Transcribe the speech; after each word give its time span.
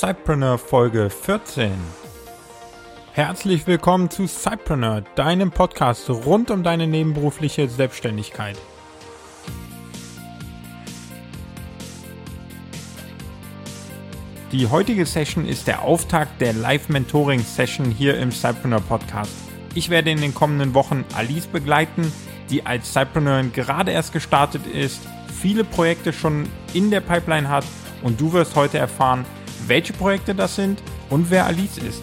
Cypreneur 0.00 0.56
Folge 0.56 1.10
14. 1.10 1.72
Herzlich 3.12 3.66
willkommen 3.66 4.08
zu 4.08 4.26
Cypreneur, 4.26 5.02
deinem 5.14 5.50
Podcast 5.50 6.08
rund 6.08 6.50
um 6.50 6.62
deine 6.62 6.86
nebenberufliche 6.86 7.68
Selbstständigkeit. 7.68 8.56
Die 14.52 14.66
heutige 14.68 15.04
Session 15.04 15.46
ist 15.46 15.66
der 15.66 15.82
Auftakt 15.82 16.40
der 16.40 16.54
Live-Mentoring-Session 16.54 17.90
hier 17.90 18.16
im 18.16 18.32
Cypreneur 18.32 18.80
Podcast. 18.80 19.36
Ich 19.74 19.90
werde 19.90 20.12
in 20.12 20.22
den 20.22 20.32
kommenden 20.32 20.72
Wochen 20.72 21.04
Alice 21.14 21.46
begleiten, 21.46 22.10
die 22.48 22.64
als 22.64 22.90
Cypreneurin 22.94 23.52
gerade 23.52 23.90
erst 23.90 24.14
gestartet 24.14 24.66
ist, 24.66 25.02
viele 25.30 25.62
Projekte 25.62 26.14
schon 26.14 26.48
in 26.72 26.90
der 26.90 27.00
Pipeline 27.00 27.50
hat 27.50 27.66
und 28.02 28.18
du 28.18 28.32
wirst 28.32 28.56
heute 28.56 28.78
erfahren, 28.78 29.26
welche 29.66 29.92
Projekte 29.92 30.34
das 30.34 30.56
sind 30.56 30.82
und 31.08 31.30
wer 31.30 31.46
Alice 31.46 31.78
ist. 31.78 32.02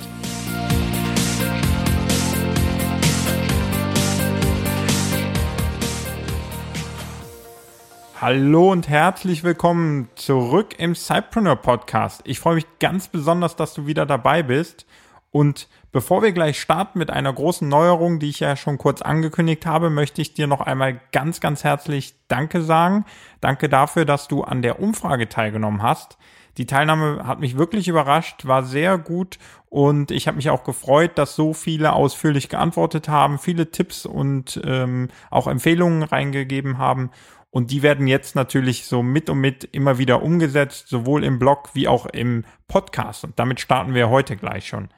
Hallo 8.19 8.71
und 8.71 8.89
herzlich 8.89 9.43
willkommen 9.43 10.09
zurück 10.15 10.79
im 10.79 10.95
Cypreneur 10.95 11.55
Podcast. 11.55 12.21
Ich 12.23 12.39
freue 12.39 12.55
mich 12.55 12.65
ganz 12.79 13.07
besonders, 13.09 13.55
dass 13.55 13.75
du 13.75 13.85
wieder 13.85 14.07
dabei 14.07 14.41
bist. 14.41 14.87
Und 15.29 15.67
bevor 15.91 16.23
wir 16.23 16.31
gleich 16.31 16.59
starten 16.59 16.97
mit 16.97 17.11
einer 17.11 17.31
großen 17.31 17.69
Neuerung, 17.69 18.19
die 18.19 18.29
ich 18.29 18.39
ja 18.39 18.55
schon 18.55 18.79
kurz 18.79 19.03
angekündigt 19.03 19.67
habe, 19.67 19.91
möchte 19.91 20.23
ich 20.23 20.33
dir 20.33 20.47
noch 20.47 20.61
einmal 20.61 20.99
ganz, 21.11 21.39
ganz 21.41 21.63
herzlich 21.63 22.15
Danke 22.27 22.63
sagen. 22.63 23.05
Danke 23.39 23.69
dafür, 23.69 24.03
dass 24.03 24.27
du 24.27 24.43
an 24.43 24.63
der 24.63 24.79
Umfrage 24.79 25.29
teilgenommen 25.29 25.83
hast. 25.83 26.17
Die 26.57 26.65
Teilnahme 26.65 27.27
hat 27.27 27.39
mich 27.39 27.57
wirklich 27.57 27.87
überrascht, 27.87 28.47
war 28.47 28.63
sehr 28.63 28.97
gut 28.97 29.37
und 29.69 30.09
ich 30.09 30.27
habe 30.27 30.37
mich 30.37 30.49
auch 30.49 30.63
gefreut, 30.63 31.11
dass 31.15 31.35
so 31.35 31.53
viele 31.53 31.93
ausführlich 31.93 32.49
geantwortet 32.49 33.07
haben, 33.07 33.37
viele 33.37 33.69
Tipps 33.69 34.05
und 34.07 34.59
ähm, 34.65 35.09
auch 35.29 35.47
Empfehlungen 35.47 36.01
reingegeben 36.01 36.79
haben. 36.79 37.11
Und 37.51 37.71
die 37.71 37.81
werden 37.83 38.07
jetzt 38.07 38.35
natürlich 38.35 38.85
so 38.85 39.03
mit 39.03 39.29
und 39.29 39.39
mit 39.39 39.63
immer 39.71 39.97
wieder 39.97 40.21
umgesetzt, 40.21 40.89
sowohl 40.89 41.23
im 41.23 41.39
Blog 41.39 41.69
wie 41.73 41.87
auch 41.87 42.05
im 42.07 42.43
Podcast. 42.67 43.23
Und 43.23 43.39
damit 43.39 43.59
starten 43.59 43.93
wir 43.93 44.09
heute 44.09 44.35
gleich 44.35 44.67
schon. 44.67 44.89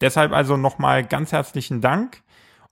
Deshalb 0.00 0.32
also 0.32 0.56
nochmal 0.56 1.04
ganz 1.04 1.32
herzlichen 1.32 1.80
Dank. 1.80 2.22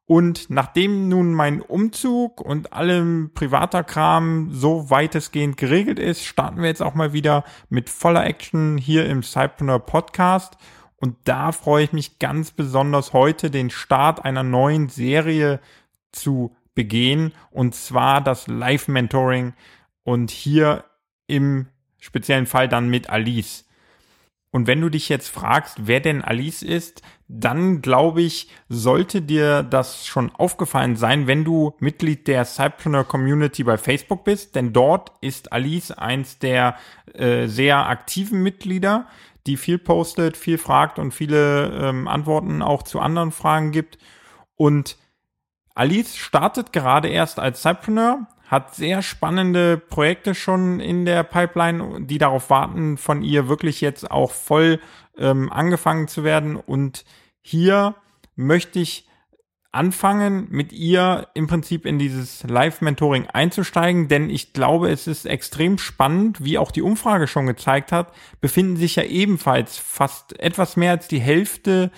Und 0.07 0.51
nachdem 0.51 1.09
nun 1.09 1.33
mein 1.33 1.63
Umzug 1.63 2.41
und 2.41 2.75
allem 2.75 3.31
privater 3.33 3.83
Kram 3.83 4.51
so 4.53 4.91
weitestgehend 4.91 5.57
geregelt 5.57 5.99
ist, 5.99 6.25
starten 6.25 6.61
wir 6.61 6.69
jetzt 6.69 6.83
auch 6.83 6.95
mal 6.95 7.15
wieder 7.15 7.45
mit 7.71 7.89
voller 7.89 8.27
Action 8.27 8.77
hier 8.77 9.07
im 9.07 9.23
Cypreneur 9.23 9.79
Podcast. 9.79 10.59
Und 10.97 11.17
da 11.25 11.53
freue 11.53 11.85
ich 11.85 11.93
mich 11.93 12.19
ganz 12.19 12.51
besonders 12.51 13.15
heute 13.15 13.51
den 13.51 13.71
Start 13.71 14.25
einer 14.25 14.43
neuen 14.43 14.89
Serie 14.89 15.61
zu 16.13 16.55
begehen 16.75 17.33
und 17.51 17.75
zwar 17.75 18.21
das 18.21 18.47
Live-Mentoring 18.47 19.55
und 20.03 20.31
hier 20.31 20.85
im 21.27 21.67
speziellen 21.99 22.47
Fall 22.47 22.69
dann 22.69 22.89
mit 22.89 23.09
Alice. 23.09 23.65
Und 24.55 24.69
wenn 24.69 24.81
du 24.81 24.89
dich 24.89 25.09
jetzt 25.09 25.31
fragst, 25.31 25.89
wer 25.89 25.99
denn 25.99 26.23
Alice 26.23 26.63
ist, 26.63 27.03
dann 27.27 27.83
glaube 27.83 28.23
ich, 28.23 28.51
sollte 28.69 29.21
dir 29.21 29.65
das 29.65 30.07
schon 30.07 30.31
aufgefallen 30.31 30.95
sein, 30.95 31.27
wenn 31.27 31.43
du 31.43 31.75
Mitglied 31.81 32.29
der 32.29 32.45
Cypreneur 32.45 33.03
Community 33.03 33.65
bei 33.65 33.77
Facebook 33.79 34.23
bist, 34.23 34.55
denn 34.55 34.73
dort 34.73 35.11
ist 35.21 35.53
Alice 35.53 35.91
eins 35.91 36.39
der 36.39 36.77
äh, 37.15 37.49
sehr 37.49 37.89
aktiven 37.89 38.45
Mitglieder, 38.45 39.09
die 39.49 39.57
viel 39.57 39.79
postet, 39.79 40.37
viel 40.37 40.59
fragt 40.59 41.01
und 41.01 41.13
viele 41.13 41.73
ähm, 41.73 42.07
Antworten 42.07 42.63
auch 42.63 42.85
zu 42.85 43.01
anderen 43.01 43.33
Fragen 43.33 43.73
gibt. 43.73 43.99
Und 44.55 44.99
Alice 45.75 46.17
startet 46.17 46.73
gerade 46.73 47.09
erst 47.09 47.41
als 47.41 47.61
Cypreneur, 47.63 48.29
hat 48.47 48.75
sehr 48.75 49.03
spannende 49.03 49.79
Projekte 49.79 50.35
schon 50.35 50.81
in 50.81 51.05
der 51.05 51.23
Pipeline, 51.23 52.03
die 52.03 52.19
darauf 52.19 52.51
warten, 52.51 52.97
von 52.97 53.23
ihr 53.23 53.49
wirklich 53.49 53.81
jetzt 53.81 54.11
auch 54.11 54.33
voll 54.33 54.81
ähm, 55.17 55.53
angefangen 55.53 56.09
zu 56.09 56.25
werden. 56.25 56.57
Und 56.57 57.05
hier 57.41 57.95
möchte 58.37 58.81
ich 58.81 59.09
anfangen, 59.75 60.47
mit 60.51 60.73
ihr 60.73 61.29
im 61.35 61.47
Prinzip 61.47 61.85
in 61.85 61.99
dieses 61.99 62.45
Live-Mentoring 62.45 63.27
einzusteigen, 63.27 64.09
denn 64.09 64.31
ich 64.31 64.53
glaube, 64.53 64.91
es 64.91 65.07
ist 65.07 65.27
extrem 65.27 65.79
spannend, 65.79 66.45
wie 66.45 66.59
auch 66.59 66.71
die 66.71 66.83
Umfrage 66.83 67.27
schon 67.27 67.47
gezeigt 67.47 67.91
hat, 67.91 68.13
befinden 68.41 68.77
sich 68.77 68.97
ja 68.97 69.03
ebenfalls 69.03 69.77
fast 69.77 70.39
etwas 70.39 70.77
mehr 70.77 70.93
als 70.93 71.09
die 71.09 71.21
Hälfte 71.21 71.91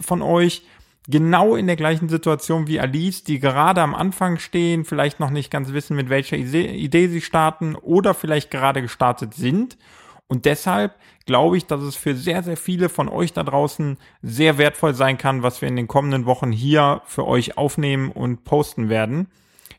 von 0.00 0.22
euch 0.22 0.62
genau 1.08 1.56
in 1.56 1.66
der 1.66 1.76
gleichen 1.76 2.08
Situation 2.08 2.68
wie 2.68 2.78
Alice, 2.78 3.24
die 3.24 3.40
gerade 3.40 3.80
am 3.80 3.94
Anfang 3.94 4.38
stehen, 4.38 4.84
vielleicht 4.84 5.18
noch 5.18 5.30
nicht 5.30 5.50
ganz 5.50 5.72
wissen, 5.72 5.96
mit 5.96 6.10
welcher 6.10 6.36
Idee 6.36 7.08
sie 7.08 7.22
starten 7.22 7.74
oder 7.74 8.14
vielleicht 8.14 8.50
gerade 8.50 8.82
gestartet 8.82 9.34
sind. 9.34 9.78
Und 10.28 10.44
deshalb 10.44 10.94
glaube 11.24 11.56
ich, 11.56 11.66
dass 11.66 11.80
es 11.80 11.96
für 11.96 12.14
sehr, 12.14 12.42
sehr 12.42 12.58
viele 12.58 12.90
von 12.90 13.08
euch 13.08 13.32
da 13.32 13.42
draußen 13.42 13.96
sehr 14.22 14.58
wertvoll 14.58 14.94
sein 14.94 15.16
kann, 15.16 15.42
was 15.42 15.62
wir 15.62 15.68
in 15.68 15.76
den 15.76 15.88
kommenden 15.88 16.26
Wochen 16.26 16.52
hier 16.52 17.00
für 17.06 17.26
euch 17.26 17.56
aufnehmen 17.56 18.12
und 18.12 18.44
posten 18.44 18.90
werden. 18.90 19.28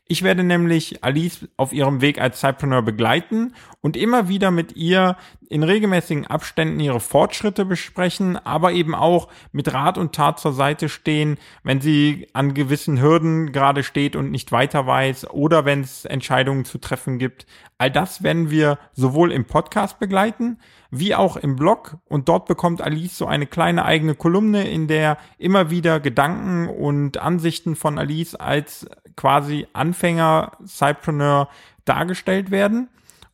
Ich 0.08 0.24
werde 0.24 0.42
nämlich 0.42 1.04
Alice 1.04 1.46
auf 1.56 1.72
ihrem 1.72 2.00
Weg 2.00 2.20
als 2.20 2.40
Cypreneur 2.40 2.82
begleiten 2.82 3.54
und 3.80 3.96
immer 3.96 4.28
wieder 4.28 4.50
mit 4.50 4.74
ihr 4.74 5.16
in 5.50 5.64
regelmäßigen 5.64 6.28
Abständen 6.28 6.78
ihre 6.78 7.00
Fortschritte 7.00 7.64
besprechen, 7.64 8.36
aber 8.36 8.70
eben 8.70 8.94
auch 8.94 9.28
mit 9.50 9.74
Rat 9.74 9.98
und 9.98 10.14
Tat 10.14 10.38
zur 10.38 10.52
Seite 10.52 10.88
stehen, 10.88 11.38
wenn 11.64 11.80
sie 11.80 12.28
an 12.32 12.54
gewissen 12.54 13.02
Hürden 13.02 13.50
gerade 13.50 13.82
steht 13.82 14.14
und 14.14 14.30
nicht 14.30 14.52
weiter 14.52 14.86
weiß 14.86 15.28
oder 15.30 15.64
wenn 15.64 15.80
es 15.80 16.04
Entscheidungen 16.04 16.64
zu 16.64 16.78
treffen 16.78 17.18
gibt. 17.18 17.46
All 17.78 17.90
das 17.90 18.22
werden 18.22 18.50
wir 18.50 18.78
sowohl 18.92 19.32
im 19.32 19.44
Podcast 19.44 19.98
begleiten, 19.98 20.58
wie 20.92 21.16
auch 21.16 21.36
im 21.36 21.56
Blog. 21.56 21.96
Und 22.08 22.28
dort 22.28 22.46
bekommt 22.46 22.80
Alice 22.80 23.18
so 23.18 23.26
eine 23.26 23.48
kleine 23.48 23.84
eigene 23.84 24.14
Kolumne, 24.14 24.68
in 24.68 24.86
der 24.86 25.18
immer 25.36 25.68
wieder 25.70 25.98
Gedanken 25.98 26.68
und 26.68 27.18
Ansichten 27.18 27.74
von 27.74 27.98
Alice 27.98 28.36
als 28.36 28.86
quasi 29.16 29.66
Anfänger, 29.72 30.52
Cypreneur 30.64 31.48
dargestellt 31.84 32.52
werden. 32.52 32.88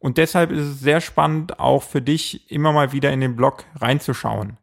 Und 0.06 0.19
deshalb 0.19 0.53
ist 0.53 0.65
es 0.65 0.78
sehr 0.78 1.00
spannend, 1.00 1.59
auch 1.59 1.83
für 1.83 2.00
dich 2.00 2.49
immer 2.49 2.71
mal 2.71 2.93
wieder 2.93 3.12
in 3.12 3.21
den 3.21 3.34
Blog 3.34 3.65
reinzuschauen. 3.75 4.56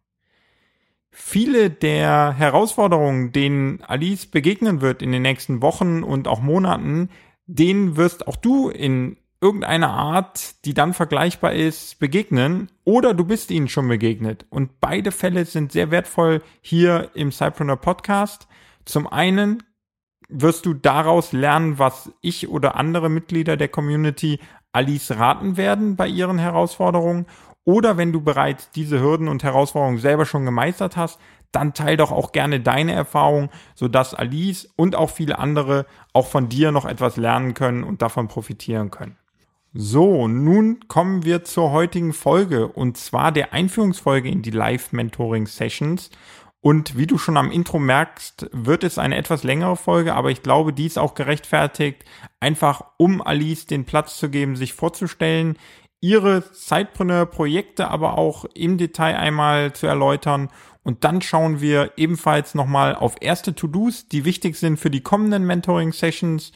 Viele 1.11 1.69
der 1.69 2.31
Herausforderungen, 2.31 3.33
denen 3.33 3.83
Alice 3.83 4.25
begegnen 4.25 4.79
wird 4.79 5.01
in 5.01 5.11
den 5.11 5.21
nächsten 5.21 5.61
Wochen 5.61 6.01
und 6.01 6.29
auch 6.29 6.39
Monaten, 6.39 7.09
denen 7.45 7.97
wirst 7.97 8.25
auch 8.25 8.37
du 8.37 8.69
in 8.69 9.17
irgendeiner 9.41 9.89
Art, 9.89 10.63
die 10.63 10.73
dann 10.73 10.93
vergleichbar 10.93 11.51
ist, 11.51 11.99
begegnen 11.99 12.71
oder 12.85 13.13
du 13.13 13.25
bist 13.25 13.51
ihnen 13.51 13.67
schon 13.67 13.89
begegnet. 13.89 14.45
Und 14.49 14.79
beide 14.79 15.11
Fälle 15.11 15.43
sind 15.43 15.73
sehr 15.73 15.91
wertvoll 15.91 16.41
hier 16.61 17.11
im 17.15 17.33
Cypreneur 17.33 17.75
Podcast. 17.75 18.47
Zum 18.85 19.07
einen 19.07 19.61
wirst 20.33 20.65
du 20.65 20.73
daraus 20.73 21.31
lernen, 21.31 21.79
was 21.79 22.11
ich 22.21 22.49
oder 22.49 22.75
andere 22.75 23.09
Mitglieder 23.09 23.55
der 23.55 23.67
Community 23.67 24.39
Alice 24.71 25.11
raten 25.11 25.55
werden 25.57 25.95
bei 25.95 26.07
ihren 26.07 26.39
Herausforderungen. 26.39 27.27
Oder 27.65 27.95
wenn 27.97 28.11
du 28.11 28.21
bereits 28.21 28.71
diese 28.71 28.99
Hürden 28.99 29.27
und 29.27 29.43
Herausforderungen 29.43 29.99
selber 29.99 30.25
schon 30.25 30.43
gemeistert 30.45 30.97
hast, 30.97 31.19
dann 31.51 31.73
teil 31.73 31.97
doch 31.97 32.11
auch 32.11 32.31
gerne 32.31 32.59
deine 32.59 32.93
Erfahrung, 32.93 33.49
sodass 33.75 34.13
Alice 34.13 34.73
und 34.75 34.95
auch 34.95 35.11
viele 35.11 35.37
andere 35.37 35.85
auch 36.11 36.27
von 36.27 36.49
dir 36.49 36.71
noch 36.71 36.85
etwas 36.85 37.15
lernen 37.15 37.53
können 37.53 37.83
und 37.83 38.01
davon 38.01 38.27
profitieren 38.27 38.91
können. 38.91 39.17
So, 39.75 40.27
nun 40.27 40.87
kommen 40.87 41.23
wir 41.25 41.43
zur 41.43 41.71
heutigen 41.71 42.13
Folge 42.13 42.67
und 42.67 42.97
zwar 42.97 43.31
der 43.31 43.53
Einführungsfolge 43.53 44.29
in 44.29 44.41
die 44.41 44.51
Live-Mentoring-Sessions. 44.51 46.11
Und 46.63 46.97
wie 46.97 47.07
du 47.07 47.17
schon 47.17 47.35
am 47.35 47.51
Intro 47.51 47.77
merkst, 47.77 48.49
wird 48.53 48.85
es 48.85 48.97
eine 48.97 49.17
etwas 49.17 49.43
längere 49.43 49.75
Folge, 49.75 50.15
aber 50.15 50.31
ich 50.31 50.43
glaube, 50.43 50.71
die 50.71 50.85
ist 50.85 50.97
auch 50.97 51.13
gerechtfertigt, 51.13 52.05
einfach 52.39 52.83
um 52.95 53.21
Alice 53.21 53.65
den 53.65 53.83
Platz 53.83 54.17
zu 54.17 54.29
geben, 54.29 54.55
sich 54.55 54.71
vorzustellen, 54.71 55.57
ihre 55.99 56.49
Zeitpreneur-Projekte 56.53 57.89
aber 57.89 58.17
auch 58.17 58.45
im 58.53 58.77
Detail 58.77 59.17
einmal 59.17 59.73
zu 59.73 59.87
erläutern. 59.87 60.47
Und 60.83 61.03
dann 61.03 61.21
schauen 61.21 61.59
wir 61.59 61.91
ebenfalls 61.97 62.55
nochmal 62.55 62.95
auf 62.95 63.15
erste 63.19 63.53
To-Dos, 63.55 64.07
die 64.07 64.23
wichtig 64.23 64.55
sind 64.55 64.77
für 64.77 64.89
die 64.89 65.01
kommenden 65.01 65.45
Mentoring-Sessions 65.45 66.53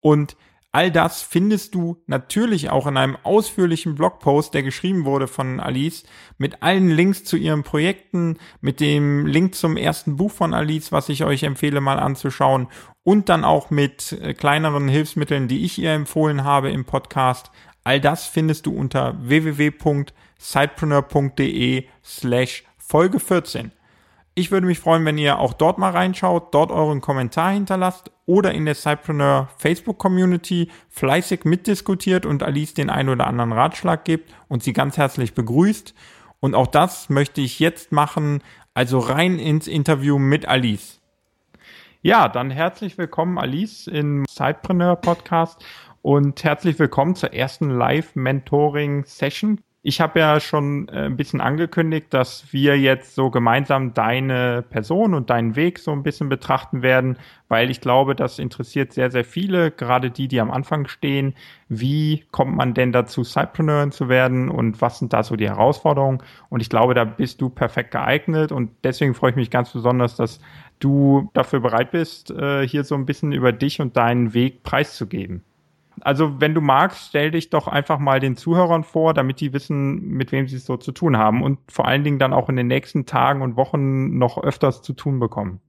und 0.00 0.34
All 0.74 0.90
das 0.90 1.20
findest 1.20 1.74
du 1.74 2.02
natürlich 2.06 2.70
auch 2.70 2.86
in 2.86 2.96
einem 2.96 3.18
ausführlichen 3.22 3.94
Blogpost, 3.94 4.54
der 4.54 4.62
geschrieben 4.62 5.04
wurde 5.04 5.28
von 5.28 5.60
Alice, 5.60 6.04
mit 6.38 6.62
allen 6.62 6.88
Links 6.88 7.24
zu 7.24 7.36
ihren 7.36 7.62
Projekten, 7.62 8.38
mit 8.62 8.80
dem 8.80 9.26
Link 9.26 9.54
zum 9.54 9.76
ersten 9.76 10.16
Buch 10.16 10.32
von 10.32 10.54
Alice, 10.54 10.90
was 10.90 11.10
ich 11.10 11.24
euch 11.24 11.42
empfehle 11.42 11.82
mal 11.82 11.98
anzuschauen 11.98 12.68
und 13.02 13.28
dann 13.28 13.44
auch 13.44 13.68
mit 13.68 14.12
äh, 14.12 14.32
kleineren 14.32 14.88
Hilfsmitteln, 14.88 15.46
die 15.46 15.66
ich 15.66 15.78
ihr 15.78 15.92
empfohlen 15.92 16.44
habe 16.44 16.70
im 16.70 16.86
Podcast. 16.86 17.50
All 17.84 18.00
das 18.00 18.24
findest 18.24 18.64
du 18.64 18.74
unter 18.74 19.18
www.sidepreneur.de 19.20 21.84
slash 22.02 22.64
Folge 22.78 23.20
14. 23.20 23.72
Ich 24.34 24.50
würde 24.50 24.66
mich 24.66 24.80
freuen, 24.80 25.04
wenn 25.04 25.18
ihr 25.18 25.38
auch 25.38 25.52
dort 25.52 25.76
mal 25.76 25.90
reinschaut, 25.90 26.54
dort 26.54 26.70
euren 26.70 27.02
Kommentar 27.02 27.52
hinterlasst 27.52 28.10
oder 28.24 28.52
in 28.52 28.64
der 28.64 28.74
Cypreneur 28.74 29.50
Facebook 29.58 29.98
Community 29.98 30.70
fleißig 30.88 31.44
mitdiskutiert 31.44 32.24
und 32.24 32.42
Alice 32.42 32.72
den 32.72 32.88
einen 32.88 33.10
oder 33.10 33.26
anderen 33.26 33.52
Ratschlag 33.52 34.06
gibt 34.06 34.32
und 34.48 34.62
sie 34.62 34.72
ganz 34.72 34.96
herzlich 34.96 35.34
begrüßt. 35.34 35.94
Und 36.40 36.54
auch 36.54 36.66
das 36.66 37.10
möchte 37.10 37.42
ich 37.42 37.60
jetzt 37.60 37.92
machen, 37.92 38.42
also 38.72 39.00
rein 39.00 39.38
ins 39.38 39.66
Interview 39.66 40.18
mit 40.18 40.48
Alice. 40.48 41.02
Ja, 42.00 42.28
dann 42.30 42.50
herzlich 42.50 42.96
willkommen 42.96 43.38
Alice 43.38 43.86
im 43.86 44.24
Cypreneur 44.30 44.96
Podcast 44.96 45.62
und 46.00 46.42
herzlich 46.42 46.78
willkommen 46.78 47.16
zur 47.16 47.34
ersten 47.34 47.68
Live-Mentoring-Session 47.68 49.60
ich 49.84 50.00
habe 50.00 50.20
ja 50.20 50.38
schon 50.38 50.88
äh, 50.88 51.06
ein 51.06 51.16
bisschen 51.16 51.40
angekündigt, 51.40 52.06
dass 52.10 52.52
wir 52.52 52.78
jetzt 52.78 53.16
so 53.16 53.30
gemeinsam 53.30 53.94
deine 53.94 54.62
Person 54.62 55.12
und 55.12 55.28
deinen 55.28 55.56
Weg 55.56 55.80
so 55.80 55.90
ein 55.90 56.04
bisschen 56.04 56.28
betrachten 56.28 56.82
werden, 56.82 57.18
weil 57.48 57.68
ich 57.68 57.80
glaube, 57.80 58.14
das 58.14 58.38
interessiert 58.38 58.92
sehr, 58.92 59.10
sehr 59.10 59.24
viele, 59.24 59.72
gerade 59.72 60.12
die, 60.12 60.28
die 60.28 60.40
am 60.40 60.52
Anfang 60.52 60.86
stehen. 60.86 61.34
Wie 61.68 62.24
kommt 62.30 62.54
man 62.54 62.74
denn 62.74 62.92
dazu, 62.92 63.24
Sidepreneurin 63.24 63.90
zu 63.90 64.08
werden 64.08 64.48
und 64.50 64.80
was 64.80 65.00
sind 65.00 65.12
da 65.12 65.24
so 65.24 65.34
die 65.34 65.48
Herausforderungen? 65.48 66.22
Und 66.48 66.60
ich 66.60 66.70
glaube, 66.70 66.94
da 66.94 67.04
bist 67.04 67.40
du 67.40 67.50
perfekt 67.50 67.90
geeignet 67.90 68.52
und 68.52 68.70
deswegen 68.84 69.14
freue 69.14 69.30
ich 69.30 69.36
mich 69.36 69.50
ganz 69.50 69.72
besonders, 69.72 70.14
dass 70.14 70.40
du 70.78 71.28
dafür 71.34 71.58
bereit 71.58 71.90
bist, 71.90 72.30
äh, 72.30 72.66
hier 72.66 72.84
so 72.84 72.94
ein 72.94 73.06
bisschen 73.06 73.32
über 73.32 73.50
dich 73.50 73.80
und 73.80 73.96
deinen 73.96 74.32
Weg 74.32 74.62
preiszugeben. 74.62 75.42
Also, 76.00 76.40
wenn 76.40 76.54
du 76.54 76.60
magst, 76.60 77.08
stell 77.08 77.30
dich 77.30 77.50
doch 77.50 77.68
einfach 77.68 77.98
mal 77.98 78.20
den 78.20 78.36
Zuhörern 78.36 78.84
vor, 78.84 79.14
damit 79.14 79.40
die 79.40 79.52
wissen, 79.52 80.08
mit 80.08 80.32
wem 80.32 80.48
sie 80.48 80.56
es 80.56 80.64
so 80.64 80.76
zu 80.76 80.92
tun 80.92 81.16
haben 81.16 81.42
und 81.42 81.58
vor 81.68 81.86
allen 81.86 82.04
Dingen 82.04 82.18
dann 82.18 82.32
auch 82.32 82.48
in 82.48 82.56
den 82.56 82.66
nächsten 82.66 83.06
Tagen 83.06 83.42
und 83.42 83.56
Wochen 83.56 84.18
noch 84.18 84.42
öfters 84.42 84.82
zu 84.82 84.92
tun 84.94 85.20
bekommen. 85.20 85.60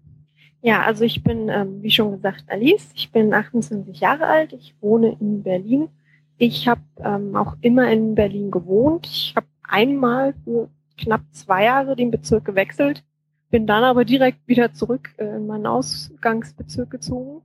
Ja, 0.62 0.84
also 0.84 1.04
ich 1.04 1.24
bin, 1.24 1.50
ähm, 1.50 1.84
wie 1.84 1.92
schon 1.92 2.12
gesagt, 2.12 2.46
Alice. 2.48 2.92
Ich 2.96 3.12
bin 3.12 3.34
28 3.34 4.00
Jahre 4.00 4.28
alt. 4.28 4.54
Ich 4.54 4.76
wohne 4.80 5.18
in 5.20 5.44
Berlin. 5.44 5.90
Ich 6.38 6.68
habe 6.68 6.82
ähm, 6.98 7.36
auch 7.36 7.56
immer 7.62 7.92
in 7.92 8.16
Berlin 8.16 8.50
gewohnt. 8.50 9.06
Ich 9.08 9.34
habe 9.36 9.48
einmal 9.64 10.34
für 10.44 10.70
knapp 10.98 11.22
zwei 11.32 11.66
Jahre 11.66 11.96
den 11.96 12.12
Bezirk 12.12 12.46
gewechselt, 12.46 13.04
bin 13.50 13.68
dann 13.68 13.84
aber 13.84 14.06
direkt 14.06 14.48
wieder 14.48 14.74
zurück 14.74 15.14
äh, 15.18 15.36
in 15.36 15.48
meinen 15.48 15.68
Ausgangsbezirk 15.68 16.90
gezogen. 16.90 17.42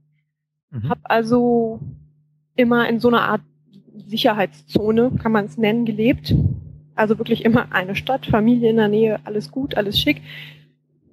Mhm. 0.70 0.88
Habe 0.88 1.00
also 1.04 1.80
immer 2.58 2.88
in 2.88 3.00
so 3.00 3.08
einer 3.08 3.22
Art 3.22 3.42
Sicherheitszone, 4.06 5.12
kann 5.22 5.32
man 5.32 5.46
es 5.46 5.56
nennen, 5.56 5.84
gelebt. 5.84 6.34
Also 6.94 7.18
wirklich 7.18 7.44
immer 7.44 7.72
eine 7.72 7.94
Stadt, 7.94 8.26
Familie 8.26 8.70
in 8.70 8.76
der 8.76 8.88
Nähe, 8.88 9.20
alles 9.24 9.50
gut, 9.50 9.76
alles 9.76 9.98
schick. 9.98 10.20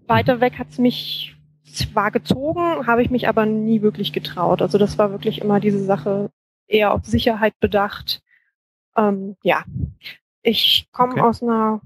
Weiter 0.07 0.41
weg 0.41 0.57
hat 0.57 0.69
es 0.69 0.79
mich 0.79 1.35
zwar 1.63 2.11
gezogen, 2.11 2.87
habe 2.87 3.03
ich 3.03 3.09
mich 3.09 3.27
aber 3.27 3.45
nie 3.45 3.81
wirklich 3.81 4.13
getraut. 4.13 4.61
Also 4.61 4.77
das 4.77 4.97
war 4.97 5.11
wirklich 5.11 5.41
immer 5.41 5.59
diese 5.59 5.83
Sache 5.83 6.31
eher 6.67 6.93
auf 6.93 7.05
Sicherheit 7.05 7.53
bedacht. 7.59 8.23
Ähm, 8.97 9.35
ja, 9.43 9.63
ich 10.41 10.87
komme 10.91 11.13
okay. 11.13 11.21
aus 11.21 11.43
einer, 11.43 11.81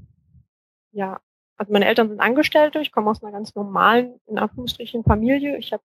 ja, 0.92 1.20
also 1.58 1.74
meine 1.74 1.86
Eltern 1.86 2.08
sind 2.08 2.22
Angestellte, 2.22 2.80
ich 2.80 2.92
komme 2.92 3.10
aus 3.10 3.22
einer 3.22 3.34
ganz 3.34 3.56
normalen, 3.56 4.20
in 4.28 4.38
Anführungsstrichen, 4.38 5.04
Familie. 5.04 5.58
Ich 5.58 5.74
habe 5.74 5.84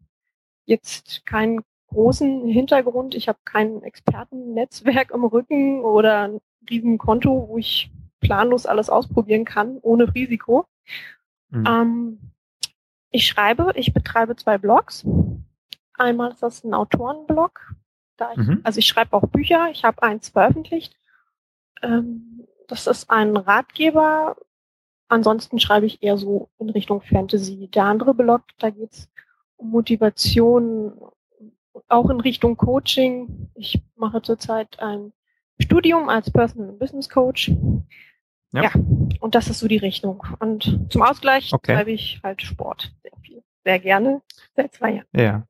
jetzt 0.65 1.25
keinen 1.25 1.61
großen 1.89 2.47
Hintergrund. 2.47 3.15
Ich 3.15 3.27
habe 3.27 3.39
kein 3.45 3.83
Expertennetzwerk 3.83 5.11
im 5.11 5.23
Rücken 5.23 5.81
oder 5.81 6.29
ein 6.29 6.41
riesen 6.69 6.97
Konto, 6.97 7.47
wo 7.49 7.57
ich 7.57 7.91
planlos 8.19 8.65
alles 8.65 8.89
ausprobieren 8.89 9.45
kann, 9.45 9.77
ohne 9.81 10.13
Risiko. 10.13 10.65
Mhm. 11.49 11.65
Ähm, 11.67 12.19
ich 13.11 13.25
schreibe, 13.25 13.71
ich 13.75 13.93
betreibe 13.93 14.35
zwei 14.35 14.57
Blogs. 14.57 15.05
Einmal 15.93 16.31
ist 16.31 16.43
das 16.43 16.63
ein 16.63 16.73
Autorenblog. 16.73 17.73
Da 18.17 18.31
ich, 18.33 18.37
mhm. 18.37 18.61
Also 18.63 18.79
ich 18.79 18.87
schreibe 18.87 19.13
auch 19.13 19.27
Bücher, 19.27 19.69
ich 19.71 19.83
habe 19.83 20.03
eins 20.03 20.29
veröffentlicht. 20.29 20.95
Ähm, 21.81 22.47
das 22.67 22.87
ist 22.87 23.09
ein 23.09 23.35
Ratgeber. 23.35 24.35
Ansonsten 25.07 25.59
schreibe 25.59 25.87
ich 25.87 26.03
eher 26.03 26.17
so 26.17 26.49
in 26.59 26.69
Richtung 26.69 27.01
Fantasy. 27.01 27.67
Der 27.67 27.85
andere 27.85 28.13
Blog, 28.13 28.43
da 28.59 28.69
geht's 28.69 29.09
um 29.57 29.71
Motivation, 29.71 30.93
auch 31.87 32.09
in 32.09 32.19
Richtung 32.19 32.57
Coaching. 32.57 33.49
Ich 33.55 33.81
mache 33.95 34.21
zurzeit 34.21 34.79
ein 34.79 35.13
Studium 35.59 36.09
als 36.09 36.31
Personal 36.31 36.73
Business 36.73 37.09
Coach. 37.09 37.51
Ja. 38.51 38.63
ja. 38.63 38.71
und 39.19 39.35
das 39.35 39.47
ist 39.47 39.59
so 39.59 39.67
die 39.67 39.77
Richtung. 39.77 40.23
Und 40.39 40.87
zum 40.89 41.01
Ausgleich 41.03 41.53
okay. 41.53 41.75
treibe 41.75 41.91
ich 41.91 42.19
halt 42.23 42.41
Sport 42.41 42.91
sehr 43.03 43.11
viel. 43.21 43.43
Sehr 43.63 43.79
gerne. 43.79 44.21
Seit 44.55 44.73
zwei 44.73 44.93
Jahren. 44.93 45.07
Ja. 45.15 45.47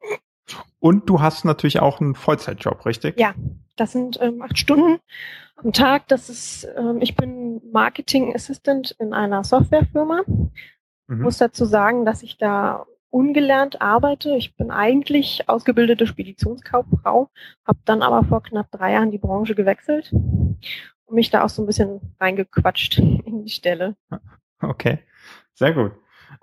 Und 0.79 1.09
du 1.09 1.21
hast 1.21 1.45
natürlich 1.45 1.79
auch 1.79 2.01
einen 2.01 2.15
Vollzeitjob, 2.15 2.85
richtig? 2.85 3.19
Ja, 3.19 3.33
das 3.75 3.91
sind 3.91 4.19
ähm, 4.21 4.41
acht 4.41 4.57
Stunden 4.57 4.99
am 5.55 5.73
Tag. 5.73 6.07
Das 6.07 6.29
ist, 6.29 6.67
ähm, 6.77 6.99
ich 7.01 7.15
bin 7.15 7.61
Marketing 7.71 8.33
Assistant 8.33 8.95
in 8.99 9.13
einer 9.13 9.43
Softwarefirma. 9.43 10.23
Mhm. 11.07 11.21
Muss 11.21 11.37
dazu 11.37 11.65
sagen, 11.65 12.05
dass 12.05 12.23
ich 12.23 12.37
da 12.37 12.85
ungelernt 13.09 13.81
arbeite. 13.81 14.35
Ich 14.35 14.55
bin 14.55 14.71
eigentlich 14.71 15.47
ausgebildete 15.47 16.07
Speditionskauffrau, 16.07 17.29
habe 17.65 17.79
dann 17.85 18.01
aber 18.01 18.23
vor 18.23 18.43
knapp 18.43 18.71
drei 18.71 18.93
Jahren 18.93 19.11
die 19.11 19.17
Branche 19.17 19.55
gewechselt 19.55 20.11
und 20.13 21.15
mich 21.15 21.29
da 21.29 21.43
auch 21.43 21.49
so 21.49 21.63
ein 21.63 21.67
bisschen 21.67 22.15
reingequatscht 22.19 22.97
in 22.99 23.43
die 23.43 23.51
Stelle. 23.51 23.95
Okay, 24.61 24.99
sehr 25.53 25.73
gut. 25.73 25.93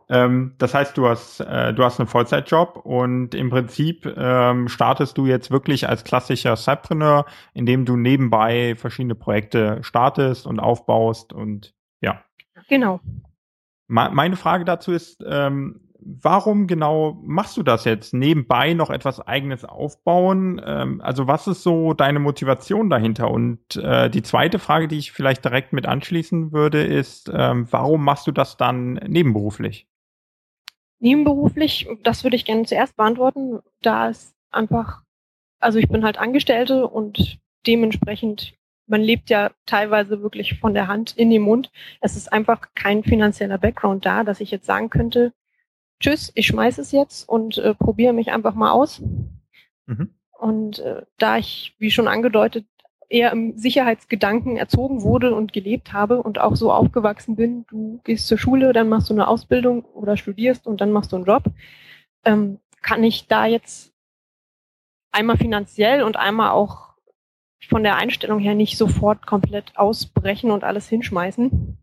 Ähm, 0.09 0.55
das 0.59 0.75
heißt, 0.75 0.97
du 0.97 1.09
hast, 1.09 1.41
äh, 1.41 1.75
du 1.75 1.85
hast 1.85 1.99
einen 1.99 2.09
Vollzeitjob 2.09 2.77
und 2.85 3.35
im 3.35 3.51
Prinzip 3.51 4.07
ähm, 4.17 4.69
startest 4.69 5.19
du 5.19 5.27
jetzt 5.27 5.51
wirklich 5.51 5.89
als 5.89 6.05
klassischer 6.05 6.57
Cypreneur, 6.57 7.27
indem 7.55 7.85
du 7.85 7.97
nebenbei 7.97 8.75
verschiedene 8.77 9.15
Projekte 9.17 9.79
startest 9.83 10.47
und 10.47 10.61
aufbaust 10.61 11.33
und 11.33 11.75
ja. 12.01 12.23
Genau. 12.69 13.01
meine 13.89 14.37
Frage 14.37 14.65
dazu 14.65 14.93
ist, 14.93 15.25
ähm, 15.27 15.86
warum 16.01 16.67
genau 16.67 17.19
machst 17.23 17.57
du 17.57 17.63
das 17.63 17.85
jetzt? 17.85 18.15
Nebenbei 18.15 18.75
noch 18.75 18.91
etwas 18.91 19.21
eigenes 19.21 19.65
aufbauen? 19.65 20.61
Ähm, 20.65 21.01
also 21.01 21.27
was 21.27 21.47
ist 21.47 21.63
so 21.63 21.93
deine 21.95 22.19
Motivation 22.19 22.91
dahinter? 22.91 23.31
Und 23.31 23.77
äh, 23.77 24.11
die 24.11 24.23
zweite 24.23 24.59
Frage, 24.59 24.89
die 24.89 24.99
ich 24.99 25.13
vielleicht 25.13 25.45
direkt 25.45 25.73
mit 25.73 25.87
anschließen 25.87 26.53
würde, 26.53 26.83
ist, 26.83 27.31
ähm, 27.35 27.67
warum 27.71 28.05
machst 28.05 28.27
du 28.27 28.33
das 28.33 28.57
dann 28.57 28.95
nebenberuflich? 28.95 29.87
Nebenberuflich, 30.99 31.89
das 32.03 32.25
würde 32.25 32.37
ich 32.37 32.45
gerne 32.45 32.65
zuerst 32.65 32.97
beantworten, 32.97 33.61
da 33.83 34.09
es 34.09 34.35
einfach, 34.51 35.03
also 35.61 35.79
ich 35.79 35.89
bin 35.89 36.05
halt 36.05 36.19
Angestellte 36.19 36.87
und 36.87 37.39
dementsprechend 37.67 38.55
man 38.89 39.03
lebt 39.03 39.31
ja 39.31 39.51
teilweise 39.67 40.23
wirklich 40.23 40.59
von 40.61 40.73
der 40.73 40.87
Hand 40.87 41.17
in 41.17 41.31
den 41.31 41.43
Mund. 41.43 41.71
Es 42.01 42.17
ist 42.17 42.33
einfach 42.33 42.69
kein 42.75 43.03
finanzieller 43.03 43.59
Background 43.59 44.07
da, 44.07 44.23
dass 44.23 44.41
ich 44.41 44.51
jetzt 44.51 44.67
sagen 44.67 44.91
könnte, 44.91 45.33
tschüss, 46.01 46.33
ich 46.35 46.47
schmeiße 46.47 46.81
es 46.81 46.93
jetzt 46.93 47.29
und 47.29 47.59
äh, 47.59 47.75
probiere 47.75 48.13
mich 48.13 48.31
einfach 48.31 48.55
mal 48.55 48.73
aus. 48.73 49.03
Mhm. 49.87 50.11
Und 50.39 50.79
äh, 50.81 51.03
da 51.19 51.39
ich, 51.39 51.75
wie 51.79 51.91
schon 51.91 52.09
angedeutet, 52.09 52.67
eher 53.09 53.33
im 53.33 53.57
Sicherheitsgedanken 53.57 54.57
erzogen 54.57 55.03
wurde 55.03 55.35
und 55.35 55.53
gelebt 55.53 55.93
habe 55.93 56.23
und 56.23 56.41
auch 56.41 56.57
so 56.57 56.73
aufgewachsen 56.73 57.37
bin, 57.37 57.65
du 57.69 58.01
gehst 58.05 58.27
zur 58.27 58.39
Schule, 58.39 58.73
dann 58.73 58.89
machst 58.89 59.11
du 59.11 59.15
eine 59.15 59.29
Ausbildung 59.29 59.85
oder 59.85 60.17
studierst 60.17 60.67
und 60.67 60.81
dann 60.81 60.93
machst 60.93 61.13
du 61.13 61.17
einen 61.17 61.25
Job, 61.25 61.45
ähm, 62.25 62.59
kann 62.83 63.05
ich 63.05 63.29
da 63.29 63.47
jetzt 63.47 63.93
einmal 65.13 65.37
finanziell 65.37 66.03
und 66.03 66.17
einmal 66.17 66.51
auch 66.51 66.95
von 67.69 67.83
der 67.83 67.97
Einstellung 67.97 68.39
her 68.39 68.55
nicht 68.55 68.77
sofort 68.77 69.27
komplett 69.27 69.77
ausbrechen 69.77 70.51
und 70.51 70.65
alles 70.65 70.89
hinschmeißen. 70.89 71.79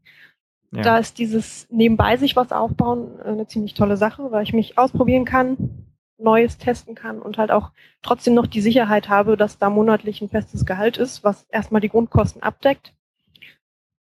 Ja. 0.76 0.82
Da 0.82 0.98
ist 0.98 1.20
dieses 1.20 1.68
nebenbei 1.70 2.18
sich 2.18 2.36
was 2.36 2.52
aufbauen 2.52 3.20
äh, 3.20 3.30
eine 3.30 3.48
ziemlich 3.48 3.76
tolle 3.76 3.96
Sache, 3.96 4.32
weil 4.32 4.44
ich 4.44 4.54
mich 4.54 4.78
ausprobieren 4.78 5.26
kann, 5.26 5.86
Neues 6.18 6.58
testen 6.58 6.96
kann 6.96 7.22
und 7.22 7.38
halt 7.38 7.52
auch 7.52 7.72
trotzdem 8.02 8.34
noch 8.34 8.48
die 8.48 8.62
Sicherheit 8.62 9.10
habe, 9.10 9.38
dass 9.38 9.58
da 9.58 9.70
monatlich 9.70 10.22
ein 10.22 10.30
festes 10.30 10.66
Gehalt 10.66 10.98
ist, 10.98 11.24
was 11.24 11.44
erstmal 11.50 11.82
die 11.82 11.90
Grundkosten 11.90 12.42
abdeckt, 12.42 12.94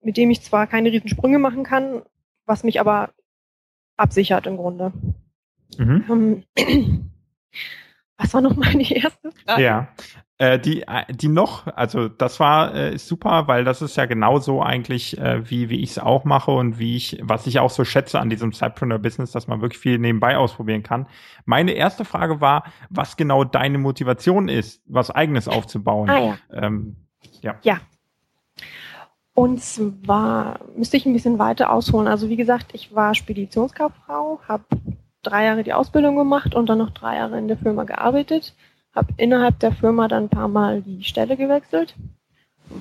mit 0.01 0.17
dem 0.17 0.31
ich 0.31 0.43
zwar 0.43 0.67
keine 0.67 0.93
Riesensprünge 0.93 1.39
machen 1.39 1.65
kann, 1.65 2.03
was 2.47 2.65
mich 2.65 2.81
aber 2.81 3.11
absichert 3.97 4.47
im 4.47 4.57
Grunde. 4.57 4.93
Mhm. 5.77 6.45
Ähm, 6.57 7.11
was 8.17 8.33
war 8.33 8.41
noch 8.41 8.57
meine 8.57 8.91
erste 8.91 9.33
Frage? 9.45 9.63
Ja, 9.63 9.89
äh, 10.43 10.59
die, 10.59 10.83
äh, 10.83 11.05
die 11.09 11.29
noch, 11.29 11.69
also 11.69 12.09
das 12.09 12.41
war 12.41 12.75
äh, 12.75 12.99
super, 12.99 13.47
weil 13.47 13.63
das 13.63 13.81
ist 13.81 13.97
ja 13.97 14.07
genauso 14.07 14.61
eigentlich, 14.61 15.17
äh, 15.17 15.49
wie, 15.49 15.69
wie 15.69 15.81
ich 15.83 15.91
es 15.91 15.99
auch 16.01 16.25
mache 16.25 16.51
und 16.51 16.81
wie 16.81 16.97
ich, 16.97 17.21
was 17.23 17.47
ich 17.47 17.61
auch 17.61 17.71
so 17.71 17.85
schätze 17.85 18.19
an 18.19 18.29
diesem 18.29 18.53
Sidepreneur-Business, 18.53 19.31
dass 19.31 19.47
man 19.47 19.61
wirklich 19.61 19.79
viel 19.79 20.01
nebenbei 20.01 20.37
ausprobieren 20.37 20.83
kann. 20.83 21.07
Meine 21.45 21.73
erste 21.73 22.05
Frage 22.05 22.41
war, 22.41 22.65
was 22.91 23.17
genau 23.17 23.45
deine 23.45 23.79
Motivation 23.79 24.49
ist, 24.49 24.83
was 24.87 25.13
eigenes 25.13 25.47
aufzubauen. 25.47 26.11
Ah, 26.11 26.19
ja. 26.19 26.39
Ähm, 26.53 26.97
ja. 27.41 27.55
ja, 27.63 27.79
Und 29.35 29.63
zwar 29.63 30.59
müsste 30.77 30.97
ich 30.97 31.07
ein 31.07 31.13
bisschen 31.13 31.39
weiter 31.39 31.71
ausholen. 31.71 32.09
Also 32.09 32.29
wie 32.29 32.37
gesagt, 32.37 32.71
ich 32.73 32.93
war 32.93 33.15
Speditionskauffrau, 33.15 34.41
habe 34.49 34.65
drei 35.23 35.45
Jahre 35.45 35.63
die 35.63 35.73
Ausbildung 35.73 36.17
gemacht 36.17 36.57
und 36.57 36.69
dann 36.69 36.79
noch 36.79 36.91
drei 36.91 37.17
Jahre 37.17 37.39
in 37.39 37.47
der 37.47 37.59
Firma 37.59 37.85
gearbeitet. 37.85 38.57
Habe 38.95 39.13
innerhalb 39.17 39.59
der 39.61 39.73
Firma 39.73 40.09
dann 40.09 40.25
ein 40.25 40.29
paar 40.29 40.49
Mal 40.49 40.83
die 40.83 41.05
Stelle 41.05 41.37
gewechselt, 41.37 41.95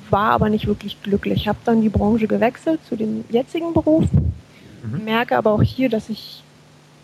war 0.10 0.32
aber 0.32 0.50
nicht 0.50 0.68
wirklich 0.68 1.02
glücklich. 1.02 1.48
Habe 1.48 1.60
dann 1.66 1.82
die 1.82 1.90
Branche 1.90 2.28
gewechselt 2.28 2.82
zu 2.88 2.96
dem 2.96 3.24
jetzigen 3.30 3.74
Beruf, 3.74 4.06
mhm. 4.12 5.04
merke 5.04 5.38
aber 5.38 5.52
auch 5.52 5.62
hier, 5.62 5.90
dass 5.90 6.10
ich 6.10 6.44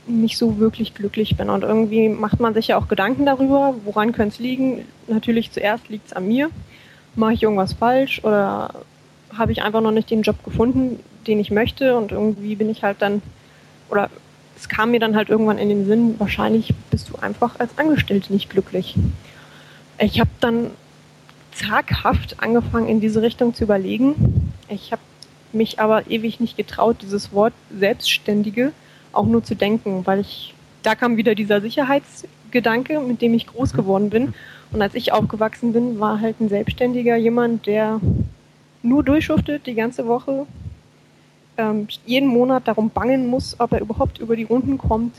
nicht 0.08 0.38
so 0.38 0.58
wirklich 0.58 0.94
glücklich 0.94 1.38
bin. 1.38 1.50
Und 1.50 1.64
irgendwie 1.64 2.10
macht 2.10 2.40
man 2.40 2.54
sich 2.54 2.68
ja 2.68 2.78
auch 2.78 2.88
Gedanken 2.88 3.26
darüber, 3.26 3.76
woran 3.86 4.12
könnte 4.12 4.36
es 4.36 4.40
liegen. 4.40 4.86
Natürlich 5.08 5.52
zuerst 5.52 5.90
liegt 5.90 6.08
es 6.08 6.14
an 6.14 6.28
mir. 6.28 6.50
Mache 7.16 7.34
ich 7.34 7.44
irgendwas 7.44 7.74
falsch 7.74 8.24
oder 8.24 8.74
habe 9.36 9.52
ich 9.52 9.62
einfach 9.62 9.82
noch 9.82 9.92
nicht 9.92 10.10
den 10.10 10.22
Job 10.22 10.44
gefunden, 10.44 11.00
den 11.26 11.40
ich 11.40 11.52
möchte 11.52 11.98
und 11.98 12.12
irgendwie 12.12 12.56
bin 12.56 12.70
ich 12.70 12.84
halt 12.84 13.02
dann, 13.02 13.22
oder 13.90 14.10
es 14.58 14.68
kam 14.68 14.92
mir 14.92 15.00
dann 15.00 15.16
halt 15.16 15.30
irgendwann 15.30 15.60
in 15.60 15.70
den 15.70 15.86
Sinn, 15.86 16.16
wahrscheinlich 16.20 16.74
bist 16.90 17.10
du 17.10 17.18
einfach 17.18 17.60
als 17.60 17.78
Angestellte 17.78 18.34
nicht 18.34 18.50
glücklich. 18.50 18.96
Ich 20.00 20.20
habe 20.20 20.30
dann 20.40 20.72
zaghaft 21.52 22.38
angefangen, 22.40 22.88
in 22.88 23.00
diese 23.00 23.22
Richtung 23.22 23.54
zu 23.54 23.64
überlegen. 23.64 24.52
Ich 24.68 24.92
habe 24.92 25.02
mich 25.54 25.80
aber 25.80 26.10
ewig 26.10 26.40
nicht 26.40 26.58
getraut, 26.58 26.98
dieses 27.02 27.32
Wort 27.34 27.54
Selbstständige 27.78 28.74
auch 29.14 29.26
nur 29.26 29.44
zu 29.44 29.56
denken, 29.56 30.06
weil 30.06 30.20
ich, 30.20 30.54
da 30.84 30.96
kam 30.96 31.18
wieder 31.18 31.36
dieser 31.36 31.62
Sicherheitsgedanke, 31.62 33.00
mit 33.00 33.22
dem 33.22 33.34
ich 33.34 33.48
groß 33.48 33.74
mhm. 33.74 33.78
geworden 33.78 34.10
bin. 34.10 34.34
Und 34.72 34.82
als 34.82 34.96
ich 34.96 35.14
aufgewachsen 35.14 35.72
bin, 35.74 36.00
war 36.00 36.20
halt 36.20 36.40
ein 36.42 36.50
Selbstständiger 36.50 37.16
jemand, 37.16 37.68
der 37.68 38.02
nur 38.84 39.04
durchschuftet 39.04 39.66
die 39.66 39.76
ganze 39.76 40.08
Woche, 40.08 40.46
ähm, 41.58 41.88
jeden 42.06 42.28
Monat 42.28 42.68
darum 42.68 42.90
bangen 42.90 43.28
muss, 43.28 43.60
ob 43.60 43.72
er 43.72 43.82
überhaupt 43.82 44.20
über 44.20 44.36
die 44.36 44.44
Runden 44.44 44.78
kommt, 44.78 45.16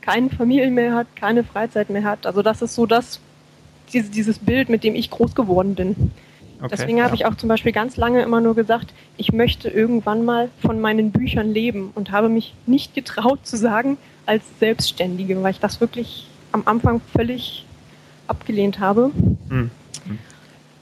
keine 0.00 0.30
Familie 0.30 0.70
mehr 0.70 0.94
hat, 0.94 1.06
keine 1.16 1.44
Freizeit 1.44 1.90
mehr 1.90 2.04
hat. 2.04 2.26
Also 2.26 2.42
das 2.42 2.62
ist 2.62 2.74
so 2.74 2.86
das, 2.86 3.20
dieses, 3.92 4.10
dieses 4.10 4.38
Bild, 4.38 4.68
mit 4.68 4.84
dem 4.84 4.94
ich 4.94 5.10
groß 5.10 5.34
geworden 5.34 5.74
bin. 5.74 6.12
Okay, 6.58 6.68
Deswegen 6.70 7.02
habe 7.02 7.10
ja. 7.10 7.14
ich 7.14 7.26
auch 7.26 7.34
zum 7.34 7.48
Beispiel 7.48 7.72
ganz 7.72 7.96
lange 7.96 8.22
immer 8.22 8.40
nur 8.40 8.54
gesagt, 8.54 8.92
ich 9.16 9.32
möchte 9.32 9.68
irgendwann 9.68 10.24
mal 10.24 10.50
von 10.60 10.80
meinen 10.80 11.10
Büchern 11.10 11.52
leben 11.52 11.90
und 11.94 12.10
habe 12.10 12.28
mich 12.28 12.54
nicht 12.66 12.94
getraut 12.94 13.46
zu 13.46 13.56
sagen 13.56 13.96
als 14.26 14.44
Selbstständige, 14.60 15.42
weil 15.42 15.50
ich 15.50 15.60
das 15.60 15.80
wirklich 15.80 16.26
am 16.52 16.62
Anfang 16.66 17.00
völlig 17.14 17.66
abgelehnt 18.26 18.78
habe. 18.78 19.10
Mhm. 19.48 19.70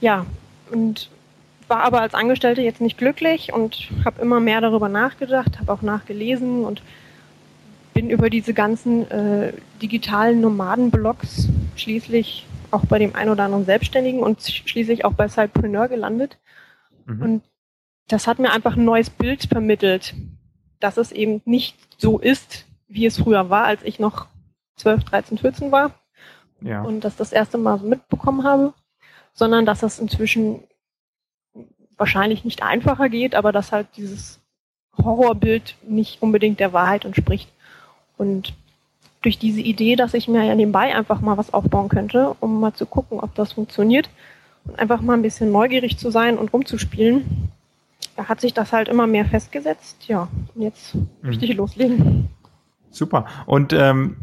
Ja, 0.01 0.27
und 0.71 1.09
war 1.73 1.85
aber 1.85 2.03
als 2.03 2.13
Angestellte 2.13 2.61
jetzt 2.61 2.83
nicht 2.83 2.99
glücklich 2.99 3.51
und 3.55 3.89
habe 4.05 4.21
immer 4.21 4.41
mehr 4.41 4.61
darüber 4.61 4.91
nachgedacht, 4.91 5.59
habe 5.59 5.73
auch 5.73 5.81
nachgelesen 5.81 6.67
und 6.67 6.83
bin 7.95 8.11
über 8.11 8.29
diese 8.29 8.53
ganzen 8.53 9.11
äh, 9.11 9.55
digitalen 9.81 10.43
Nomadenblogs 10.43 11.49
schließlich 11.75 12.47
auch 12.71 12.85
bei 12.85 12.99
dem 12.99 13.15
einen 13.15 13.31
oder 13.31 13.45
anderen 13.45 13.65
Selbstständigen 13.65 14.21
und 14.21 14.43
schließlich 14.43 15.07
auch 15.07 15.15
bei 15.15 15.29
Sidepreneur 15.29 15.89
gelandet. 15.89 16.39
Mhm. 17.07 17.23
Und 17.23 17.43
das 18.07 18.27
hat 18.27 18.39
mir 18.39 18.53
einfach 18.53 18.77
ein 18.77 18.85
neues 18.85 19.09
Bild 19.09 19.45
vermittelt, 19.45 20.15
dass 20.79 20.99
es 20.99 21.11
eben 21.11 21.41
nicht 21.47 21.79
so 21.97 22.19
ist, 22.19 22.67
wie 22.87 23.07
es 23.07 23.17
früher 23.17 23.49
war, 23.49 23.65
als 23.65 23.83
ich 23.83 23.99
noch 23.99 24.27
12, 24.77 25.05
13, 25.05 25.39
14 25.39 25.73
war. 25.73 25.93
Ja. 26.61 26.83
Und 26.83 27.01
das 27.01 27.17
das 27.17 27.33
erste 27.33 27.57
Mal 27.57 27.79
so 27.79 27.87
mitbekommen 27.87 28.45
habe, 28.45 28.75
sondern 29.33 29.65
dass 29.65 29.83
es 29.83 29.99
inzwischen 29.99 30.65
wahrscheinlich 31.97 32.45
nicht 32.45 32.63
einfacher 32.63 33.09
geht, 33.09 33.35
aber 33.35 33.53
dass 33.53 33.73
halt 33.73 33.87
dieses 33.97 34.41
Horrorbild 34.97 35.77
nicht 35.87 36.23
unbedingt 36.23 36.61
der 36.61 36.73
Wahrheit 36.73 37.05
entspricht. 37.05 37.49
Und 38.19 38.55
durch 39.23 39.39
diese 39.39 39.61
Idee, 39.61 39.97
dass 39.97 40.15
ich 40.15 40.29
mir 40.29 40.45
ja 40.45 40.55
nebenbei 40.55 40.95
einfach 40.95 41.21
mal 41.21 41.37
was 41.37 41.55
aufbauen 41.55 41.89
könnte, 41.89 42.35
um 42.41 42.61
mal 42.61 42.75
zu 42.75 42.87
gucken, 42.87 43.21
ob 43.21 43.35
das 43.35 43.53
funktioniert 43.53 44.11
und 44.65 44.79
einfach 44.79 45.01
mal 45.01 45.15
ein 45.15 45.23
bisschen 45.23 45.51
neugierig 45.51 45.97
zu 45.97 46.11
sein 46.11 46.39
und 46.39 46.53
rumzuspielen, 46.53 47.51
da 48.17 48.29
hat 48.29 48.41
sich 48.41 48.53
das 48.53 48.73
halt 48.73 48.89
immer 48.89 49.07
mehr 49.07 49.25
festgesetzt. 49.25 50.09
Ja, 50.09 50.29
und 50.55 50.63
jetzt 50.63 50.95
mhm. 50.95 51.09
möchte 51.23 51.45
ich 51.45 51.55
loslegen. 51.55 52.29
Super. 52.93 53.25
Und 53.47 53.73
ähm, 53.73 54.17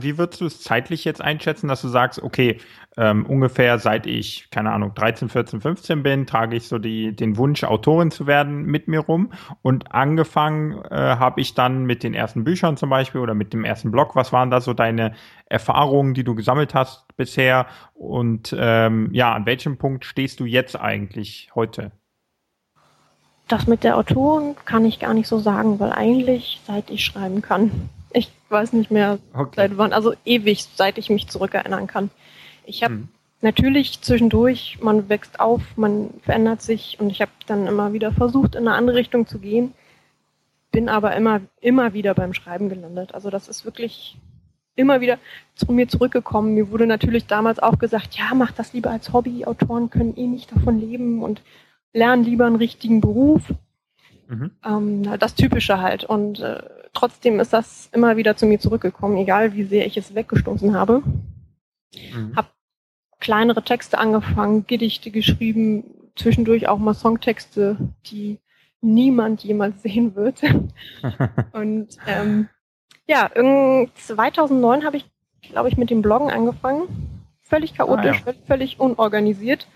wie 0.00 0.18
würdest 0.18 0.40
du 0.40 0.46
es 0.46 0.60
zeitlich 0.60 1.04
jetzt 1.04 1.22
einschätzen, 1.22 1.66
dass 1.66 1.80
du 1.80 1.88
sagst, 1.88 2.22
okay, 2.22 2.58
ähm, 2.98 3.24
ungefähr 3.24 3.78
seit 3.78 4.06
ich, 4.06 4.50
keine 4.50 4.72
Ahnung, 4.72 4.92
13, 4.94 5.30
14, 5.30 5.62
15 5.62 6.02
bin, 6.02 6.26
trage 6.26 6.56
ich 6.56 6.68
so 6.68 6.78
die, 6.78 7.16
den 7.16 7.38
Wunsch, 7.38 7.64
Autorin 7.64 8.10
zu 8.10 8.26
werden, 8.26 8.64
mit 8.66 8.88
mir 8.88 9.00
rum. 9.00 9.32
Und 9.62 9.94
angefangen 9.94 10.82
äh, 10.90 10.96
habe 10.96 11.40
ich 11.40 11.54
dann 11.54 11.84
mit 11.84 12.02
den 12.02 12.12
ersten 12.12 12.44
Büchern 12.44 12.76
zum 12.76 12.90
Beispiel 12.90 13.22
oder 13.22 13.34
mit 13.34 13.54
dem 13.54 13.64
ersten 13.64 13.90
Blog. 13.90 14.14
Was 14.14 14.32
waren 14.32 14.50
da 14.50 14.60
so 14.60 14.74
deine 14.74 15.14
Erfahrungen, 15.46 16.12
die 16.12 16.24
du 16.24 16.34
gesammelt 16.34 16.74
hast 16.74 17.16
bisher? 17.16 17.66
Und 17.94 18.54
ähm, 18.58 19.08
ja, 19.12 19.32
an 19.32 19.46
welchem 19.46 19.78
Punkt 19.78 20.04
stehst 20.04 20.40
du 20.40 20.44
jetzt 20.44 20.78
eigentlich 20.78 21.50
heute? 21.54 21.92
Das 23.52 23.66
mit 23.66 23.84
der 23.84 23.98
Autorin 23.98 24.56
kann 24.64 24.86
ich 24.86 24.98
gar 24.98 25.12
nicht 25.12 25.28
so 25.28 25.38
sagen, 25.38 25.78
weil 25.78 25.92
eigentlich 25.92 26.62
seit 26.66 26.88
ich 26.88 27.04
schreiben 27.04 27.42
kann. 27.42 27.90
Ich 28.10 28.32
weiß 28.48 28.72
nicht 28.72 28.90
mehr 28.90 29.18
okay. 29.34 29.52
seit 29.56 29.76
wann, 29.76 29.92
also 29.92 30.14
ewig, 30.24 30.66
seit 30.74 30.96
ich 30.96 31.10
mich 31.10 31.28
zurückerinnern 31.28 31.86
kann. 31.86 32.08
Ich 32.64 32.82
habe 32.82 32.94
hm. 32.94 33.08
natürlich 33.42 34.00
zwischendurch, 34.00 34.78
man 34.80 35.10
wächst 35.10 35.38
auf, 35.38 35.60
man 35.76 36.14
verändert 36.22 36.62
sich 36.62 36.96
und 36.98 37.10
ich 37.10 37.20
habe 37.20 37.30
dann 37.46 37.66
immer 37.66 37.92
wieder 37.92 38.10
versucht, 38.10 38.54
in 38.54 38.66
eine 38.66 38.74
andere 38.74 38.96
Richtung 38.96 39.26
zu 39.26 39.38
gehen, 39.38 39.74
bin 40.70 40.88
aber 40.88 41.14
immer, 41.14 41.42
immer 41.60 41.92
wieder 41.92 42.14
beim 42.14 42.32
Schreiben 42.32 42.70
gelandet. 42.70 43.12
Also 43.12 43.28
das 43.28 43.48
ist 43.48 43.66
wirklich 43.66 44.16
immer 44.76 45.02
wieder 45.02 45.18
zu 45.56 45.70
mir 45.72 45.88
zurückgekommen. 45.88 46.54
Mir 46.54 46.70
wurde 46.70 46.86
natürlich 46.86 47.26
damals 47.26 47.58
auch 47.58 47.78
gesagt, 47.78 48.16
ja, 48.16 48.32
mach 48.34 48.52
das 48.52 48.72
lieber 48.72 48.90
als 48.90 49.12
Hobby, 49.12 49.44
Autoren 49.44 49.90
können 49.90 50.16
eh 50.16 50.26
nicht 50.26 50.50
davon 50.56 50.80
leben 50.80 51.22
und 51.22 51.42
lernen 51.92 52.24
lieber 52.24 52.46
einen 52.46 52.56
richtigen 52.56 53.00
Beruf. 53.00 53.42
Mhm. 54.28 54.50
Ähm, 54.64 55.18
das 55.18 55.34
Typische 55.34 55.80
halt. 55.80 56.04
Und 56.04 56.40
äh, 56.40 56.62
trotzdem 56.92 57.40
ist 57.40 57.52
das 57.52 57.88
immer 57.92 58.16
wieder 58.16 58.36
zu 58.36 58.46
mir 58.46 58.58
zurückgekommen, 58.58 59.16
egal 59.18 59.54
wie 59.54 59.64
sehr 59.64 59.86
ich 59.86 59.96
es 59.96 60.14
weggestoßen 60.14 60.74
habe. 60.74 61.02
Mhm. 61.94 62.32
Hab 62.34 62.52
kleinere 63.20 63.62
Texte 63.62 63.98
angefangen, 63.98 64.66
Gedichte 64.66 65.10
geschrieben, 65.10 65.84
zwischendurch 66.16 66.68
auch 66.68 66.78
mal 66.78 66.94
Songtexte, 66.94 67.76
die 68.06 68.38
niemand 68.80 69.44
jemals 69.44 69.82
sehen 69.82 70.14
wird. 70.16 70.42
und 71.52 71.96
ähm, 72.06 72.48
ja, 73.06 73.30
2009 73.94 74.84
habe 74.84 74.96
ich, 74.96 75.10
glaube 75.42 75.68
ich, 75.68 75.76
mit 75.76 75.90
dem 75.90 76.02
Bloggen 76.02 76.30
angefangen. 76.30 76.88
Völlig 77.42 77.74
chaotisch, 77.74 78.22
ah, 78.24 78.30
ja. 78.30 78.36
völlig 78.46 78.80
unorganisiert. 78.80 79.68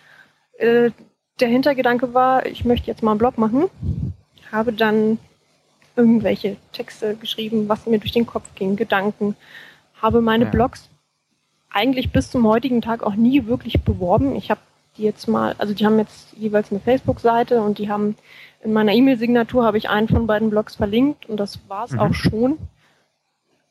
Äh, 0.59 0.91
der 1.41 1.49
Hintergedanke 1.49 2.15
war, 2.15 2.47
ich 2.47 2.65
möchte 2.65 2.87
jetzt 2.87 3.03
mal 3.03 3.13
einen 3.13 3.19
Blog 3.19 3.39
machen. 3.39 3.65
Habe 4.51 4.73
dann 4.73 5.19
irgendwelche 5.97 6.57
Texte 6.73 7.17
geschrieben, 7.17 7.69
was 7.69 7.87
mir 7.87 7.99
durch 7.99 8.13
den 8.13 8.27
Kopf 8.27 8.55
ging, 8.55 8.77
Gedanken. 8.77 9.37
Habe 10.01 10.21
meine 10.21 10.45
ja. 10.45 10.51
Blogs 10.51 10.89
eigentlich 11.71 12.11
bis 12.13 12.31
zum 12.31 12.47
heutigen 12.47 12.81
Tag 12.81 13.03
auch 13.03 13.17
nie 13.17 13.47
wirklich 13.47 13.83
beworben. 13.83 14.37
Ich 14.37 14.51
habe 14.51 14.61
die 14.97 15.03
jetzt 15.03 15.29
mal, 15.29 15.55
also 15.59 15.75
die 15.75 15.85
haben 15.85 15.99
jetzt 15.99 16.33
jeweils 16.37 16.71
eine 16.71 16.81
Facebook-Seite 16.81 17.61
und 17.61 17.79
die 17.79 17.91
haben 17.91 18.17
in 18.63 18.73
meiner 18.73 18.93
E-Mail-Signatur 18.93 19.65
habe 19.65 19.79
ich 19.79 19.89
einen 19.91 20.09
von 20.09 20.27
beiden 20.27 20.51
Blogs 20.51 20.77
verlinkt 20.77 21.27
und 21.27 21.39
das 21.39 21.61
war 21.69 21.85
es 21.85 21.93
mhm. 21.93 22.01
auch 22.01 22.15
schon. 22.15 22.59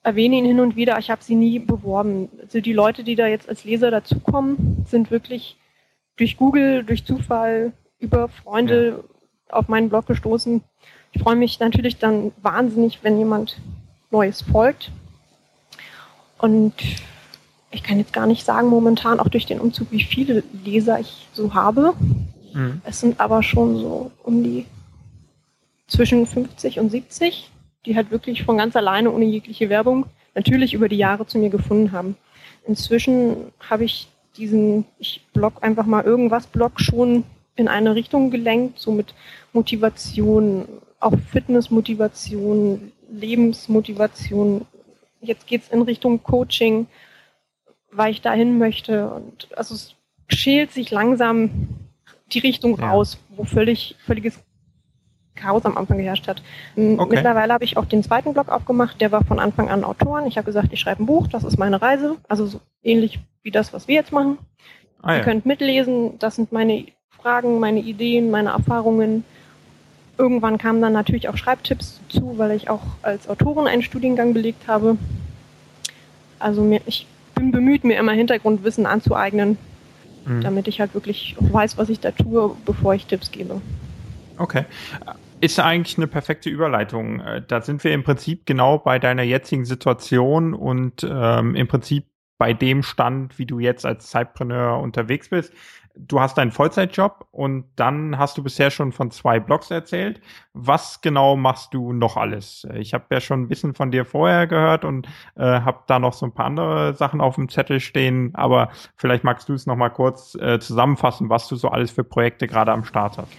Erwähne 0.04 0.36
ihn 0.36 0.46
hin 0.46 0.60
und 0.60 0.76
wieder, 0.76 1.00
ich 1.00 1.10
habe 1.10 1.24
sie 1.24 1.34
nie 1.34 1.58
beworben. 1.58 2.30
Also 2.42 2.62
die 2.62 2.74
Leute, 2.74 3.04
die 3.04 3.16
da 3.16 3.26
jetzt 3.26 3.50
als 3.50 3.64
Leser 3.64 3.90
dazukommen, 3.90 4.86
sind 4.88 5.10
wirklich 5.10 5.58
durch 6.18 6.38
Google, 6.38 6.84
durch 6.84 7.06
Zufall, 7.06 7.74
über 8.00 8.30
Freunde 8.30 9.04
ja. 9.50 9.56
auf 9.56 9.68
meinen 9.68 9.90
Blog 9.90 10.08
gestoßen. 10.08 10.64
Ich 11.12 11.22
freue 11.22 11.36
mich 11.36 11.60
natürlich 11.60 11.98
dann 11.98 12.32
wahnsinnig, 12.42 13.00
wenn 13.04 13.18
jemand 13.18 13.58
Neues 14.12 14.42
folgt. 14.42 14.92
Und 16.38 16.74
ich 17.72 17.84
kann 17.84 17.98
jetzt 17.98 18.14
gar 18.14 18.28
nicht 18.28 18.46
sagen 18.46 18.68
momentan, 18.68 19.20
auch 19.20 19.30
durch 19.30 19.46
den 19.46 19.60
Umzug, 19.60 19.92
wie 19.92 20.04
viele 20.04 20.44
Leser 20.64 21.00
ich 21.00 21.28
so 21.34 21.54
habe. 21.54 21.94
Mhm. 22.54 22.82
Es 22.86 23.00
sind 23.00 23.20
aber 23.20 23.44
schon 23.44 23.78
so 23.78 24.12
um 24.24 24.44
die 24.44 24.66
zwischen 25.88 26.26
50 26.26 26.80
und 26.80 26.90
70, 26.90 27.52
die 27.86 27.96
halt 27.96 28.12
wirklich 28.12 28.44
von 28.44 28.58
ganz 28.58 28.76
alleine 28.76 29.12
ohne 29.12 29.26
jegliche 29.26 29.70
Werbung 29.70 30.06
natürlich 30.34 30.74
über 30.74 30.90
die 30.90 30.98
Jahre 30.98 31.28
zu 31.28 31.38
mir 31.38 31.50
gefunden 31.50 31.92
haben. 31.92 32.18
Inzwischen 32.68 33.52
habe 33.70 33.86
ich 33.86 34.08
diesen, 34.38 34.86
ich 35.00 35.22
blog 35.34 35.64
einfach 35.64 35.86
mal 35.86 36.04
irgendwas 36.04 36.48
Blog 36.48 36.80
schon 36.80 37.24
in 37.56 37.68
eine 37.68 37.96
Richtung 37.96 38.32
gelenkt, 38.32 38.80
so 38.80 38.92
mit 38.92 39.14
Motivation, 39.54 40.68
auch 41.00 41.14
Fitnessmotivation, 41.32 42.92
Lebensmotivation. 43.10 44.66
Jetzt 45.22 45.48
geht's 45.48 45.70
in 45.70 45.82
Richtung 45.82 46.22
Coaching 46.24 46.88
weil 47.98 48.12
ich 48.12 48.22
dahin 48.22 48.58
möchte. 48.58 49.10
Und 49.10 49.48
also 49.56 49.76
es 49.76 49.96
schält 50.28 50.72
sich 50.72 50.92
langsam 50.92 51.70
die 52.32 52.40
Richtung 52.40 52.80
ja. 52.80 52.90
raus, 52.90 53.18
wo 53.30 53.44
völlig, 53.44 53.96
völliges 54.06 54.40
Chaos 55.36 55.66
am 55.66 55.78
Anfang 55.78 55.98
geherrscht 55.98 56.28
hat. 56.28 56.42
Okay. 56.76 57.06
Mittlerweile 57.10 57.54
habe 57.54 57.66
ich 57.66 57.78
auch 57.78 57.86
den 57.86 58.04
zweiten 58.04 58.34
Blog 58.34 58.50
aufgemacht, 58.50 59.02
der 59.02 59.12
war 59.12 59.24
von 59.26 59.40
Anfang 59.40 59.70
an 59.70 59.84
Autoren. 59.84 60.26
Ich 60.28 60.38
habe 60.38 60.46
gesagt, 60.46 60.72
ich 60.72 60.80
schreibe 60.80 61.04
ein 61.04 61.08
Buch, 61.08 61.28
das 61.28 61.44
ist 61.44 61.58
meine 61.58 61.82
Reise, 61.82 62.18
also 62.30 62.46
so 62.46 62.62
ähnlich 62.84 63.20
wie 63.46 63.52
das, 63.52 63.72
was 63.72 63.88
wir 63.88 63.96
jetzt 63.96 64.12
machen. 64.12 64.40
Ah, 65.02 65.14
ja. 65.14 65.18
Ihr 65.20 65.24
könnt 65.24 65.46
mitlesen, 65.46 66.18
das 66.20 66.36
sind 66.36 66.52
meine 66.52 66.88
Fragen, 67.22 67.60
meine 67.60 67.80
Ideen, 67.80 68.32
meine 68.32 68.50
Erfahrungen. 68.50 69.24
Irgendwann 70.18 70.58
kamen 70.58 70.82
dann 70.82 70.94
natürlich 70.94 71.30
auch 71.30 71.38
Schreibtipps 71.38 72.02
zu, 72.10 72.38
weil 72.38 72.52
ich 72.52 72.70
auch 72.70 72.82
als 73.04 73.30
Autorin 73.30 73.68
einen 73.68 73.84
Studiengang 73.84 74.34
belegt 74.34 74.68
habe. 74.68 74.98
Also 76.40 76.64
mir, 76.64 76.82
ich 76.86 77.06
bin 77.36 77.52
bemüht, 77.52 77.84
mir 77.84 78.00
immer 78.00 78.14
Hintergrundwissen 78.14 78.86
anzueignen, 78.86 79.58
mhm. 80.26 80.42
damit 80.42 80.68
ich 80.68 80.80
halt 80.80 80.94
wirklich 80.96 81.36
weiß, 81.40 81.78
was 81.78 81.90
ich 81.90 82.00
da 82.00 82.12
tue, 82.12 82.56
bevor 82.66 82.96
ich 82.96 83.06
Tipps 83.06 83.32
gebe. 83.32 83.62
Okay. 84.38 84.66
Ist 85.40 85.60
eigentlich 85.60 85.98
eine 85.98 86.08
perfekte 86.08 86.50
Überleitung. 86.50 87.20
Äh, 87.20 87.44
da 87.48 87.62
sind 87.62 87.84
wir 87.84 87.94
im 87.94 88.04
Prinzip 88.04 88.46
genau 88.46 88.80
bei 88.80 88.98
deiner 88.98 89.24
jetzigen 89.24 89.66
Situation 89.66 90.54
und 90.56 91.06
ähm, 91.08 91.56
im 91.56 91.68
Prinzip 91.68 92.06
bei 92.38 92.54
dem 92.54 92.84
Stand, 92.84 93.40
wie 93.40 93.46
du 93.46 93.60
jetzt 93.60 93.86
als 93.86 94.10
Zeitpreneur 94.10 94.80
unterwegs 94.80 95.30
bist 95.30 95.54
du 95.96 96.20
hast 96.20 96.38
einen 96.40 96.52
Vollzeitjob 96.52 97.28
und 97.32 97.66
dann 97.76 98.18
hast 98.18 98.38
du 98.38 98.44
bisher 98.44 98.70
schon 98.70 98.92
von 98.92 99.12
zwei 99.12 99.40
Blogs 99.40 99.72
erzählt. 99.72 100.22
Was 100.54 101.02
genau 101.02 101.36
machst 101.36 101.74
du 101.74 101.94
noch 101.94 102.18
alles? 102.18 102.68
Ich 102.76 102.94
habe 102.94 103.06
ja 103.12 103.22
schon 103.22 103.44
ein 103.44 103.48
bisschen 103.48 103.74
von 103.76 103.92
dir 103.92 104.06
vorher 104.06 104.48
gehört 104.48 104.86
und 104.86 105.08
äh, 105.36 105.44
habe 105.44 105.80
da 105.88 106.00
noch 106.00 106.14
so 106.14 106.26
ein 106.26 106.34
paar 106.34 106.46
andere 106.46 106.94
Sachen 106.96 107.22
auf 107.22 107.36
dem 107.36 107.50
Zettel 107.50 107.80
stehen, 107.80 108.32
aber 108.36 108.70
vielleicht 108.96 109.24
magst 109.24 109.50
du 109.50 109.54
es 109.54 109.66
noch 109.66 109.76
mal 109.76 109.90
kurz 109.90 110.36
äh, 110.36 110.60
zusammenfassen, 110.60 111.30
was 111.30 111.48
du 111.48 111.56
so 111.56 111.70
alles 111.70 111.92
für 111.92 112.04
Projekte 112.04 112.48
gerade 112.48 112.72
am 112.72 112.84
Start 112.84 113.18
hast. 113.18 113.32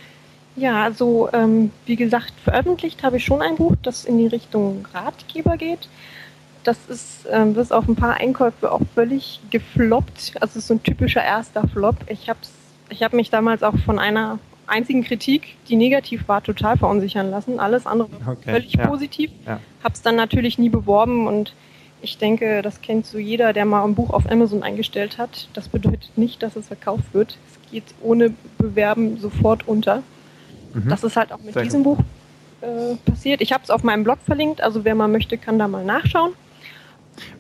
Ja, 0.57 0.83
also 0.83 1.29
ähm, 1.35 1.71
wie 1.85 1.97
gesagt, 1.97 2.33
veröffentlicht 2.43 3.03
habe 3.03 3.19
ich 3.19 3.25
schon 3.25 3.43
ein 3.43 3.57
Buch, 3.57 3.75
das 3.83 4.07
in 4.07 4.17
die 4.17 4.26
Richtung 4.26 4.88
Ratgeber 4.95 5.59
geht 5.59 5.88
das 6.67 6.79
ist 6.89 7.27
ähm, 7.31 7.55
bis 7.55 7.71
auf 7.73 7.87
ein 7.89 7.97
paar 7.97 8.15
Einkäufe 8.15 8.73
auch 8.73 8.81
völlig 8.95 9.41
gefloppt. 9.51 10.35
Also 10.41 10.53
es 10.53 10.57
ist 10.57 10.67
so 10.69 10.75
ein 10.75 10.83
typischer 10.83 11.23
erster 11.23 11.67
Flop. 11.69 11.97
Ich 12.09 12.29
habe 12.29 12.41
ich 12.89 13.03
hab 13.03 13.13
mich 13.13 13.31
damals 13.31 13.63
auch 13.63 13.77
von 13.85 13.99
einer 13.99 14.39
einzigen 14.67 15.05
Kritik, 15.05 15.57
die 15.69 15.77
negativ 15.77 16.27
war, 16.29 16.43
total 16.43 16.77
verunsichern 16.77 17.31
lassen. 17.31 17.61
Alles 17.61 17.87
andere 17.87 18.09
okay, 18.27 18.51
völlig 18.51 18.75
ja, 18.75 18.87
positiv. 18.87 19.31
Ja. 19.47 19.61
Habe 19.85 19.95
es 19.95 20.03
dann 20.03 20.17
natürlich 20.17 20.59
nie 20.59 20.69
beworben 20.69 21.27
und 21.27 21.55
ich 22.03 22.19
denke, 22.19 22.63
das 22.63 22.83
kennt 22.83 23.07
so 23.07 23.19
jeder, 23.19 23.53
der 23.53 23.65
mal 23.65 23.85
ein 23.85 23.95
Buch 23.95 24.11
auf 24.11 24.31
Amazon 24.31 24.63
eingestellt 24.63 25.19
hat. 25.19 25.49
Das 25.55 25.69
bedeutet 25.69 26.11
nicht, 26.17 26.43
dass 26.43 26.57
es 26.57 26.67
verkauft 26.67 27.05
wird. 27.13 27.39
Es 27.49 27.71
geht 27.71 27.85
ohne 28.03 28.35
Bewerben 28.59 29.19
sofort 29.19 29.67
unter. 29.67 30.03
Mhm. 30.75 30.89
Das 30.89 31.05
ist 31.05 31.17
halt 31.17 31.33
auch 31.33 31.41
mit 31.41 31.55
Sehr 31.55 31.63
diesem 31.63 31.85
gut. 31.85 31.99
Buch 31.99 32.05
äh, 32.61 32.97
passiert. 33.09 33.41
Ich 33.41 33.53
habe 33.53 33.65
es 33.65 33.71
auf 33.71 33.83
meinem 33.83 34.05
Blog 34.05 34.19
verlinkt, 34.25 34.61
also 34.61 34.85
wer 34.85 34.95
mal 34.95 35.09
möchte, 35.09 35.39
kann 35.39 35.59
da 35.59 35.69
mal 35.69 35.85
nachschauen. 35.85 36.33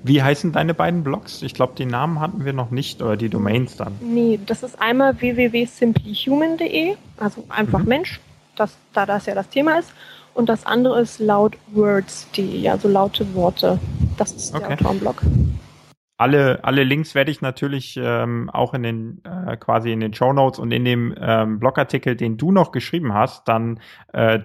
Wie 0.02 0.22
heißen 0.22 0.52
deine 0.52 0.74
beiden 0.74 1.02
Blogs? 1.02 1.42
Ich 1.42 1.54
glaube, 1.54 1.74
die 1.76 1.86
Namen 1.86 2.20
hatten 2.20 2.44
wir 2.44 2.52
noch 2.52 2.70
nicht 2.70 3.02
oder 3.02 3.16
die 3.16 3.28
Domains 3.28 3.76
dann. 3.76 3.94
Nee, 4.00 4.38
das 4.44 4.62
ist 4.62 4.80
einmal 4.80 5.20
www.simplyhuman.de, 5.20 6.96
also 7.18 7.44
einfach 7.48 7.80
mhm. 7.80 7.88
Mensch, 7.88 8.20
das, 8.56 8.76
da 8.92 9.06
das 9.06 9.26
ja 9.26 9.34
das 9.34 9.48
Thema 9.48 9.78
ist. 9.78 9.92
Und 10.34 10.50
das 10.50 10.66
andere 10.66 11.00
ist 11.00 11.18
loudwords.de, 11.18 12.68
also 12.68 12.88
laute 12.88 13.34
Worte. 13.34 13.78
Das 14.18 14.32
ist 14.32 14.52
der 14.52 14.62
okay. 14.62 14.74
Autorenblog. 14.74 15.22
Alle, 16.18 16.64
alle 16.64 16.84
Links 16.84 17.14
werde 17.14 17.30
ich 17.30 17.42
natürlich 17.42 17.98
ähm, 18.02 18.48
auch 18.50 18.72
in 18.72 18.82
den 18.82 19.22
äh, 19.24 19.56
quasi 19.56 19.92
in 19.92 20.00
den 20.00 20.14
Show 20.14 20.32
Notes 20.32 20.58
und 20.58 20.72
in 20.72 20.84
dem 20.84 21.14
ähm, 21.18 21.58
Blogartikel, 21.58 22.16
den 22.16 22.38
du 22.38 22.52
noch 22.52 22.72
geschrieben 22.72 23.12
hast, 23.12 23.48
dann 23.48 23.80
äh, 24.12 24.40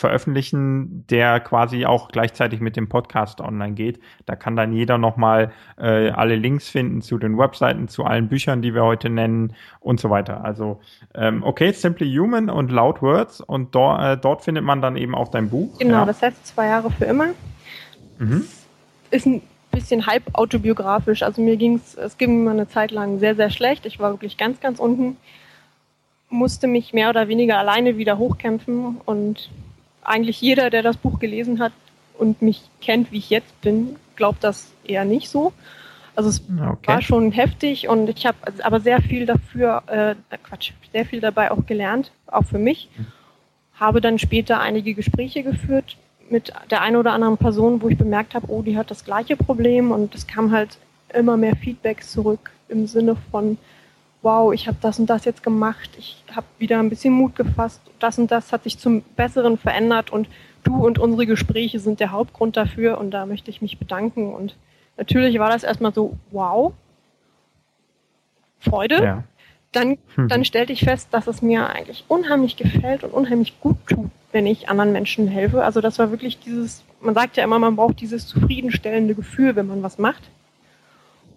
veröffentlichen, 0.00 1.06
der 1.08 1.40
quasi 1.40 1.84
auch 1.84 2.08
gleichzeitig 2.08 2.60
mit 2.60 2.74
dem 2.74 2.88
Podcast 2.88 3.42
online 3.42 3.74
geht. 3.74 4.00
Da 4.24 4.34
kann 4.34 4.56
dann 4.56 4.72
jeder 4.72 4.96
nochmal 4.96 5.52
äh, 5.76 6.08
alle 6.08 6.36
Links 6.36 6.70
finden 6.70 7.02
zu 7.02 7.18
den 7.18 7.36
Webseiten, 7.36 7.86
zu 7.86 8.04
allen 8.04 8.28
Büchern, 8.28 8.62
die 8.62 8.74
wir 8.74 8.82
heute 8.82 9.10
nennen 9.10 9.52
und 9.78 10.00
so 10.00 10.08
weiter. 10.08 10.42
Also 10.42 10.80
ähm, 11.14 11.42
okay, 11.42 11.72
Simply 11.72 12.10
Human 12.16 12.48
und 12.48 12.70
Loud 12.70 13.02
Words 13.02 13.42
und 13.42 13.74
do, 13.74 13.94
äh, 13.98 14.16
dort 14.16 14.42
findet 14.42 14.64
man 14.64 14.80
dann 14.80 14.96
eben 14.96 15.14
auch 15.14 15.28
dein 15.28 15.50
Buch. 15.50 15.78
Genau, 15.78 15.98
ja. 15.98 16.04
das 16.06 16.22
heißt 16.22 16.46
zwei 16.46 16.68
Jahre 16.68 16.90
für 16.90 17.04
immer. 17.04 17.26
Mhm. 18.18 18.46
Ist 19.10 19.26
ein 19.26 19.42
bisschen 19.70 20.06
halb 20.06 20.22
autobiografisch. 20.32 21.22
Also 21.22 21.42
mir 21.42 21.58
ging 21.58 21.74
es, 21.74 21.94
es 21.94 22.16
ging 22.16 22.44
mir 22.44 22.52
eine 22.52 22.68
Zeit 22.68 22.90
lang 22.90 23.18
sehr, 23.18 23.34
sehr 23.34 23.50
schlecht. 23.50 23.84
Ich 23.84 23.98
war 23.98 24.12
wirklich 24.12 24.38
ganz, 24.38 24.60
ganz 24.60 24.78
unten 24.78 25.18
musste 26.30 26.68
mich 26.68 26.92
mehr 26.92 27.10
oder 27.10 27.28
weniger 27.28 27.58
alleine 27.58 27.98
wieder 27.98 28.16
hochkämpfen 28.16 28.98
und 29.04 29.50
eigentlich 30.10 30.40
jeder, 30.40 30.70
der 30.70 30.82
das 30.82 30.96
Buch 30.96 31.18
gelesen 31.18 31.60
hat 31.60 31.72
und 32.18 32.42
mich 32.42 32.62
kennt, 32.80 33.12
wie 33.12 33.18
ich 33.18 33.30
jetzt 33.30 33.60
bin, 33.60 33.96
glaubt 34.16 34.44
das 34.44 34.72
eher 34.84 35.04
nicht 35.04 35.28
so. 35.28 35.52
Also 36.14 36.28
es 36.28 36.42
okay. 36.42 36.86
war 36.86 37.02
schon 37.02 37.32
heftig 37.32 37.88
und 37.88 38.08
ich 38.08 38.26
habe 38.26 38.36
aber 38.62 38.80
sehr 38.80 39.00
viel 39.00 39.26
dafür, 39.26 39.82
äh, 39.86 40.14
Quatsch, 40.42 40.72
sehr 40.92 41.06
viel 41.06 41.20
dabei 41.20 41.50
auch 41.50 41.64
gelernt, 41.66 42.12
auch 42.26 42.44
für 42.44 42.58
mich. 42.58 42.88
Mhm. 42.96 43.06
Habe 43.74 44.00
dann 44.00 44.18
später 44.18 44.60
einige 44.60 44.92
Gespräche 44.92 45.42
geführt 45.42 45.96
mit 46.28 46.52
der 46.70 46.82
einen 46.82 46.96
oder 46.96 47.12
anderen 47.12 47.38
Person, 47.38 47.80
wo 47.80 47.88
ich 47.88 47.96
bemerkt 47.96 48.34
habe, 48.34 48.50
oh, 48.50 48.62
die 48.62 48.76
hat 48.76 48.90
das 48.90 49.04
gleiche 49.04 49.36
Problem 49.36 49.90
und 49.92 50.14
es 50.14 50.26
kam 50.26 50.52
halt 50.52 50.78
immer 51.14 51.36
mehr 51.36 51.56
Feedback 51.56 52.04
zurück 52.04 52.50
im 52.68 52.86
Sinne 52.86 53.16
von, 53.30 53.58
wow, 54.22 54.52
ich 54.52 54.66
habe 54.66 54.76
das 54.80 54.98
und 54.98 55.08
das 55.08 55.24
jetzt 55.24 55.42
gemacht, 55.42 55.90
ich 55.98 56.22
habe 56.34 56.46
wieder 56.58 56.78
ein 56.78 56.90
bisschen 56.90 57.14
Mut 57.14 57.36
gefasst, 57.36 57.80
das 57.98 58.18
und 58.18 58.30
das 58.30 58.52
hat 58.52 58.64
sich 58.64 58.78
zum 58.78 59.02
Besseren 59.16 59.56
verändert 59.56 60.10
und 60.10 60.28
du 60.64 60.84
und 60.86 60.98
unsere 60.98 61.26
Gespräche 61.26 61.80
sind 61.80 62.00
der 62.00 62.12
Hauptgrund 62.12 62.56
dafür 62.56 62.98
und 62.98 63.10
da 63.12 63.26
möchte 63.26 63.50
ich 63.50 63.62
mich 63.62 63.78
bedanken. 63.78 64.34
Und 64.34 64.56
natürlich 64.96 65.38
war 65.38 65.50
das 65.50 65.64
erstmal 65.64 65.94
so, 65.94 66.16
wow, 66.30 66.72
Freude. 68.58 69.02
Ja. 69.02 69.24
Dann, 69.72 69.98
hm. 70.16 70.28
dann 70.28 70.44
stellte 70.44 70.72
ich 70.72 70.80
fest, 70.80 71.08
dass 71.12 71.28
es 71.28 71.42
mir 71.42 71.70
eigentlich 71.70 72.04
unheimlich 72.08 72.56
gefällt 72.56 73.04
und 73.04 73.12
unheimlich 73.12 73.60
gut 73.60 73.76
tut, 73.86 74.10
wenn 74.32 74.46
ich 74.46 74.68
anderen 74.68 74.90
Menschen 74.92 75.28
helfe. 75.28 75.64
Also 75.64 75.80
das 75.80 75.98
war 75.98 76.10
wirklich 76.10 76.40
dieses, 76.40 76.82
man 77.00 77.14
sagt 77.14 77.36
ja 77.36 77.44
immer, 77.44 77.58
man 77.60 77.76
braucht 77.76 78.00
dieses 78.00 78.26
zufriedenstellende 78.26 79.14
Gefühl, 79.14 79.54
wenn 79.54 79.68
man 79.68 79.82
was 79.82 79.96
macht. 79.96 80.28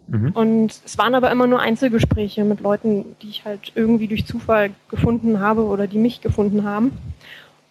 Mhm. 0.08 0.32
Und 0.32 0.82
es 0.86 0.98
waren 0.98 1.16
aber 1.16 1.32
immer 1.32 1.48
nur 1.48 1.60
Einzelgespräche 1.60 2.44
mit 2.44 2.60
Leuten, 2.60 3.16
die 3.22 3.30
ich 3.30 3.46
halt 3.46 3.72
irgendwie 3.76 4.08
durch 4.08 4.26
Zufall 4.26 4.72
gefunden 4.90 5.40
habe 5.40 5.64
oder 5.64 5.88
die 5.88 5.98
mich 5.98 6.22
gefunden 6.22 6.64
haben. 6.64 6.98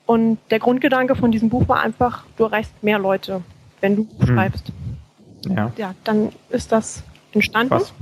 Und 0.07 0.38
der 0.51 0.59
Grundgedanke 0.59 1.14
von 1.14 1.31
diesem 1.31 1.49
Buch 1.49 1.68
war 1.68 1.83
einfach, 1.83 2.25
du 2.37 2.45
erreichst 2.45 2.83
mehr 2.83 2.99
Leute, 2.99 3.42
wenn 3.81 3.97
du 3.97 4.03
mhm. 4.03 4.27
schreibst. 4.27 4.73
Ja. 5.49 5.73
Ja, 5.77 5.95
dann 6.05 6.31
ist 6.51 6.73
das 6.73 7.03
entstanden. 7.33 7.75
Was? 7.75 7.92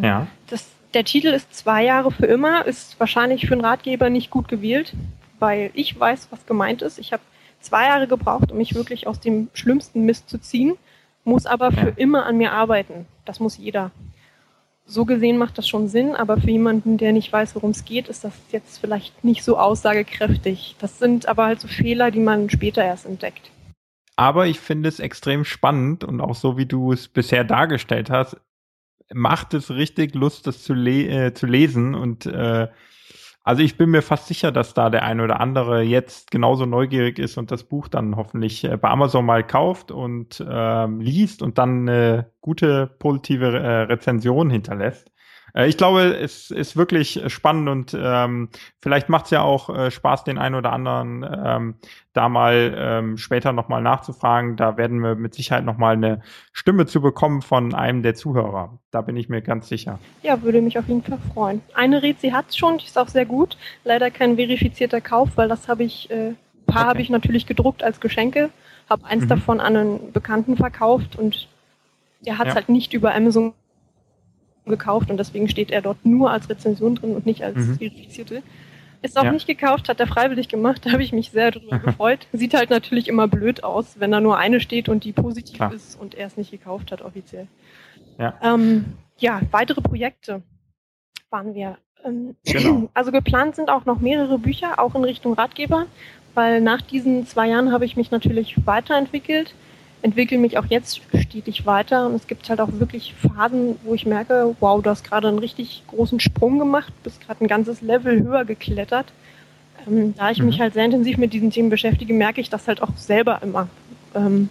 Ja. 0.00 0.26
Das, 0.48 0.66
der 0.92 1.04
Titel 1.04 1.28
ist 1.28 1.54
Zwei 1.54 1.84
Jahre 1.84 2.10
für 2.10 2.26
immer, 2.26 2.66
ist 2.66 2.98
wahrscheinlich 3.00 3.46
für 3.46 3.54
einen 3.54 3.64
Ratgeber 3.64 4.10
nicht 4.10 4.30
gut 4.30 4.48
gewählt, 4.48 4.92
weil 5.38 5.70
ich 5.74 5.98
weiß, 5.98 6.28
was 6.30 6.46
gemeint 6.46 6.82
ist. 6.82 6.98
Ich 6.98 7.12
habe 7.12 7.22
zwei 7.60 7.86
Jahre 7.86 8.06
gebraucht, 8.06 8.52
um 8.52 8.58
mich 8.58 8.74
wirklich 8.74 9.06
aus 9.06 9.20
dem 9.20 9.48
schlimmsten 9.54 10.04
Mist 10.04 10.28
zu 10.28 10.38
ziehen 10.38 10.74
muss 11.24 11.46
aber 11.46 11.72
für 11.72 11.92
immer 11.96 12.26
an 12.26 12.36
mir 12.36 12.52
arbeiten. 12.52 13.06
Das 13.24 13.40
muss 13.40 13.56
jeder. 13.56 13.90
So 14.86 15.06
gesehen 15.06 15.38
macht 15.38 15.56
das 15.56 15.66
schon 15.66 15.88
Sinn, 15.88 16.14
aber 16.14 16.36
für 16.36 16.50
jemanden, 16.50 16.98
der 16.98 17.12
nicht 17.12 17.32
weiß, 17.32 17.54
worum 17.54 17.70
es 17.70 17.86
geht, 17.86 18.08
ist 18.08 18.22
das 18.22 18.34
jetzt 18.52 18.78
vielleicht 18.78 19.24
nicht 19.24 19.42
so 19.42 19.58
aussagekräftig. 19.58 20.76
Das 20.78 20.98
sind 20.98 21.26
aber 21.26 21.46
halt 21.46 21.60
so 21.60 21.68
Fehler, 21.68 22.10
die 22.10 22.20
man 22.20 22.50
später 22.50 22.84
erst 22.84 23.06
entdeckt. 23.06 23.50
Aber 24.16 24.46
ich 24.46 24.60
finde 24.60 24.88
es 24.88 25.00
extrem 25.00 25.44
spannend 25.44 26.04
und 26.04 26.20
auch 26.20 26.34
so, 26.34 26.56
wie 26.58 26.66
du 26.66 26.92
es 26.92 27.08
bisher 27.08 27.44
dargestellt 27.44 28.10
hast, 28.10 28.36
macht 29.12 29.54
es 29.54 29.70
richtig 29.70 30.14
Lust, 30.14 30.46
das 30.46 30.62
zu, 30.62 30.74
le 30.74 31.08
äh, 31.08 31.34
zu 31.34 31.46
lesen 31.46 31.94
und 31.94 32.26
äh, 32.26 32.68
also 33.44 33.62
ich 33.62 33.76
bin 33.76 33.90
mir 33.90 34.00
fast 34.00 34.26
sicher, 34.26 34.50
dass 34.52 34.72
da 34.72 34.88
der 34.88 35.02
ein 35.02 35.20
oder 35.20 35.38
andere 35.38 35.82
jetzt 35.82 36.30
genauso 36.30 36.64
neugierig 36.64 37.18
ist 37.18 37.36
und 37.36 37.50
das 37.50 37.64
Buch 37.64 37.88
dann 37.88 38.16
hoffentlich 38.16 38.64
äh, 38.64 38.78
bei 38.78 38.88
Amazon 38.88 39.26
mal 39.26 39.46
kauft 39.46 39.90
und 39.90 40.42
ähm, 40.48 41.00
liest 41.00 41.42
und 41.42 41.58
dann 41.58 41.86
eine 41.86 42.32
gute 42.40 42.86
positive 42.86 43.58
äh, 43.58 43.82
Rezension 43.82 44.48
hinterlässt. 44.48 45.10
Äh, 45.54 45.68
ich 45.68 45.76
glaube, 45.76 46.02
es 46.02 46.50
ist 46.50 46.76
wirklich 46.76 47.22
spannend 47.28 47.68
und 47.68 47.96
ähm, 47.98 48.48
vielleicht 48.80 49.08
macht 49.08 49.26
es 49.26 49.30
ja 49.30 49.42
auch 49.42 49.70
äh, 49.70 49.90
Spaß, 49.90 50.24
den 50.24 50.38
einen 50.38 50.54
oder 50.54 50.72
anderen 50.72 51.24
ähm, 51.44 51.74
da 52.12 52.28
mal 52.28 52.74
ähm, 52.76 53.16
später 53.16 53.52
nochmal 53.52 53.82
nachzufragen. 53.82 54.56
Da 54.56 54.76
werden 54.76 55.00
wir 55.00 55.14
mit 55.14 55.34
Sicherheit 55.34 55.64
nochmal 55.64 55.94
eine 55.94 56.20
Stimme 56.52 56.86
zu 56.86 57.00
bekommen 57.00 57.42
von 57.42 57.74
einem 57.74 58.02
der 58.02 58.14
Zuhörer. 58.14 58.78
Da 58.90 59.00
bin 59.00 59.16
ich 59.16 59.28
mir 59.28 59.42
ganz 59.42 59.68
sicher. 59.68 59.98
Ja, 60.22 60.42
würde 60.42 60.60
mich 60.60 60.78
auf 60.78 60.86
jeden 60.86 61.02
Fall 61.02 61.18
freuen. 61.32 61.62
Eine 61.74 62.02
Rezi 62.02 62.30
hat 62.30 62.50
es 62.50 62.56
schon, 62.56 62.78
die 62.78 62.86
ist 62.86 62.98
auch 62.98 63.08
sehr 63.08 63.26
gut. 63.26 63.56
Leider 63.84 64.10
kein 64.10 64.36
verifizierter 64.36 65.00
Kauf, 65.00 65.30
weil 65.36 65.48
das 65.48 65.68
habe 65.68 65.84
ich, 65.84 66.10
äh, 66.10 66.34
paar 66.66 66.82
okay. 66.82 66.88
habe 66.88 67.02
ich 67.02 67.10
natürlich 67.10 67.46
gedruckt 67.46 67.82
als 67.82 68.00
Geschenke, 68.00 68.50
habe 68.88 69.06
eins 69.06 69.24
mhm. 69.24 69.28
davon 69.28 69.60
an 69.60 69.76
einen 69.76 70.12
Bekannten 70.12 70.56
verkauft 70.56 71.16
und 71.16 71.48
der 72.24 72.38
hat 72.38 72.46
es 72.46 72.52
ja. 72.52 72.60
halt 72.60 72.68
nicht 72.68 72.94
über 72.94 73.14
Amazon 73.14 73.52
gekauft 74.66 75.10
und 75.10 75.16
deswegen 75.18 75.48
steht 75.48 75.70
er 75.70 75.82
dort 75.82 76.04
nur 76.04 76.30
als 76.30 76.48
Rezension 76.48 76.94
drin 76.94 77.14
und 77.14 77.26
nicht 77.26 77.42
als 77.44 77.56
mhm. 77.56 77.76
verifizierte. 77.76 78.42
Ist 79.02 79.18
auch 79.18 79.24
ja. 79.24 79.32
nicht 79.32 79.46
gekauft, 79.46 79.90
hat 79.90 80.00
er 80.00 80.06
freiwillig 80.06 80.48
gemacht, 80.48 80.80
da 80.86 80.92
habe 80.92 81.02
ich 81.02 81.12
mich 81.12 81.30
sehr 81.30 81.50
drüber 81.50 81.78
gefreut. 81.78 82.26
Sieht 82.32 82.54
halt 82.54 82.70
natürlich 82.70 83.08
immer 83.08 83.28
blöd 83.28 83.62
aus, 83.62 84.00
wenn 84.00 84.10
da 84.10 84.20
nur 84.20 84.38
eine 84.38 84.60
steht 84.60 84.88
und 84.88 85.04
die 85.04 85.12
positiv 85.12 85.56
Klar. 85.56 85.72
ist 85.72 86.00
und 86.00 86.14
er 86.14 86.26
es 86.26 86.36
nicht 86.36 86.50
gekauft 86.50 86.90
hat 86.90 87.02
offiziell. 87.02 87.46
Ja. 88.18 88.34
Ähm, 88.42 88.94
ja, 89.18 89.40
weitere 89.50 89.80
Projekte 89.80 90.42
waren 91.30 91.54
wir. 91.54 91.78
Ähm, 92.04 92.36
genau. 92.44 92.90
Also 92.94 93.12
geplant 93.12 93.56
sind 93.56 93.70
auch 93.70 93.84
noch 93.84 94.00
mehrere 94.00 94.38
Bücher, 94.38 94.78
auch 94.78 94.94
in 94.94 95.04
Richtung 95.04 95.34
Ratgeber, 95.34 95.86
weil 96.34 96.60
nach 96.60 96.80
diesen 96.80 97.26
zwei 97.26 97.48
Jahren 97.48 97.72
habe 97.72 97.84
ich 97.84 97.96
mich 97.96 98.10
natürlich 98.10 98.66
weiterentwickelt 98.66 99.54
entwickle 100.04 100.36
mich 100.36 100.58
auch 100.58 100.66
jetzt 100.68 101.00
stetig 101.18 101.64
weiter 101.64 102.06
und 102.06 102.14
es 102.14 102.26
gibt 102.26 102.50
halt 102.50 102.60
auch 102.60 102.68
wirklich 102.72 103.14
Phasen, 103.14 103.76
wo 103.84 103.94
ich 103.94 104.04
merke, 104.04 104.54
wow, 104.60 104.82
du 104.82 104.90
hast 104.90 105.02
gerade 105.02 105.28
einen 105.28 105.38
richtig 105.38 105.82
großen 105.86 106.20
Sprung 106.20 106.58
gemacht, 106.58 106.92
bist 107.02 107.22
gerade 107.22 107.42
ein 107.42 107.48
ganzes 107.48 107.80
Level 107.80 108.22
höher 108.22 108.44
geklettert. 108.44 109.06
Ähm, 109.86 110.14
da 110.14 110.30
ich 110.30 110.40
mhm. 110.40 110.46
mich 110.46 110.60
halt 110.60 110.74
sehr 110.74 110.84
intensiv 110.84 111.16
mit 111.16 111.32
diesen 111.32 111.50
Themen 111.50 111.70
beschäftige, 111.70 112.12
merke 112.12 112.42
ich 112.42 112.50
das 112.50 112.68
halt 112.68 112.82
auch 112.82 112.94
selber 112.98 113.40
immer, 113.42 113.68
ähm, 114.14 114.50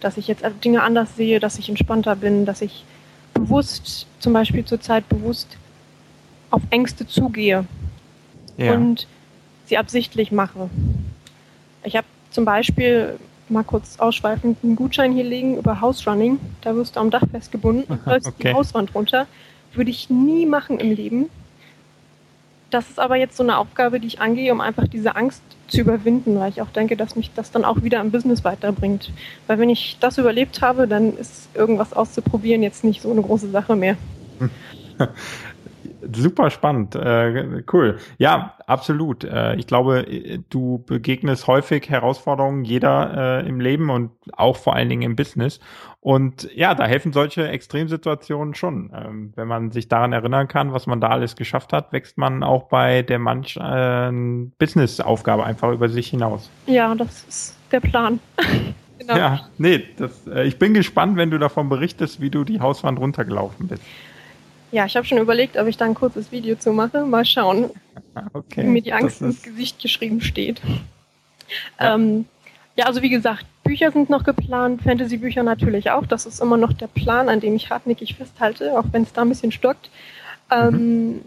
dass 0.00 0.18
ich 0.18 0.28
jetzt 0.28 0.44
Dinge 0.62 0.82
anders 0.82 1.16
sehe, 1.16 1.40
dass 1.40 1.58
ich 1.58 1.70
entspannter 1.70 2.14
bin, 2.14 2.44
dass 2.44 2.60
ich 2.60 2.84
bewusst, 3.32 4.06
zum 4.18 4.34
Beispiel 4.34 4.66
zurzeit 4.66 5.08
bewusst 5.08 5.56
auf 6.50 6.60
Ängste 6.68 7.06
zugehe 7.06 7.64
ja. 8.58 8.74
und 8.74 9.06
sie 9.64 9.78
absichtlich 9.78 10.32
mache. 10.32 10.68
Ich 11.82 11.96
habe 11.96 12.06
zum 12.30 12.44
Beispiel 12.44 13.18
mal 13.48 13.64
kurz 13.64 13.98
ausschweifend 13.98 14.58
einen 14.62 14.76
Gutschein 14.76 15.12
hier 15.12 15.24
legen 15.24 15.58
über 15.58 15.80
House 15.80 16.06
Running. 16.06 16.38
Da 16.62 16.74
wirst 16.74 16.96
du 16.96 17.00
am 17.00 17.10
Dach 17.10 17.24
festgebunden 17.30 17.84
und 17.88 18.06
läufst 18.06 18.28
okay. 18.28 18.48
die 18.48 18.54
Hauswand 18.54 18.94
runter. 18.94 19.26
Würde 19.74 19.90
ich 19.90 20.10
nie 20.10 20.46
machen 20.46 20.80
im 20.80 20.92
Leben. 20.92 21.30
Das 22.70 22.88
ist 22.88 22.98
aber 22.98 23.16
jetzt 23.16 23.36
so 23.36 23.42
eine 23.42 23.58
Aufgabe, 23.58 24.00
die 24.00 24.06
ich 24.06 24.20
angehe, 24.20 24.50
um 24.50 24.62
einfach 24.62 24.88
diese 24.88 25.14
Angst 25.14 25.42
zu 25.68 25.80
überwinden, 25.80 26.38
weil 26.38 26.50
ich 26.50 26.62
auch 26.62 26.70
denke, 26.70 26.96
dass 26.96 27.16
mich 27.16 27.30
das 27.34 27.50
dann 27.50 27.66
auch 27.66 27.82
wieder 27.82 28.00
im 28.00 28.10
Business 28.10 28.44
weiterbringt. 28.44 29.12
Weil 29.46 29.58
wenn 29.58 29.68
ich 29.68 29.98
das 30.00 30.16
überlebt 30.16 30.62
habe, 30.62 30.88
dann 30.88 31.16
ist 31.16 31.48
irgendwas 31.54 31.92
auszuprobieren 31.92 32.62
jetzt 32.62 32.82
nicht 32.82 33.02
so 33.02 33.10
eine 33.10 33.20
große 33.20 33.50
Sache 33.50 33.76
mehr. 33.76 33.96
Super 36.14 36.50
spannend, 36.50 36.94
äh, 36.94 37.62
cool. 37.72 37.98
Ja, 38.18 38.54
absolut. 38.66 39.24
Äh, 39.24 39.54
ich 39.56 39.66
glaube, 39.66 40.06
du 40.50 40.82
begegnest 40.86 41.46
häufig 41.46 41.88
Herausforderungen, 41.88 42.64
jeder 42.64 43.42
äh, 43.42 43.48
im 43.48 43.60
Leben 43.60 43.90
und 43.90 44.10
auch 44.32 44.56
vor 44.56 44.74
allen 44.74 44.88
Dingen 44.88 45.02
im 45.02 45.16
Business. 45.16 45.60
Und 46.00 46.50
ja, 46.52 46.74
da 46.74 46.84
helfen 46.84 47.12
solche 47.12 47.46
Extremsituationen 47.46 48.54
schon. 48.54 48.90
Ähm, 48.92 49.32
wenn 49.36 49.46
man 49.46 49.70
sich 49.70 49.86
daran 49.86 50.12
erinnern 50.12 50.48
kann, 50.48 50.72
was 50.72 50.88
man 50.88 51.00
da 51.00 51.08
alles 51.08 51.36
geschafft 51.36 51.72
hat, 51.72 51.92
wächst 51.92 52.18
man 52.18 52.42
auch 52.42 52.64
bei 52.64 53.02
der 53.02 53.20
manch 53.20 53.56
äh, 53.56 54.10
Business-Aufgabe 54.58 55.44
einfach 55.44 55.70
über 55.70 55.88
sich 55.88 56.08
hinaus. 56.08 56.50
Ja, 56.66 56.92
das 56.96 57.22
ist 57.28 57.56
der 57.70 57.78
Plan. 57.78 58.18
genau. 58.98 59.16
Ja, 59.16 59.40
nee, 59.58 59.84
das, 59.96 60.26
äh, 60.26 60.44
ich 60.44 60.58
bin 60.58 60.74
gespannt, 60.74 61.16
wenn 61.16 61.30
du 61.30 61.38
davon 61.38 61.68
berichtest, 61.68 62.20
wie 62.20 62.30
du 62.30 62.42
die 62.42 62.60
Hauswand 62.60 62.98
runtergelaufen 62.98 63.68
bist. 63.68 63.82
Ja, 64.72 64.86
ich 64.86 64.96
habe 64.96 65.06
schon 65.06 65.18
überlegt, 65.18 65.58
ob 65.58 65.66
ich 65.68 65.76
da 65.76 65.84
ein 65.84 65.94
kurzes 65.94 66.32
Video 66.32 66.56
zu 66.56 66.72
mache. 66.72 67.04
Mal 67.04 67.26
schauen, 67.26 67.70
okay, 68.32 68.62
wie 68.62 68.68
mir 68.68 68.82
die 68.82 68.94
Angst 68.94 69.20
ins 69.20 69.42
Gesicht 69.42 69.80
geschrieben 69.80 70.22
steht. 70.22 70.62
Ja. 71.78 71.94
Ähm, 71.94 72.24
ja, 72.74 72.86
also 72.86 73.02
wie 73.02 73.10
gesagt, 73.10 73.44
Bücher 73.64 73.92
sind 73.92 74.08
noch 74.08 74.24
geplant, 74.24 74.80
Fantasy-Bücher 74.80 75.42
natürlich 75.42 75.90
auch. 75.90 76.06
Das 76.06 76.24
ist 76.24 76.40
immer 76.40 76.56
noch 76.56 76.72
der 76.72 76.86
Plan, 76.86 77.28
an 77.28 77.40
dem 77.40 77.54
ich 77.54 77.68
hartnäckig 77.68 78.14
festhalte, 78.14 78.78
auch 78.78 78.86
wenn 78.92 79.02
es 79.02 79.12
da 79.12 79.20
ein 79.20 79.28
bisschen 79.28 79.52
stockt. 79.52 79.90
Ähm, 80.50 80.70
mhm. 80.70 81.20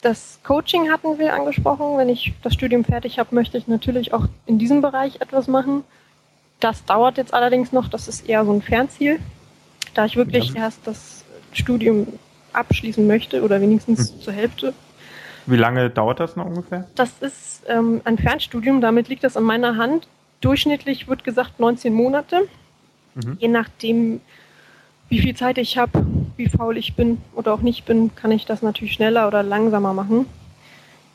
Das 0.00 0.40
Coaching 0.42 0.90
hatten 0.90 1.18
wir 1.18 1.34
angesprochen. 1.34 1.98
Wenn 1.98 2.08
ich 2.08 2.32
das 2.42 2.54
Studium 2.54 2.84
fertig 2.84 3.18
habe, 3.18 3.34
möchte 3.34 3.58
ich 3.58 3.68
natürlich 3.68 4.14
auch 4.14 4.28
in 4.46 4.58
diesem 4.58 4.80
Bereich 4.80 5.20
etwas 5.20 5.46
machen. 5.46 5.84
Das 6.58 6.86
dauert 6.86 7.18
jetzt 7.18 7.34
allerdings 7.34 7.70
noch. 7.70 7.88
Das 7.88 8.08
ist 8.08 8.26
eher 8.26 8.46
so 8.46 8.52
ein 8.52 8.62
Fernziel, 8.62 9.20
da 9.92 10.06
ich 10.06 10.16
wirklich 10.16 10.54
ja. 10.54 10.62
erst 10.62 10.86
das 10.86 11.24
Studium 11.52 12.06
abschließen 12.52 13.06
möchte 13.06 13.42
oder 13.42 13.60
wenigstens 13.60 14.12
hm. 14.12 14.20
zur 14.20 14.32
Hälfte. 14.32 14.74
Wie 15.46 15.56
lange 15.56 15.90
dauert 15.90 16.20
das 16.20 16.36
noch 16.36 16.46
ungefähr? 16.46 16.86
Das 16.94 17.10
ist 17.20 17.62
ähm, 17.66 18.00
ein 18.04 18.18
Fernstudium, 18.18 18.80
damit 18.80 19.08
liegt 19.08 19.24
das 19.24 19.36
an 19.36 19.44
meiner 19.44 19.76
Hand. 19.76 20.06
Durchschnittlich 20.40 21.08
wird 21.08 21.24
gesagt 21.24 21.58
19 21.60 21.92
Monate. 21.92 22.48
Mhm. 23.14 23.36
Je 23.38 23.48
nachdem, 23.48 24.20
wie 25.08 25.20
viel 25.20 25.34
Zeit 25.34 25.58
ich 25.58 25.76
habe, 25.78 26.06
wie 26.36 26.48
faul 26.48 26.76
ich 26.76 26.94
bin 26.94 27.18
oder 27.34 27.52
auch 27.52 27.60
nicht 27.60 27.84
bin, 27.84 28.14
kann 28.14 28.30
ich 28.30 28.46
das 28.46 28.62
natürlich 28.62 28.92
schneller 28.92 29.26
oder 29.26 29.42
langsamer 29.42 29.92
machen. 29.92 30.26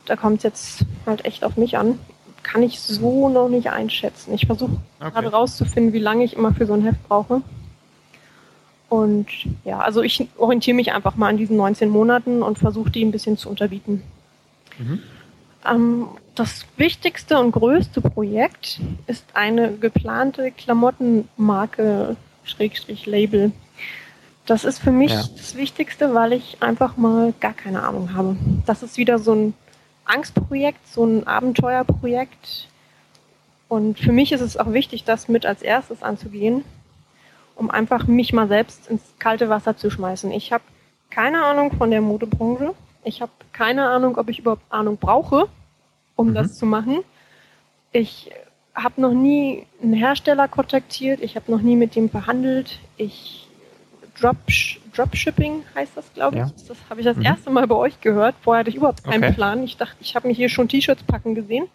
Da 0.04 0.16
kommt 0.16 0.38
es 0.38 0.42
jetzt 0.44 0.84
halt 1.06 1.24
echt 1.24 1.44
auf 1.44 1.56
mich 1.56 1.78
an. 1.78 1.98
Kann 2.42 2.62
ich 2.62 2.80
so 2.80 3.28
noch 3.28 3.48
nicht 3.48 3.70
einschätzen. 3.70 4.34
Ich 4.34 4.46
versuche 4.46 4.76
okay. 5.00 5.10
gerade 5.10 5.28
rauszufinden, 5.28 5.92
wie 5.92 5.98
lange 5.98 6.24
ich 6.24 6.36
immer 6.36 6.54
für 6.54 6.66
so 6.66 6.74
ein 6.74 6.82
Heft 6.82 7.08
brauche. 7.08 7.42
Und 8.88 9.26
ja, 9.64 9.80
also 9.80 10.02
ich 10.02 10.28
orientiere 10.36 10.76
mich 10.76 10.92
einfach 10.92 11.16
mal 11.16 11.28
an 11.28 11.36
diesen 11.36 11.56
19 11.56 11.88
Monaten 11.88 12.42
und 12.42 12.58
versuche 12.58 12.90
die 12.90 13.04
ein 13.04 13.10
bisschen 13.10 13.36
zu 13.36 13.48
unterbieten. 13.48 14.02
Mhm. 14.78 15.00
Ähm, 15.64 16.08
das 16.34 16.66
wichtigste 16.76 17.38
und 17.38 17.52
größte 17.52 18.00
Projekt 18.00 18.80
ist 19.06 19.24
eine 19.34 19.72
geplante 19.72 20.52
Klamottenmarke, 20.52 22.16
Schrägstrich 22.44 23.06
Label. 23.06 23.52
Das 24.44 24.64
ist 24.64 24.78
für 24.78 24.92
mich 24.92 25.10
ja. 25.10 25.24
das 25.36 25.56
Wichtigste, 25.56 26.14
weil 26.14 26.32
ich 26.32 26.58
einfach 26.60 26.96
mal 26.96 27.34
gar 27.40 27.54
keine 27.54 27.82
Ahnung 27.82 28.14
habe. 28.14 28.36
Das 28.66 28.82
ist 28.84 28.96
wieder 28.96 29.18
so 29.18 29.34
ein 29.34 29.54
Angstprojekt, 30.04 30.86
so 30.86 31.04
ein 31.04 31.26
Abenteuerprojekt. 31.26 32.68
Und 33.68 33.98
für 33.98 34.12
mich 34.12 34.30
ist 34.30 34.42
es 34.42 34.56
auch 34.56 34.72
wichtig, 34.72 35.02
das 35.02 35.26
mit 35.26 35.44
als 35.44 35.62
erstes 35.62 36.04
anzugehen, 36.04 36.64
um 37.56 37.70
einfach 37.70 38.06
mich 38.06 38.32
mal 38.32 38.48
selbst 38.48 38.88
ins 38.88 39.02
kalte 39.18 39.48
Wasser 39.48 39.76
zu 39.76 39.90
schmeißen. 39.90 40.30
Ich 40.30 40.52
habe 40.52 40.64
keine 41.10 41.44
Ahnung 41.44 41.72
von 41.72 41.90
der 41.90 42.00
Modebranche. 42.00 42.74
Ich 43.04 43.20
habe 43.20 43.32
keine 43.52 43.88
Ahnung, 43.88 44.16
ob 44.16 44.28
ich 44.28 44.40
überhaupt 44.40 44.70
Ahnung 44.70 44.98
brauche, 44.98 45.48
um 46.14 46.30
mhm. 46.30 46.34
das 46.34 46.56
zu 46.56 46.66
machen. 46.66 46.98
Ich 47.92 48.30
habe 48.74 49.00
noch 49.00 49.12
nie 49.12 49.66
einen 49.82 49.94
Hersteller 49.94 50.48
kontaktiert. 50.48 51.20
Ich 51.22 51.36
habe 51.36 51.50
noch 51.50 51.62
nie 51.62 51.76
mit 51.76 51.96
dem 51.96 52.10
verhandelt. 52.10 52.78
Ich 52.96 53.48
Drop, 54.20 54.36
Dropshipping 54.94 55.64
heißt 55.74 55.92
das, 55.94 56.12
glaube 56.14 56.36
ich. 56.36 56.42
Ja. 56.42 56.50
Das 56.68 56.78
habe 56.88 57.00
ich 57.00 57.06
das 57.06 57.16
mhm. 57.16 57.24
erste 57.24 57.50
Mal 57.50 57.66
bei 57.66 57.74
euch 57.74 58.00
gehört. 58.00 58.34
Vorher 58.40 58.60
hatte 58.60 58.70
ich 58.70 58.76
überhaupt 58.76 59.04
keinen 59.04 59.24
okay. 59.24 59.34
Plan. 59.34 59.62
Ich 59.62 59.76
dachte, 59.76 59.96
ich 60.00 60.16
habe 60.16 60.28
mir 60.28 60.34
hier 60.34 60.48
schon 60.48 60.68
T-Shirts 60.68 61.02
packen 61.02 61.34
gesehen. 61.34 61.68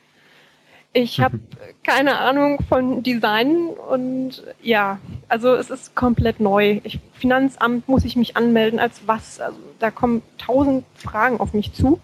Ich 0.94 1.20
habe 1.20 1.40
keine 1.84 2.18
Ahnung 2.18 2.60
von 2.68 3.04
Design 3.04 3.68
und 3.68 4.44
ja, 4.62 5.00
also 5.30 5.54
es 5.56 5.70
ist 5.70 5.96
komplett 5.96 6.40
neu. 6.40 6.82
Ich, 6.84 7.00
Finanzamt 7.14 7.88
muss 7.88 8.06
ich 8.06 8.16
mich 8.16 8.38
anmelden 8.38 8.80
als 8.80 9.02
was? 9.08 9.40
Also 9.40 9.58
da 9.80 9.92
kommen 9.92 10.22
tausend 10.38 10.86
Fragen 10.96 11.40
auf 11.40 11.54
mich 11.54 11.74
zu. 11.74 12.00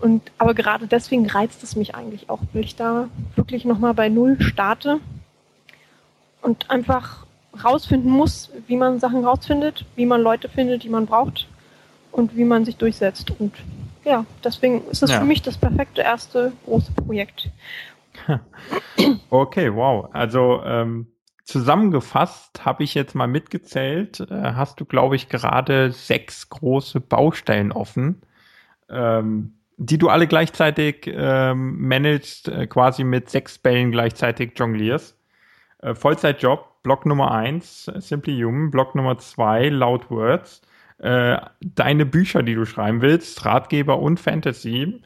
Und 0.00 0.30
aber 0.38 0.54
gerade 0.54 0.86
deswegen 0.86 1.28
reizt 1.28 1.62
es 1.64 1.74
mich 1.74 1.94
eigentlich 1.94 2.30
auch, 2.30 2.40
weil 2.52 2.64
ich 2.64 2.76
da 2.76 3.08
wirklich 3.34 3.64
nochmal 3.64 3.94
bei 3.94 4.08
Null 4.08 4.40
starte 4.40 5.00
und 6.40 6.70
einfach 6.70 7.26
rausfinden 7.64 8.10
muss, 8.10 8.50
wie 8.66 8.76
man 8.76 9.00
Sachen 9.00 9.24
rausfindet, 9.24 9.84
wie 9.96 10.06
man 10.06 10.22
Leute 10.22 10.48
findet, 10.48 10.84
die 10.84 10.88
man 10.88 11.06
braucht 11.06 11.48
und 12.12 12.36
wie 12.36 12.44
man 12.44 12.64
sich 12.64 12.76
durchsetzt. 12.76 13.32
Und 13.38 13.54
ja, 14.04 14.24
deswegen 14.44 14.84
ist 14.90 15.02
es 15.02 15.10
ja. 15.10 15.18
für 15.18 15.24
mich 15.24 15.42
das 15.42 15.58
perfekte 15.58 16.02
erste 16.02 16.52
große 16.64 16.92
Projekt. 16.92 17.50
Okay, 19.30 19.72
wow. 19.72 20.08
Also 20.12 20.62
ähm, 20.64 21.06
zusammengefasst 21.44 22.64
habe 22.64 22.84
ich 22.84 22.94
jetzt 22.94 23.14
mal 23.14 23.28
mitgezählt, 23.28 24.20
äh, 24.20 24.52
hast 24.54 24.80
du, 24.80 24.84
glaube 24.84 25.16
ich, 25.16 25.28
gerade 25.28 25.92
sechs 25.92 26.48
große 26.48 27.00
Baustellen 27.00 27.72
offen, 27.72 28.22
ähm, 28.90 29.54
die 29.76 29.98
du 29.98 30.08
alle 30.08 30.26
gleichzeitig 30.26 31.06
ähm, 31.06 31.80
managst, 31.80 32.48
äh, 32.48 32.66
quasi 32.66 33.04
mit 33.04 33.30
sechs 33.30 33.58
Bällen 33.58 33.92
gleichzeitig 33.92 34.52
jonglierst. 34.56 35.16
Äh, 35.80 35.94
Vollzeitjob, 35.94 36.82
Block 36.82 37.06
Nummer 37.06 37.30
eins, 37.30 37.84
Simply 37.84 38.40
Human, 38.42 38.70
Block 38.70 38.94
Nummer 38.94 39.18
zwei, 39.18 39.68
Loud 39.68 40.10
Words. 40.10 40.62
Äh, 40.98 41.38
deine 41.60 42.06
Bücher, 42.06 42.42
die 42.42 42.54
du 42.54 42.64
schreiben 42.64 43.02
willst, 43.02 43.44
Ratgeber 43.44 44.00
und 44.00 44.18
Fantasy 44.18 45.00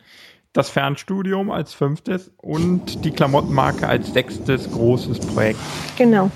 das 0.52 0.68
Fernstudium 0.68 1.50
als 1.50 1.72
fünftes 1.72 2.30
und 2.36 3.04
die 3.04 3.10
Klamottenmarke 3.10 3.88
als 3.88 4.12
sechstes 4.12 4.70
großes 4.70 5.20
Projekt. 5.20 5.58
Genau. 5.96 6.30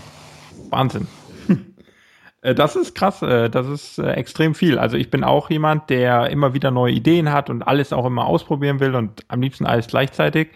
Wahnsinn. 0.70 1.06
Äh, 2.42 2.54
das 2.54 2.76
ist 2.76 2.94
krass, 2.94 3.22
äh, 3.22 3.48
das 3.48 3.66
ist 3.66 3.98
äh, 3.98 4.12
extrem 4.12 4.54
viel. 4.54 4.78
Also 4.78 4.98
ich 4.98 5.10
bin 5.10 5.24
auch 5.24 5.48
jemand, 5.48 5.88
der 5.88 6.28
immer 6.28 6.52
wieder 6.52 6.70
neue 6.70 6.92
Ideen 6.92 7.32
hat 7.32 7.48
und 7.48 7.62
alles 7.62 7.94
auch 7.94 8.04
immer 8.04 8.26
ausprobieren 8.26 8.78
will 8.78 8.94
und 8.94 9.24
am 9.28 9.40
liebsten 9.40 9.64
alles 9.64 9.86
gleichzeitig. 9.86 10.50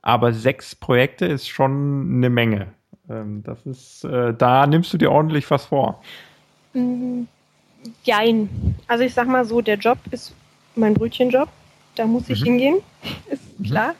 Aber 0.00 0.32
sechs 0.32 0.74
Projekte 0.74 1.26
ist 1.26 1.46
schon 1.46 2.10
eine 2.16 2.30
Menge. 2.30 2.68
Ähm, 3.10 3.42
das 3.44 3.64
ist, 3.66 4.02
da 4.02 4.66
nimmst 4.66 4.94
du 4.94 4.96
dir 4.96 5.12
ordentlich 5.12 5.48
was 5.50 5.66
vor. 5.66 6.00
Mm, 6.72 7.24
jein. 8.02 8.48
Also 8.88 9.04
ich 9.04 9.12
sag 9.12 9.28
mal 9.28 9.44
so, 9.44 9.60
der 9.60 9.76
Job 9.76 9.98
ist 10.10 10.34
mein 10.74 10.94
Brötchenjob 10.94 11.50
da 11.94 12.06
muss 12.06 12.28
ich 12.28 12.40
mhm. 12.40 12.44
hingehen. 12.44 12.76
Ist 13.30 13.58
mhm. 13.58 13.64
klar. 13.64 13.94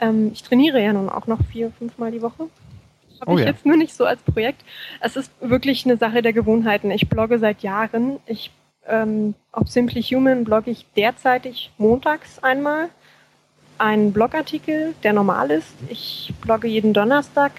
Ähm, 0.00 0.30
ich 0.32 0.42
trainiere 0.42 0.82
ja 0.82 0.92
nun 0.92 1.08
auch 1.08 1.26
noch 1.26 1.40
vier, 1.50 1.70
fünfmal 1.78 2.10
die 2.10 2.22
Woche. 2.22 2.48
Habe 3.20 3.30
oh, 3.30 3.38
ich 3.38 3.44
ja. 3.44 3.50
jetzt 3.50 3.64
nur 3.64 3.76
nicht 3.76 3.94
so 3.94 4.04
als 4.04 4.20
Projekt. 4.22 4.64
Es 5.00 5.16
ist 5.16 5.30
wirklich 5.40 5.84
eine 5.84 5.96
Sache 5.96 6.22
der 6.22 6.32
Gewohnheiten. 6.32 6.90
Ich 6.90 7.08
blogge 7.08 7.38
seit 7.38 7.62
Jahren. 7.62 8.18
Ich 8.26 8.50
ähm, 8.86 9.34
auf 9.52 9.68
Simply 9.68 10.02
Human 10.02 10.44
blogge 10.44 10.70
ich 10.70 10.86
derzeitig 10.96 11.70
montags 11.78 12.38
einmal 12.42 12.88
einen 13.78 14.12
Blogartikel, 14.12 14.94
der 15.02 15.12
normal 15.12 15.50
ist. 15.50 15.74
Ich 15.88 16.32
blogge 16.40 16.68
jeden 16.68 16.92
Donnerstag 16.92 17.52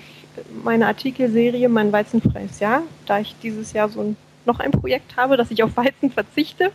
meine 0.63 0.87
Artikelserie 0.87 1.69
Mein 1.69 1.91
weizenfreies 1.91 2.59
Jahr, 2.59 2.83
da 3.05 3.19
ich 3.19 3.35
dieses 3.41 3.73
Jahr 3.73 3.89
so 3.89 4.01
ein, 4.01 4.17
noch 4.45 4.59
ein 4.59 4.71
Projekt 4.71 5.15
habe, 5.15 5.37
dass 5.37 5.51
ich 5.51 5.63
auf 5.63 5.77
Weizen 5.77 6.11
verzichte, 6.11 6.71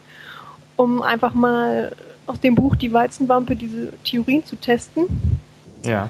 um 0.76 1.02
einfach 1.02 1.34
mal 1.34 1.92
aus 2.30 2.40
dem 2.40 2.54
Buch 2.54 2.76
Die 2.76 2.92
Weizenwampe 2.92 3.56
diese 3.56 3.92
Theorien 4.04 4.44
zu 4.44 4.56
testen. 4.56 5.06
Ja. 5.84 6.08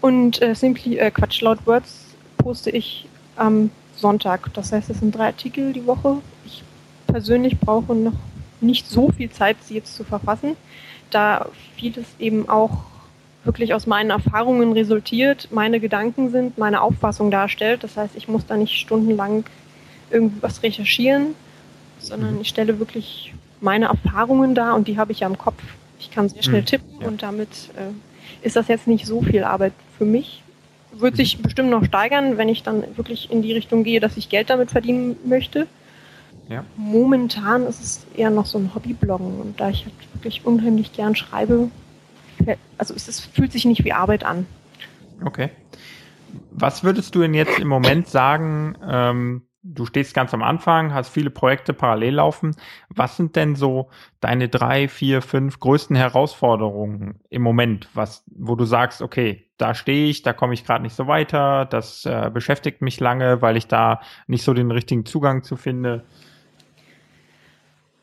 Und 0.00 0.40
äh, 0.40 0.54
Simply, 0.54 0.98
äh, 0.98 1.10
Quatsch, 1.10 1.40
laut 1.40 1.66
Words 1.66 2.14
poste 2.36 2.70
ich 2.70 3.06
am 3.36 3.70
Sonntag. 3.96 4.52
Das 4.54 4.72
heißt, 4.72 4.88
es 4.90 5.00
sind 5.00 5.14
drei 5.14 5.26
Artikel 5.26 5.72
die 5.72 5.86
Woche. 5.86 6.18
Ich 6.46 6.62
persönlich 7.06 7.58
brauche 7.58 7.94
noch 7.94 8.12
nicht 8.60 8.88
so 8.88 9.10
viel 9.10 9.30
Zeit, 9.30 9.56
sie 9.62 9.74
jetzt 9.74 9.94
zu 9.94 10.04
verfassen, 10.04 10.56
da 11.10 11.46
vieles 11.76 12.06
eben 12.18 12.48
auch 12.48 12.84
wirklich 13.44 13.72
aus 13.72 13.86
meinen 13.86 14.10
Erfahrungen 14.10 14.72
resultiert, 14.72 15.48
meine 15.52 15.80
Gedanken 15.80 16.30
sind, 16.30 16.58
meine 16.58 16.82
Auffassung 16.82 17.30
darstellt. 17.30 17.82
Das 17.84 17.96
heißt, 17.96 18.14
ich 18.16 18.28
muss 18.28 18.46
da 18.46 18.56
nicht 18.56 18.74
stundenlang 18.74 19.44
irgendwas 20.10 20.62
recherchieren, 20.62 21.34
sondern 21.98 22.34
mhm. 22.34 22.40
ich 22.42 22.48
stelle 22.48 22.78
wirklich 22.78 23.32
meine 23.60 23.86
Erfahrungen 23.86 24.54
dar 24.54 24.74
und 24.74 24.88
die 24.88 24.98
habe 24.98 25.12
ich 25.12 25.20
ja 25.20 25.26
im 25.26 25.38
Kopf. 25.38 25.62
Ich 25.98 26.10
kann 26.10 26.28
sehr 26.28 26.42
schnell 26.42 26.62
mhm. 26.62 26.66
tippen 26.66 27.00
ja. 27.00 27.08
und 27.08 27.22
damit 27.22 27.48
äh, 27.76 28.46
ist 28.46 28.56
das 28.56 28.68
jetzt 28.68 28.86
nicht 28.86 29.06
so 29.06 29.22
viel 29.22 29.44
Arbeit 29.44 29.72
für 29.96 30.04
mich. 30.04 30.42
Wird 30.92 31.14
mhm. 31.14 31.16
sich 31.16 31.42
bestimmt 31.42 31.70
noch 31.70 31.84
steigern, 31.84 32.38
wenn 32.38 32.48
ich 32.48 32.62
dann 32.62 32.84
wirklich 32.96 33.30
in 33.30 33.42
die 33.42 33.52
Richtung 33.52 33.84
gehe, 33.84 34.00
dass 34.00 34.16
ich 34.16 34.28
Geld 34.28 34.50
damit 34.50 34.70
verdienen 34.70 35.16
möchte. 35.24 35.66
Ja. 36.48 36.64
Momentan 36.76 37.66
ist 37.66 37.82
es 37.82 38.06
eher 38.16 38.30
noch 38.30 38.46
so 38.46 38.58
ein 38.58 38.74
Hobbybloggen 38.74 39.40
und 39.40 39.60
da 39.60 39.68
ich 39.68 39.84
halt 39.84 39.94
wirklich 40.14 40.46
unheimlich 40.46 40.92
gern 40.92 41.14
schreibe, 41.14 41.70
also 42.78 42.94
es, 42.94 43.08
es 43.08 43.20
fühlt 43.20 43.52
sich 43.52 43.64
nicht 43.64 43.84
wie 43.84 43.92
Arbeit 43.92 44.24
an. 44.24 44.46
Okay. 45.24 45.50
Was 46.50 46.84
würdest 46.84 47.14
du 47.14 47.20
denn 47.20 47.34
jetzt 47.34 47.58
im 47.58 47.68
Moment 47.68 48.08
sagen? 48.08 48.76
Ähm, 48.88 49.47
du 49.74 49.84
stehst 49.86 50.14
ganz 50.14 50.32
am 50.32 50.42
Anfang, 50.42 50.94
hast 50.94 51.10
viele 51.10 51.30
Projekte 51.30 51.72
parallel 51.72 52.14
laufen. 52.14 52.56
Was 52.88 53.16
sind 53.16 53.36
denn 53.36 53.54
so 53.54 53.90
deine 54.20 54.48
drei, 54.48 54.88
vier, 54.88 55.22
fünf 55.22 55.60
größten 55.60 55.94
Herausforderungen 55.94 57.20
im 57.28 57.42
Moment, 57.42 57.88
was, 57.94 58.24
wo 58.26 58.54
du 58.54 58.64
sagst, 58.64 59.02
okay, 59.02 59.44
da 59.58 59.74
stehe 59.74 60.08
ich, 60.08 60.22
da 60.22 60.32
komme 60.32 60.54
ich 60.54 60.64
gerade 60.64 60.82
nicht 60.82 60.96
so 60.96 61.06
weiter, 61.06 61.66
das 61.66 62.06
äh, 62.06 62.30
beschäftigt 62.32 62.80
mich 62.80 63.00
lange, 63.00 63.42
weil 63.42 63.56
ich 63.56 63.66
da 63.66 64.00
nicht 64.26 64.42
so 64.42 64.54
den 64.54 64.70
richtigen 64.70 65.04
Zugang 65.04 65.42
zu 65.42 65.56
finde? 65.56 66.04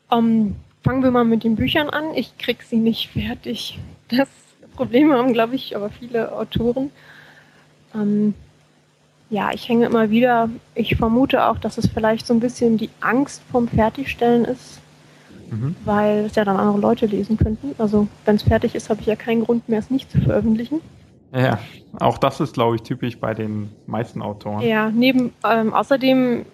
Um, 0.08 0.18
ähm, 0.18 0.56
fangen 0.84 1.02
wir 1.02 1.10
mal 1.10 1.24
mit 1.24 1.42
den 1.42 1.56
Büchern 1.56 1.90
an. 1.90 2.14
Ich 2.14 2.38
krieg 2.38 2.62
sie 2.62 2.76
nicht 2.76 3.10
fertig. 3.10 3.80
Das 4.08 4.28
Problem 4.76 5.12
haben, 5.12 5.32
glaube 5.32 5.56
ich, 5.56 5.74
aber 5.74 5.90
viele 5.90 6.32
Autoren. 6.32 6.92
Ähm, 7.94 8.34
ja, 9.28 9.50
ich 9.52 9.68
hänge 9.68 9.86
immer 9.86 10.10
wieder. 10.10 10.48
Ich 10.74 10.96
vermute 10.96 11.46
auch, 11.46 11.58
dass 11.58 11.78
es 11.78 11.88
vielleicht 11.88 12.26
so 12.26 12.34
ein 12.34 12.40
bisschen 12.40 12.78
die 12.78 12.90
Angst 13.00 13.42
vom 13.50 13.66
Fertigstellen 13.68 14.44
ist, 14.44 14.80
mhm. 15.50 15.74
weil 15.84 16.26
es 16.26 16.36
ja 16.36 16.44
dann 16.44 16.56
andere 16.56 16.78
Leute 16.78 17.06
lesen 17.06 17.36
könnten. 17.36 17.74
Also 17.78 18.06
wenn 18.24 18.36
es 18.36 18.42
fertig 18.42 18.74
ist, 18.74 18.88
habe 18.88 19.00
ich 19.00 19.06
ja 19.06 19.16
keinen 19.16 19.44
Grund 19.44 19.68
mehr, 19.68 19.80
es 19.80 19.90
nicht 19.90 20.10
zu 20.10 20.20
veröffentlichen. 20.20 20.80
Ja, 21.34 21.58
auch 21.98 22.18
das 22.18 22.40
ist, 22.40 22.54
glaube 22.54 22.76
ich, 22.76 22.82
typisch 22.82 23.18
bei 23.18 23.34
den 23.34 23.70
meisten 23.86 24.22
Autoren. 24.22 24.62
Ja, 24.62 24.90
neben 24.90 25.32
ähm, 25.44 25.74
außerdem 25.74 26.46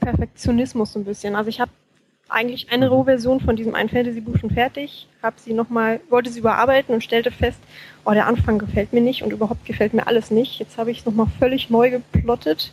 Perfektionismus 0.00 0.92
so 0.92 1.00
ein 1.00 1.04
bisschen. 1.04 1.34
Also 1.34 1.48
ich 1.48 1.60
habe 1.60 1.70
eigentlich 2.28 2.70
eine 2.70 2.88
Rohversion 2.88 3.40
von 3.40 3.56
diesem 3.56 3.74
ein 3.74 3.88
Fantasy-Buch 3.88 4.38
schon 4.38 4.50
fertig, 4.50 5.08
habe 5.22 5.36
sie 5.38 5.52
nochmal, 5.52 6.00
wollte 6.08 6.30
sie 6.30 6.40
überarbeiten 6.40 6.94
und 6.94 7.04
stellte 7.04 7.30
fest, 7.30 7.60
oh, 8.04 8.12
der 8.12 8.26
Anfang 8.26 8.58
gefällt 8.58 8.92
mir 8.92 9.00
nicht 9.00 9.22
und 9.22 9.32
überhaupt 9.32 9.64
gefällt 9.64 9.94
mir 9.94 10.06
alles 10.06 10.30
nicht. 10.30 10.58
Jetzt 10.58 10.78
habe 10.78 10.90
ich 10.90 11.00
es 11.00 11.06
nochmal 11.06 11.28
völlig 11.38 11.70
neu 11.70 11.90
geplottet. 11.90 12.72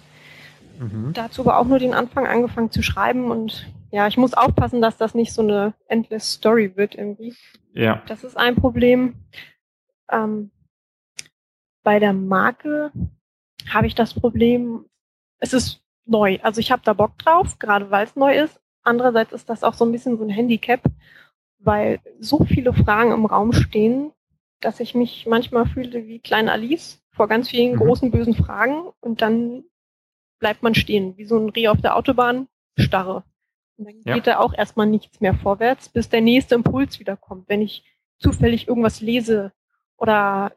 Mhm. 0.79 1.13
Dazu 1.13 1.41
aber 1.41 1.57
auch 1.59 1.65
nur 1.65 1.79
den 1.79 1.93
Anfang 1.93 2.27
angefangen 2.27 2.71
zu 2.71 2.81
schreiben 2.81 3.31
und 3.31 3.67
ja, 3.91 4.07
ich 4.07 4.17
muss 4.17 4.33
aufpassen, 4.33 4.81
dass 4.81 4.97
das 4.97 5.13
nicht 5.13 5.33
so 5.33 5.43
eine 5.43 5.75
endless 5.87 6.33
Story 6.33 6.75
wird 6.75 6.95
irgendwie. 6.95 7.35
Ja. 7.73 8.01
Das 8.07 8.23
ist 8.23 8.35
ein 8.35 8.55
Problem. 8.55 9.13
Ähm, 10.11 10.49
bei 11.83 11.99
der 11.99 12.13
Marke 12.13 12.91
habe 13.69 13.85
ich 13.85 13.93
das 13.93 14.15
Problem, 14.15 14.85
es 15.37 15.53
ist 15.53 15.83
neu. 16.05 16.39
Also 16.41 16.59
ich 16.59 16.71
habe 16.71 16.81
da 16.83 16.93
Bock 16.93 17.19
drauf, 17.19 17.59
gerade 17.59 17.91
weil 17.91 18.05
es 18.05 18.15
neu 18.15 18.35
ist, 18.35 18.59
Andererseits 18.84 19.34
ist 19.34 19.50
das 19.50 19.63
auch 19.63 19.74
so 19.74 19.86
ein 19.86 19.91
bisschen 19.91 20.17
so 20.17 20.24
ein 20.24 20.30
Handicap, 20.30 20.82
weil 21.60 22.00
so 22.19 22.43
viele 22.46 22.74
Fragen 22.74 23.12
im 23.12 23.26
Raum 23.26 23.54
stehen, 23.54 24.12
dass 24.60 24.80
ich 24.80 24.96
mich 24.96 25.26
manchmal 25.26 25.65
fühle 25.65 26.08
wie 26.08 26.19
kleine 26.19 26.52
Alice 26.52 27.02
vor 27.12 27.28
ganz 27.28 27.50
vielen 27.50 27.74
mhm. 27.74 27.80
großen 27.80 28.12
bösen 28.12 28.34
Fragen 28.34 28.89
und 29.00 29.22
dann 29.22 29.63
bleibt 30.39 30.63
man 30.63 30.76
stehen, 30.76 31.17
wie 31.17 31.26
so 31.26 31.38
ein 31.38 31.50
Reh 31.50 31.69
auf 31.69 31.82
der 31.82 31.96
Autobahn, 31.96 32.48
starre. 32.78 33.24
Und 33.78 33.86
dann 33.86 34.02
ja. 34.04 34.15
geht 34.15 34.28
da 34.28 34.39
auch 34.39 34.54
erstmal 34.54 34.88
nichts 34.88 35.22
mehr 35.22 35.34
vorwärts, 35.34 35.89
bis 35.89 36.10
der 36.10 36.22
nächste 36.22 36.56
Impuls 36.56 37.00
wiederkommt. 37.00 37.48
Wenn 37.48 37.62
ich 37.62 37.84
zufällig 38.19 38.67
irgendwas 38.67 39.02
lese 39.02 39.52
oder 39.98 40.52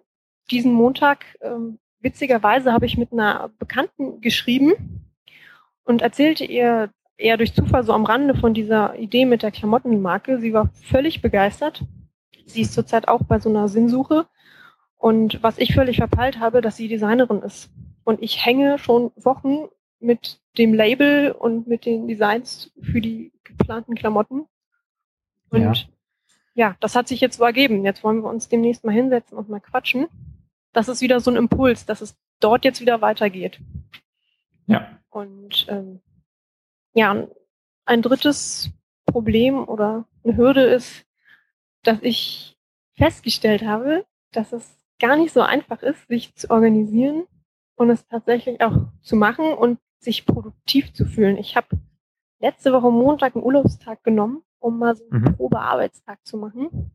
diesen 0.50 0.72
Montag, 0.72 1.24
ähm, 1.40 1.78
witzigerweise 2.00 2.72
habe 2.72 2.86
ich 2.86 2.96
mit 2.96 3.12
einer 3.12 3.50
Bekannten 3.58 4.20
geschrieben 4.20 5.04
und 5.84 6.02
erzählte 6.02 6.44
ihr, 6.44 6.90
eher 7.18 7.36
durch 7.36 7.54
Zufall 7.54 7.84
so 7.84 7.92
am 7.92 8.04
Rande 8.04 8.34
von 8.34 8.54
dieser 8.54 8.98
Idee 8.98 9.24
mit 9.24 9.42
der 9.42 9.50
Klamottenmarke. 9.50 10.38
Sie 10.40 10.52
war 10.52 10.70
völlig 10.82 11.22
begeistert. 11.22 11.84
Sie 12.46 12.62
ist 12.62 12.74
zurzeit 12.74 13.08
auch 13.08 13.22
bei 13.24 13.40
so 13.40 13.48
einer 13.48 13.68
Sinnsuche. 13.68 14.26
Und 14.96 15.42
was 15.42 15.58
ich 15.58 15.74
völlig 15.74 15.98
verpeilt 15.98 16.40
habe, 16.40 16.60
dass 16.60 16.76
sie 16.76 16.88
Designerin 16.88 17.42
ist. 17.42 17.70
Und 18.04 18.22
ich 18.22 18.44
hänge 18.44 18.78
schon 18.78 19.12
Wochen 19.16 19.68
mit 19.98 20.40
dem 20.58 20.74
Label 20.74 21.32
und 21.32 21.66
mit 21.66 21.86
den 21.86 22.06
Designs 22.06 22.72
für 22.80 23.00
die 23.00 23.32
geplanten 23.44 23.94
Klamotten. 23.94 24.46
Und 25.50 25.62
ja. 25.62 25.72
ja, 26.54 26.76
das 26.80 26.94
hat 26.96 27.08
sich 27.08 27.20
jetzt 27.20 27.38
so 27.38 27.44
ergeben. 27.44 27.84
Jetzt 27.84 28.04
wollen 28.04 28.22
wir 28.22 28.30
uns 28.30 28.48
demnächst 28.48 28.84
mal 28.84 28.92
hinsetzen 28.92 29.36
und 29.36 29.48
mal 29.48 29.60
quatschen. 29.60 30.06
Das 30.72 30.88
ist 30.88 31.00
wieder 31.00 31.20
so 31.20 31.30
ein 31.30 31.36
Impuls, 31.36 31.86
dass 31.86 32.00
es 32.00 32.16
dort 32.40 32.64
jetzt 32.64 32.80
wieder 32.80 33.00
weitergeht. 33.00 33.60
Ja. 34.66 34.98
Und 35.10 35.66
ähm, 35.68 36.00
ja, 36.96 37.28
ein 37.84 38.02
drittes 38.02 38.70
Problem 39.04 39.68
oder 39.68 40.06
eine 40.24 40.36
Hürde 40.36 40.62
ist, 40.62 41.04
dass 41.82 41.98
ich 42.02 42.56
festgestellt 42.94 43.62
habe, 43.62 44.06
dass 44.32 44.52
es 44.52 44.78
gar 44.98 45.16
nicht 45.16 45.32
so 45.32 45.42
einfach 45.42 45.82
ist, 45.82 46.08
sich 46.08 46.34
zu 46.34 46.50
organisieren 46.50 47.26
und 47.76 47.90
es 47.90 48.06
tatsächlich 48.08 48.62
auch 48.62 48.88
zu 49.02 49.14
machen 49.14 49.52
und 49.52 49.78
sich 49.98 50.24
produktiv 50.24 50.94
zu 50.94 51.04
fühlen. 51.04 51.36
Ich 51.36 51.54
habe 51.54 51.68
letzte 52.40 52.72
Woche 52.72 52.90
Montag 52.90 53.36
einen 53.36 53.44
Urlaubstag 53.44 54.02
genommen, 54.02 54.42
um 54.58 54.78
mal 54.78 54.96
so 54.96 55.04
einen 55.10 55.22
mhm. 55.22 55.36
Probearbeitstag 55.36 56.26
zu 56.26 56.38
machen. 56.38 56.92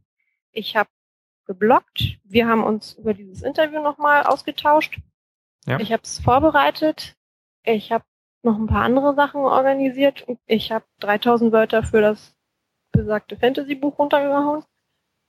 Ich 0.51 0.75
habe 0.75 0.89
geblockt. 1.45 2.17
Wir 2.23 2.47
haben 2.47 2.63
uns 2.63 2.93
über 2.93 3.13
dieses 3.13 3.43
Interview 3.43 3.81
nochmal 3.81 4.23
ausgetauscht. 4.23 4.99
Ja. 5.65 5.79
Ich 5.79 5.91
habe 5.91 6.03
es 6.03 6.19
vorbereitet. 6.19 7.15
Ich 7.63 7.91
habe 7.91 8.03
noch 8.43 8.57
ein 8.57 8.67
paar 8.67 8.83
andere 8.83 9.13
Sachen 9.15 9.41
organisiert. 9.41 10.25
Ich 10.47 10.71
habe 10.71 10.85
3000 10.99 11.51
Wörter 11.51 11.83
für 11.83 12.01
das 12.01 12.35
besagte 12.91 13.37
Fantasy-Buch 13.37 13.97
runtergehauen. 13.99 14.63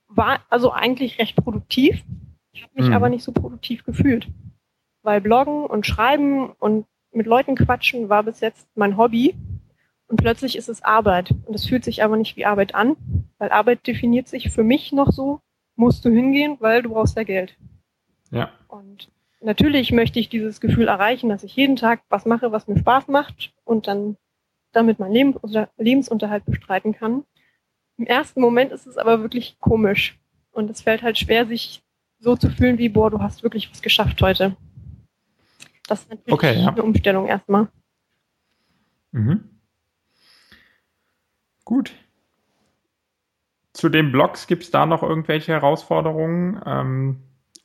War 0.07 0.39
also 0.49 0.71
eigentlich 0.71 1.19
recht 1.19 1.35
produktiv. 1.35 2.03
Ich 2.51 2.63
habe 2.63 2.73
mich 2.75 2.87
mhm. 2.87 2.93
aber 2.93 3.09
nicht 3.09 3.23
so 3.23 3.31
produktiv 3.31 3.83
gefühlt. 3.83 4.27
Weil 5.01 5.21
Bloggen 5.21 5.65
und 5.65 5.85
Schreiben 5.85 6.51
und 6.51 6.85
mit 7.11 7.27
Leuten 7.27 7.55
quatschen 7.55 8.09
war 8.09 8.23
bis 8.23 8.39
jetzt 8.39 8.67
mein 8.75 8.97
Hobby. 8.97 9.35
Und 10.07 10.17
plötzlich 10.17 10.55
ist 10.55 10.69
es 10.69 10.83
Arbeit. 10.83 11.31
Und 11.45 11.53
es 11.53 11.65
fühlt 11.65 11.83
sich 11.83 12.03
aber 12.03 12.17
nicht 12.17 12.35
wie 12.35 12.45
Arbeit 12.45 12.75
an, 12.75 12.95
weil 13.37 13.51
Arbeit 13.51 13.85
definiert 13.87 14.27
sich 14.27 14.51
für 14.51 14.63
mich 14.63 14.91
noch 14.91 15.11
so, 15.11 15.39
musst 15.75 16.05
du 16.05 16.09
hingehen, 16.09 16.57
weil 16.59 16.81
du 16.81 16.89
brauchst 16.89 17.17
ja 17.17 17.23
Geld. 17.23 17.57
Ja. 18.31 18.51
Und 18.67 19.09
natürlich 19.43 19.91
möchte 19.91 20.19
ich 20.19 20.29
dieses 20.29 20.59
Gefühl 20.61 20.87
erreichen, 20.87 21.29
dass 21.29 21.43
ich 21.43 21.55
jeden 21.55 21.75
Tag 21.75 22.01
was 22.09 22.25
mache, 22.25 22.51
was 22.51 22.67
mir 22.67 22.77
Spaß 22.77 23.07
macht 23.07 23.53
und 23.63 23.87
dann 23.87 24.17
damit 24.71 24.99
mein 24.99 25.11
Leben, 25.11 25.35
Lebensunterhalt 25.77 26.45
bestreiten 26.45 26.93
kann. 26.93 27.23
Im 27.97 28.05
ersten 28.05 28.41
Moment 28.41 28.71
ist 28.71 28.87
es 28.87 28.97
aber 28.97 29.21
wirklich 29.21 29.57
komisch 29.59 30.19
und 30.51 30.69
es 30.69 30.81
fällt 30.81 31.03
halt 31.03 31.17
schwer, 31.17 31.45
sich 31.45 31.83
so 32.19 32.35
zu 32.35 32.49
fühlen 32.49 32.77
wie, 32.77 32.89
boah, 32.89 33.11
du 33.11 33.19
hast 33.19 33.43
wirklich 33.43 33.69
was 33.71 33.81
geschafft 33.81 34.21
heute. 34.21 34.55
Das 35.87 36.01
ist 36.01 36.09
natürlich 36.09 36.33
okay, 36.33 36.59
ja. 36.59 36.69
eine 36.69 36.83
Umstellung 36.83 37.27
erstmal. 37.27 37.67
Mhm. 39.11 39.49
Gut. 41.65 41.93
zu 43.73 43.89
den 43.89 44.11
Blogs 44.11 44.47
gibt 44.47 44.63
es 44.63 44.71
da 44.71 44.85
noch 44.85 45.03
irgendwelche 45.03 45.51
Herausforderungen? 45.51 46.61
Ähm, 46.65 47.23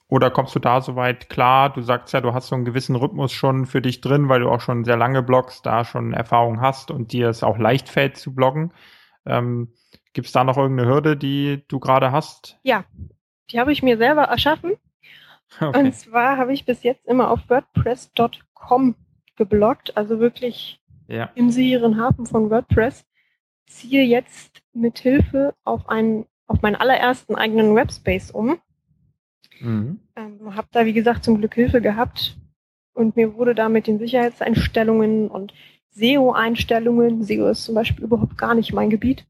oder 0.08 0.30
kommst 0.30 0.54
du 0.54 0.58
da 0.58 0.80
soweit 0.80 1.28
klar? 1.28 1.70
Du 1.70 1.82
sagst 1.82 2.14
ja, 2.14 2.20
du 2.20 2.32
hast 2.32 2.48
so 2.48 2.54
einen 2.54 2.64
gewissen 2.64 2.96
Rhythmus 2.96 3.32
schon 3.32 3.66
für 3.66 3.82
dich 3.82 4.00
drin, 4.00 4.28
weil 4.28 4.40
du 4.40 4.48
auch 4.48 4.62
schon 4.62 4.84
sehr 4.84 4.96
lange 4.96 5.22
bloggst, 5.22 5.66
da 5.66 5.84
schon 5.84 6.14
Erfahrung 6.14 6.60
hast 6.60 6.90
und 6.90 7.12
dir 7.12 7.28
es 7.28 7.42
auch 7.42 7.58
leicht 7.58 7.90
fällt 7.90 8.16
zu 8.16 8.34
bloggen. 8.34 8.72
Ähm, 9.26 9.74
Gibt 10.14 10.26
es 10.26 10.32
da 10.32 10.44
noch 10.44 10.56
irgendeine 10.56 10.88
Hürde, 10.88 11.16
die 11.16 11.62
du 11.68 11.78
gerade 11.78 12.10
hast? 12.10 12.58
Ja, 12.62 12.84
die 13.50 13.60
habe 13.60 13.70
ich 13.72 13.82
mir 13.82 13.96
selber 13.96 14.24
erschaffen. 14.24 14.76
Okay. 15.60 15.78
Und 15.78 15.94
zwar 15.94 16.36
habe 16.36 16.52
ich 16.52 16.66
bis 16.66 16.82
jetzt 16.82 17.06
immer 17.06 17.30
auf 17.30 17.48
WordPress.com 17.48 18.96
gebloggt, 19.36 19.96
also 19.96 20.20
wirklich 20.20 20.78
ja. 21.06 21.30
im 21.36 21.48
sicheren 21.48 21.98
Hafen 21.98 22.26
von 22.26 22.50
WordPress. 22.50 23.06
Ziehe 23.66 24.02
jetzt 24.02 24.60
mit 24.74 24.98
Hilfe 24.98 25.54
auf 25.64 25.88
einen, 25.88 26.26
auf 26.48 26.60
meinen 26.60 26.76
allerersten 26.76 27.34
eigenen 27.34 27.74
Webspace 27.74 28.30
um. 28.30 28.60
Mhm. 29.60 30.00
Ähm, 30.16 30.56
habe 30.56 30.68
da, 30.72 30.86
wie 30.86 30.92
gesagt, 30.92 31.24
zum 31.24 31.38
Glück 31.38 31.54
Hilfe 31.54 31.80
gehabt 31.80 32.36
und 32.94 33.16
mir 33.16 33.34
wurde 33.34 33.54
da 33.54 33.68
mit 33.68 33.86
den 33.86 33.98
Sicherheitseinstellungen 33.98 35.28
und 35.28 35.54
SEO-Einstellungen, 35.90 37.22
SEO 37.22 37.48
ist 37.48 37.64
zum 37.64 37.74
Beispiel 37.74 38.04
überhaupt 38.04 38.38
gar 38.38 38.54
nicht 38.54 38.72
mein 38.72 38.90
Gebiet, 38.90 39.26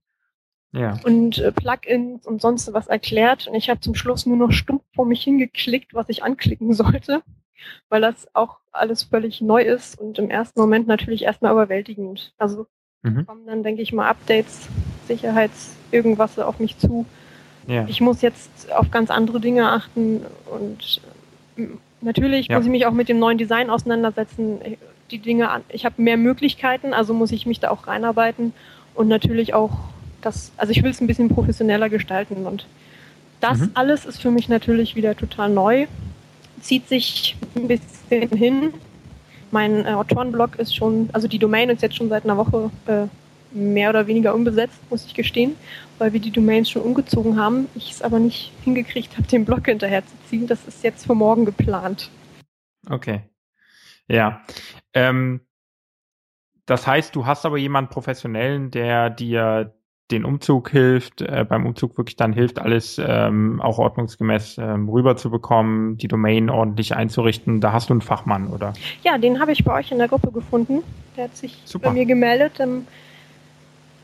ja. 0.73 0.99
und 1.05 1.39
äh, 1.39 1.53
Plugins 1.53 2.27
und 2.27 2.41
sonst 2.41 2.73
was 2.73 2.87
erklärt. 2.87 3.47
Und 3.47 3.55
ich 3.55 3.71
habe 3.71 3.81
zum 3.81 3.95
Schluss 3.95 4.27
nur 4.27 4.37
noch 4.37 4.53
stumpf 4.53 4.83
vor 4.95 5.07
mich 5.07 5.23
hingeklickt, 5.23 5.95
was 5.95 6.09
ich 6.09 6.23
anklicken 6.23 6.73
sollte, 6.75 7.23
weil 7.89 8.01
das 8.01 8.29
auch 8.35 8.59
alles 8.73 9.05
völlig 9.05 9.41
neu 9.41 9.63
ist 9.63 9.99
und 9.99 10.19
im 10.19 10.31
ersten 10.31 10.61
Moment 10.61 10.87
natürlich 10.87 11.23
erstmal 11.23 11.53
überwältigend. 11.53 12.35
Also 12.39 12.67
mhm. 13.03 13.27
kommen 13.27 13.47
dann, 13.47 13.63
denke 13.63 13.83
ich 13.83 13.93
mal, 13.93 14.09
Updates, 14.09 14.69
Sicherheits, 15.07 15.77
irgendwas 15.91 16.39
auf 16.39 16.59
mich 16.59 16.79
zu. 16.79 17.07
Ja. 17.69 17.85
Ich 17.87 18.01
muss 18.01 18.23
jetzt 18.23 18.73
auf 18.73 18.91
ganz 18.91 19.11
andere 19.11 19.41
Dinge 19.41 19.71
achten 19.71 20.23
und 20.51 21.01
äh, 21.57 21.69
natürlich 22.01 22.49
ja. 22.49 22.57
muss 22.57 22.65
ich 22.65 22.71
mich 22.71 22.87
auch 22.87 22.93
mit 22.93 23.09
dem 23.09 23.19
neuen 23.19 23.37
Design 23.37 23.69
auseinandersetzen. 23.69 24.59
Die 25.11 25.19
Dinge, 25.19 25.49
ich 25.69 25.85
habe 25.85 26.01
mehr 26.03 26.17
Möglichkeiten, 26.17 26.95
also 26.95 27.13
muss 27.13 27.31
ich 27.31 27.47
mich 27.47 27.61
da 27.61 27.71
auch 27.71 27.87
reinarbeiten 27.87 28.55
und 28.95 29.09
natürlich 29.09 29.53
auch 29.53 29.73
das, 30.23 30.51
also 30.57 30.73
ich 30.73 30.83
will 30.83 30.91
es 30.91 31.01
ein 31.01 31.07
bisschen 31.07 31.29
professioneller 31.29 31.89
gestalten 31.91 32.47
und 32.47 32.67
das 33.41 33.59
mhm. 33.59 33.71
alles 33.75 34.05
ist 34.05 34.21
für 34.21 34.31
mich 34.31 34.49
natürlich 34.49 34.97
wieder 34.97 35.15
total 35.15 35.51
neu, 35.51 35.87
zieht 36.61 36.89
sich 36.89 37.37
ein 37.55 37.69
bisschen 37.69 38.31
hin. 38.37 38.75
Mein 39.51 39.87
äh, 39.87 39.91
Autorenblog 39.91 40.57
ist 40.57 40.75
schon, 40.75 41.11
also 41.13 41.29
die 41.29 41.39
Domain 41.39 41.69
ist 41.71 41.83
jetzt 41.83 41.97
schon 41.97 42.09
seit 42.09 42.25
einer 42.25 42.37
Woche 42.37 42.71
äh, 42.87 43.07
mehr 43.51 43.91
oder 43.91 44.07
weniger 44.07 44.35
unbesetzt, 44.35 44.79
muss 44.91 45.07
ich 45.07 45.15
gestehen, 45.15 45.57
weil 45.99 46.13
wir 46.13 46.21
die 46.21 46.31
Domains 46.31 46.71
schon 46.71 46.83
umgezogen 46.83 47.41
haben. 47.41 47.69
Ich 47.75 47.91
es 47.91 48.03
aber 48.03 48.19
nicht 48.19 48.53
hingekriegt 48.65 49.17
habe, 49.17 49.27
den 49.27 49.45
Blog 49.45 49.67
hinterherzuziehen. 49.67 50.47
Das 50.47 50.67
ist 50.67 50.85
jetzt 50.85 51.07
für 51.07 51.15
morgen 51.15 51.45
geplant. 51.45 52.11
Okay. 52.89 53.23
Ja. 54.09 54.43
Ähm, 54.95 55.41
das 56.67 56.87
heißt, 56.87 57.17
du 57.17 57.27
hast 57.27 57.47
aber 57.47 57.59
jemanden 57.59 57.91
professionellen, 57.91 58.71
der 58.71 59.11
dir 59.11 59.75
den 60.11 60.25
Umzug 60.25 60.71
hilft, 60.71 61.21
äh, 61.21 61.45
beim 61.47 61.67
Umzug 61.67 61.99
wirklich 61.99 62.17
dann 62.17 62.33
hilft, 62.33 62.59
alles 62.59 63.01
ähm, 63.03 63.61
auch 63.61 63.79
ordnungsgemäß 63.79 64.57
ähm, 64.59 64.89
rüberzubekommen, 64.89 65.99
die 65.99 66.09
Domain 66.09 66.49
ordentlich 66.49 66.97
einzurichten. 66.97 67.61
Da 67.61 67.73
hast 67.73 67.91
du 67.91 67.95
einen 67.95 68.01
Fachmann, 68.01 68.49
oder? 68.49 68.73
Ja, 69.03 69.19
den 69.19 69.41
habe 69.41 69.53
ich 69.53 69.65
bei 69.65 69.75
euch 69.75 69.93
in 69.93 69.99
der 69.99 70.09
Gruppe 70.09 70.33
gefunden. 70.33 70.83
Der 71.17 71.25
hat 71.25 71.37
sich 71.37 71.61
Super. 71.65 71.89
bei 71.89 71.95
mir 71.95 72.07
gemeldet. 72.07 72.59
Ähm, 72.59 72.87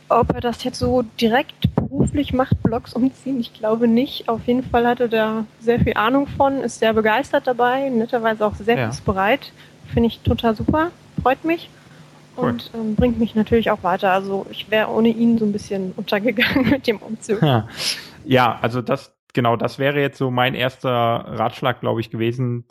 ob 0.08 0.34
er 0.34 0.40
das 0.40 0.64
jetzt 0.64 0.78
so 0.78 1.02
direkt 1.20 1.74
beruflich 1.74 2.32
macht, 2.32 2.62
Blogs 2.62 2.92
umziehen, 2.92 3.40
ich 3.40 3.52
glaube 3.54 3.88
nicht. 3.88 4.28
Auf 4.28 4.46
jeden 4.46 4.62
Fall 4.62 4.86
hatte 4.86 5.08
er 5.10 5.46
sehr 5.60 5.80
viel 5.80 5.94
Ahnung 5.94 6.26
von, 6.26 6.60
ist 6.60 6.78
sehr 6.78 6.92
begeistert 6.92 7.46
dabei, 7.46 7.88
netterweise 7.88 8.46
auch 8.46 8.54
sehr 8.54 8.76
ja. 8.76 8.90
bereit. 9.04 9.52
Finde 9.92 10.08
ich 10.08 10.20
total 10.20 10.56
super, 10.56 10.90
freut 11.22 11.44
mich 11.44 11.68
und 12.36 12.70
ähm, 12.74 12.94
bringt 12.96 13.18
mich 13.18 13.34
natürlich 13.34 13.70
auch 13.70 13.82
weiter. 13.82 14.12
Also 14.12 14.46
ich 14.50 14.70
wäre 14.70 14.88
ohne 14.90 15.08
ihn 15.08 15.38
so 15.38 15.44
ein 15.44 15.52
bisschen 15.52 15.92
untergegangen 15.96 16.70
mit 16.70 16.86
dem 16.86 16.98
Umzug. 16.98 17.42
Ja, 17.42 17.68
ja 18.24 18.58
also 18.60 18.82
das 18.82 19.14
genau, 19.32 19.56
das 19.56 19.78
wäre 19.78 20.00
jetzt 20.00 20.18
so 20.18 20.30
mein 20.30 20.54
erster 20.54 20.90
Ratschlag, 20.90 21.80
glaube 21.80 22.00
ich, 22.00 22.10
gewesen, 22.10 22.64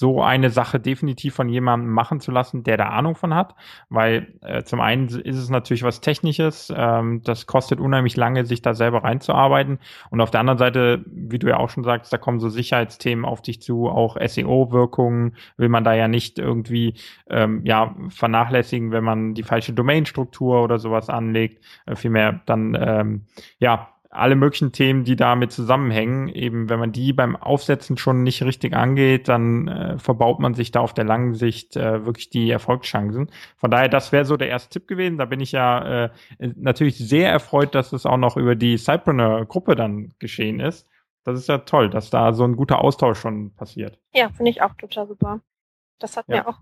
so 0.00 0.22
eine 0.22 0.48
Sache 0.48 0.80
definitiv 0.80 1.34
von 1.34 1.50
jemandem 1.50 1.90
machen 1.90 2.20
zu 2.20 2.30
lassen, 2.30 2.64
der 2.64 2.78
da 2.78 2.84
Ahnung 2.84 3.16
von 3.16 3.34
hat, 3.34 3.54
weil 3.90 4.32
äh, 4.40 4.62
zum 4.62 4.80
einen 4.80 5.08
ist 5.08 5.36
es 5.36 5.50
natürlich 5.50 5.82
was 5.82 6.00
Technisches, 6.00 6.72
ähm, 6.74 7.20
das 7.22 7.46
kostet 7.46 7.80
unheimlich 7.80 8.16
lange, 8.16 8.46
sich 8.46 8.62
da 8.62 8.72
selber 8.72 9.04
reinzuarbeiten. 9.04 9.78
Und 10.08 10.22
auf 10.22 10.30
der 10.30 10.40
anderen 10.40 10.56
Seite, 10.56 11.04
wie 11.04 11.38
du 11.38 11.48
ja 11.48 11.58
auch 11.58 11.68
schon 11.68 11.84
sagst, 11.84 12.10
da 12.14 12.16
kommen 12.16 12.40
so 12.40 12.48
Sicherheitsthemen 12.48 13.26
auf 13.26 13.42
dich 13.42 13.60
zu, 13.60 13.90
auch 13.90 14.16
SEO-Wirkungen 14.18 15.36
will 15.58 15.68
man 15.68 15.84
da 15.84 15.92
ja 15.92 16.08
nicht 16.08 16.38
irgendwie 16.38 16.94
ähm, 17.28 17.60
ja 17.66 17.94
vernachlässigen, 18.08 18.92
wenn 18.92 19.04
man 19.04 19.34
die 19.34 19.42
falsche 19.42 19.74
Domainstruktur 19.74 20.62
oder 20.62 20.78
sowas 20.78 21.10
anlegt, 21.10 21.62
äh, 21.84 21.94
vielmehr 21.94 22.40
dann 22.46 22.74
ähm, 22.80 23.26
ja 23.58 23.90
alle 24.10 24.34
möglichen 24.34 24.72
Themen, 24.72 25.04
die 25.04 25.14
damit 25.14 25.52
zusammenhängen. 25.52 26.28
Eben, 26.28 26.68
wenn 26.68 26.80
man 26.80 26.90
die 26.90 27.12
beim 27.12 27.36
Aufsetzen 27.36 27.96
schon 27.96 28.24
nicht 28.24 28.42
richtig 28.42 28.74
angeht, 28.74 29.28
dann 29.28 29.68
äh, 29.68 29.98
verbaut 29.98 30.40
man 30.40 30.54
sich 30.54 30.72
da 30.72 30.80
auf 30.80 30.92
der 30.92 31.04
langen 31.04 31.34
Sicht 31.34 31.76
äh, 31.76 32.04
wirklich 32.04 32.28
die 32.28 32.50
Erfolgschancen. 32.50 33.30
Von 33.56 33.70
daher, 33.70 33.88
das 33.88 34.10
wäre 34.10 34.24
so 34.24 34.36
der 34.36 34.48
erste 34.48 34.70
Tipp 34.70 34.88
gewesen. 34.88 35.16
Da 35.16 35.26
bin 35.26 35.38
ich 35.38 35.52
ja 35.52 36.04
äh, 36.04 36.10
natürlich 36.38 36.98
sehr 36.98 37.30
erfreut, 37.30 37.74
dass 37.76 37.92
es 37.92 38.04
auch 38.04 38.16
noch 38.16 38.36
über 38.36 38.56
die 38.56 38.76
Cypreneur-Gruppe 38.76 39.76
dann 39.76 40.12
geschehen 40.18 40.58
ist. 40.58 40.88
Das 41.24 41.38
ist 41.38 41.48
ja 41.48 41.58
toll, 41.58 41.88
dass 41.88 42.10
da 42.10 42.32
so 42.32 42.44
ein 42.44 42.56
guter 42.56 42.82
Austausch 42.82 43.20
schon 43.20 43.54
passiert. 43.54 43.98
Ja, 44.12 44.30
finde 44.30 44.50
ich 44.50 44.62
auch 44.62 44.74
total 44.74 45.06
super. 45.06 45.40
Das 46.00 46.16
hat 46.16 46.26
ja. 46.28 46.36
mir 46.36 46.48
auch 46.48 46.58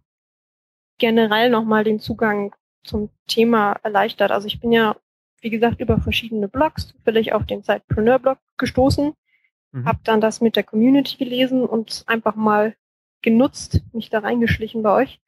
generell 0.98 1.48
nochmal 1.48 1.84
den 1.84 2.00
Zugang 2.00 2.54
zum 2.84 3.08
Thema 3.26 3.76
erleichtert. 3.82 4.32
Also 4.32 4.48
ich 4.48 4.60
bin 4.60 4.72
ja 4.72 4.96
wie 5.40 5.50
gesagt, 5.50 5.80
über 5.80 6.00
verschiedene 6.00 6.48
Blogs 6.48 6.88
zufällig 6.88 7.32
auf 7.32 7.46
den 7.46 7.62
Sidepreneur-Blog 7.62 8.38
gestoßen, 8.56 9.14
mhm. 9.72 9.84
habe 9.84 10.00
dann 10.04 10.20
das 10.20 10.40
mit 10.40 10.56
der 10.56 10.64
Community 10.64 11.16
gelesen 11.16 11.64
und 11.64 12.04
einfach 12.06 12.34
mal 12.34 12.74
genutzt, 13.22 13.82
mich 13.92 14.10
da 14.10 14.20
reingeschlichen 14.20 14.82
bei 14.82 14.92
euch. 14.92 15.20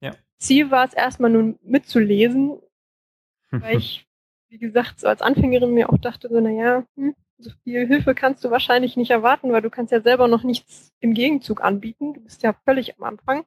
Ja. 0.00 0.12
Ziel 0.38 0.70
war 0.70 0.86
es 0.86 0.94
erstmal 0.94 1.30
nur 1.30 1.58
mitzulesen, 1.62 2.58
weil 3.50 3.78
ich, 3.78 4.06
wie 4.48 4.58
gesagt, 4.58 5.00
so 5.00 5.08
als 5.08 5.22
Anfängerin 5.22 5.72
mir 5.72 5.90
auch 5.90 5.98
dachte, 5.98 6.28
so, 6.28 6.40
naja, 6.40 6.84
hm, 6.96 7.14
so 7.38 7.50
viel 7.62 7.86
Hilfe 7.86 8.14
kannst 8.14 8.44
du 8.44 8.50
wahrscheinlich 8.50 8.96
nicht 8.96 9.10
erwarten, 9.10 9.52
weil 9.52 9.62
du 9.62 9.70
kannst 9.70 9.92
ja 9.92 10.00
selber 10.00 10.28
noch 10.28 10.44
nichts 10.44 10.92
im 11.00 11.14
Gegenzug 11.14 11.62
anbieten. 11.62 12.14
Du 12.14 12.20
bist 12.20 12.42
ja 12.42 12.54
völlig 12.64 12.96
am 12.96 13.04
Anfang. 13.04 13.44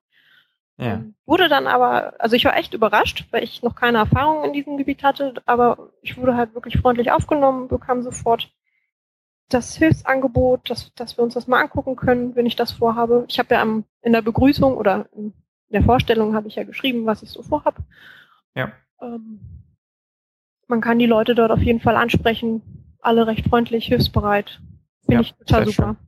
Ja. 0.77 0.93
Ähm, 0.93 1.15
wurde 1.25 1.49
dann 1.49 1.67
aber, 1.67 2.13
also 2.19 2.35
ich 2.35 2.45
war 2.45 2.55
echt 2.55 2.73
überrascht, 2.73 3.25
weil 3.31 3.43
ich 3.43 3.63
noch 3.63 3.75
keine 3.75 3.97
Erfahrung 3.97 4.43
in 4.43 4.53
diesem 4.53 4.77
Gebiet 4.77 5.03
hatte, 5.03 5.33
aber 5.45 5.91
ich 6.01 6.17
wurde 6.17 6.35
halt 6.35 6.53
wirklich 6.53 6.77
freundlich 6.77 7.11
aufgenommen, 7.11 7.67
bekam 7.67 8.03
sofort 8.03 8.51
das 9.49 9.75
Hilfsangebot, 9.75 10.69
dass, 10.69 10.93
dass 10.93 11.17
wir 11.17 11.23
uns 11.23 11.33
das 11.33 11.47
mal 11.47 11.61
angucken 11.61 11.95
können, 11.95 12.35
wenn 12.35 12.45
ich 12.45 12.55
das 12.55 12.71
vorhabe. 12.73 13.25
Ich 13.29 13.39
habe 13.39 13.55
ja 13.55 13.61
am, 13.61 13.85
in 14.01 14.13
der 14.13 14.21
Begrüßung 14.21 14.75
oder 14.75 15.07
in 15.13 15.33
der 15.69 15.83
Vorstellung 15.83 16.35
habe 16.35 16.47
ich 16.47 16.55
ja 16.55 16.63
geschrieben, 16.63 17.05
was 17.05 17.23
ich 17.23 17.29
so 17.29 17.41
vorhab. 17.41 17.77
Ja. 18.55 18.71
Ähm, 19.01 19.39
man 20.67 20.81
kann 20.81 20.99
die 20.99 21.05
Leute 21.05 21.33
dort 21.33 21.51
auf 21.51 21.61
jeden 21.61 21.79
Fall 21.79 21.95
ansprechen, 21.95 22.61
alle 22.99 23.25
recht 23.25 23.47
freundlich, 23.47 23.85
hilfsbereit. 23.85 24.59
Finde 25.05 25.13
ja, 25.15 25.21
ich 25.21 25.33
total 25.35 25.65
super. 25.65 25.95
Schön. 25.95 26.07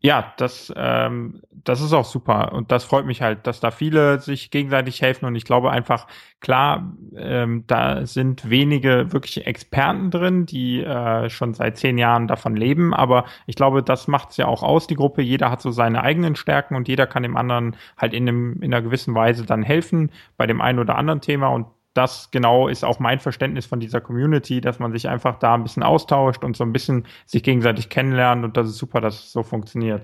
Ja, 0.00 0.34
das, 0.38 0.72
ähm, 0.76 1.42
das 1.64 1.80
ist 1.80 1.92
auch 1.92 2.04
super. 2.04 2.52
Und 2.52 2.70
das 2.70 2.84
freut 2.84 3.06
mich 3.06 3.22
halt, 3.22 3.46
dass 3.46 3.60
da 3.60 3.70
viele 3.70 4.20
sich 4.20 4.50
gegenseitig 4.50 5.00
helfen. 5.02 5.24
Und 5.24 5.34
ich 5.34 5.44
glaube 5.44 5.70
einfach, 5.70 6.06
klar, 6.40 6.92
ähm, 7.16 7.64
da 7.66 8.06
sind 8.06 8.48
wenige 8.48 9.12
wirklich 9.12 9.46
Experten 9.46 10.10
drin, 10.10 10.46
die 10.46 10.82
äh, 10.82 11.30
schon 11.30 11.54
seit 11.54 11.78
zehn 11.78 11.96
Jahren 11.96 12.28
davon 12.28 12.54
leben, 12.54 12.92
aber 12.92 13.24
ich 13.46 13.56
glaube, 13.56 13.82
das 13.82 14.08
macht 14.08 14.30
es 14.30 14.36
ja 14.36 14.46
auch 14.46 14.62
aus, 14.62 14.86
die 14.86 14.94
Gruppe. 14.94 15.22
Jeder 15.22 15.50
hat 15.50 15.62
so 15.62 15.70
seine 15.70 16.02
eigenen 16.02 16.36
Stärken 16.36 16.76
und 16.76 16.86
jeder 16.86 17.06
kann 17.06 17.22
dem 17.22 17.36
anderen 17.36 17.76
halt 17.96 18.12
in, 18.12 18.28
einem, 18.28 18.62
in 18.62 18.72
einer 18.72 18.82
gewissen 18.82 19.14
Weise 19.14 19.46
dann 19.46 19.62
helfen 19.62 20.10
bei 20.36 20.46
dem 20.46 20.60
einen 20.60 20.78
oder 20.78 20.96
anderen 20.96 21.22
Thema. 21.22 21.48
Und 21.48 21.66
das 21.94 22.30
genau 22.30 22.68
ist 22.68 22.84
auch 22.84 22.98
mein 22.98 23.20
Verständnis 23.20 23.66
von 23.66 23.80
dieser 23.80 24.00
Community, 24.00 24.60
dass 24.60 24.78
man 24.80 24.92
sich 24.92 25.08
einfach 25.08 25.38
da 25.38 25.54
ein 25.54 25.62
bisschen 25.62 25.82
austauscht 25.82 26.44
und 26.44 26.56
so 26.56 26.64
ein 26.64 26.72
bisschen 26.72 27.06
sich 27.24 27.42
gegenseitig 27.42 27.88
kennenlernt. 27.88 28.44
Und 28.44 28.56
das 28.56 28.68
ist 28.68 28.78
super, 28.78 29.00
dass 29.00 29.14
es 29.14 29.32
so 29.32 29.42
funktioniert. 29.42 30.02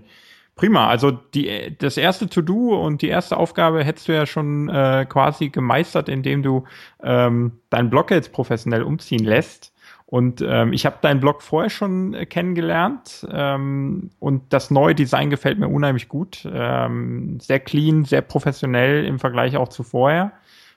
Prima, 0.60 0.88
also 0.88 1.10
die, 1.10 1.74
das 1.78 1.96
erste 1.96 2.28
To-Do 2.28 2.84
und 2.84 3.00
die 3.00 3.08
erste 3.08 3.38
Aufgabe 3.38 3.82
hättest 3.82 4.08
du 4.08 4.12
ja 4.12 4.26
schon 4.26 4.68
äh, 4.68 5.06
quasi 5.08 5.48
gemeistert, 5.48 6.10
indem 6.10 6.42
du 6.42 6.64
ähm, 7.02 7.52
deinen 7.70 7.88
Blog 7.88 8.10
jetzt 8.10 8.30
professionell 8.30 8.82
umziehen 8.82 9.24
lässt. 9.24 9.72
Und 10.04 10.44
ähm, 10.46 10.74
ich 10.74 10.84
habe 10.84 10.98
deinen 11.00 11.18
Blog 11.18 11.40
vorher 11.40 11.70
schon 11.70 12.12
äh, 12.12 12.26
kennengelernt 12.26 13.26
ähm, 13.32 14.10
und 14.18 14.52
das 14.52 14.70
neue 14.70 14.94
Design 14.94 15.30
gefällt 15.30 15.58
mir 15.58 15.68
unheimlich 15.68 16.08
gut. 16.08 16.46
Ähm, 16.52 17.40
sehr 17.40 17.60
clean, 17.60 18.04
sehr 18.04 18.20
professionell 18.20 19.06
im 19.06 19.18
Vergleich 19.18 19.56
auch 19.56 19.68
zu 19.68 19.82
vorher. 19.82 20.32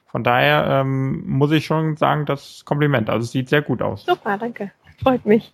Von 0.05 0.23
daher 0.23 0.65
ähm, 0.79 1.27
muss 1.27 1.51
ich 1.51 1.65
schon 1.65 1.97
sagen, 1.97 2.25
das 2.25 2.63
Kompliment. 2.63 3.09
Also 3.09 3.25
es 3.25 3.31
sieht 3.33 3.49
sehr 3.49 3.61
gut 3.61 3.81
aus. 3.81 4.05
Super, 4.05 4.37
danke. 4.37 4.71
Freut 5.03 5.25
mich. 5.25 5.53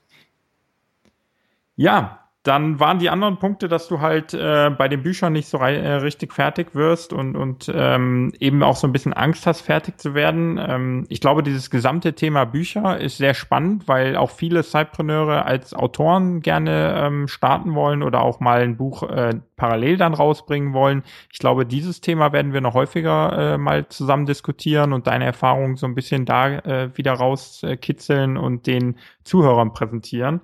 Ja, 1.75 2.28
dann 2.43 2.79
waren 2.79 2.99
die 2.99 3.09
anderen 3.09 3.37
Punkte, 3.37 3.67
dass 3.67 3.89
du 3.89 3.99
halt 3.99 4.33
äh, 4.33 4.69
bei 4.69 4.87
den 4.87 5.03
Büchern 5.03 5.33
nicht 5.33 5.49
so 5.49 5.57
äh, 5.57 5.95
richtig 5.95 6.33
fertig 6.33 6.73
wirst 6.73 7.11
und, 7.11 7.35
und 7.35 7.69
ähm, 7.73 8.31
eben 8.39 8.63
auch 8.63 8.77
so 8.77 8.87
ein 8.87 8.93
bisschen 8.93 9.11
Angst 9.11 9.45
hast, 9.45 9.59
fertig 9.59 9.99
zu 9.99 10.13
werden. 10.13 10.57
Ähm, 10.57 11.05
ich 11.09 11.19
glaube, 11.19 11.43
dieses 11.43 11.69
gesamte 11.69 12.13
Thema 12.13 12.45
Bücher 12.45 12.97
ist 12.97 13.17
sehr 13.17 13.33
spannend, 13.33 13.89
weil 13.89 14.15
auch 14.15 14.29
viele 14.31 14.63
Zeitpreneure 14.63 15.45
als 15.45 15.73
Autoren 15.73 16.39
gerne 16.39 17.03
ähm, 17.05 17.27
starten 17.27 17.75
wollen 17.75 18.03
oder 18.03 18.21
auch 18.21 18.39
mal 18.39 18.61
ein 18.61 18.77
Buch 18.77 19.03
äh, 19.03 19.35
parallel 19.57 19.97
dann 19.97 20.13
rausbringen 20.13 20.73
wollen. 20.73 21.03
Ich 21.33 21.39
glaube, 21.39 21.65
dieses 21.65 21.99
Thema 21.99 22.31
werden 22.31 22.53
wir 22.53 22.61
noch 22.61 22.73
häufiger 22.73 23.55
äh, 23.55 23.57
mal 23.57 23.89
zusammen 23.89 24.25
diskutieren 24.25 24.93
und 24.93 25.07
deine 25.07 25.25
Erfahrungen 25.25 25.75
so 25.75 25.85
ein 25.87 25.95
bisschen 25.95 26.23
da 26.23 26.59
äh, 26.59 26.97
wieder 26.97 27.13
rauskitzeln 27.13 28.37
und 28.37 28.65
den 28.65 28.97
Zuhörern 29.25 29.73
präsentieren. 29.73 30.39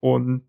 Und 0.00 0.42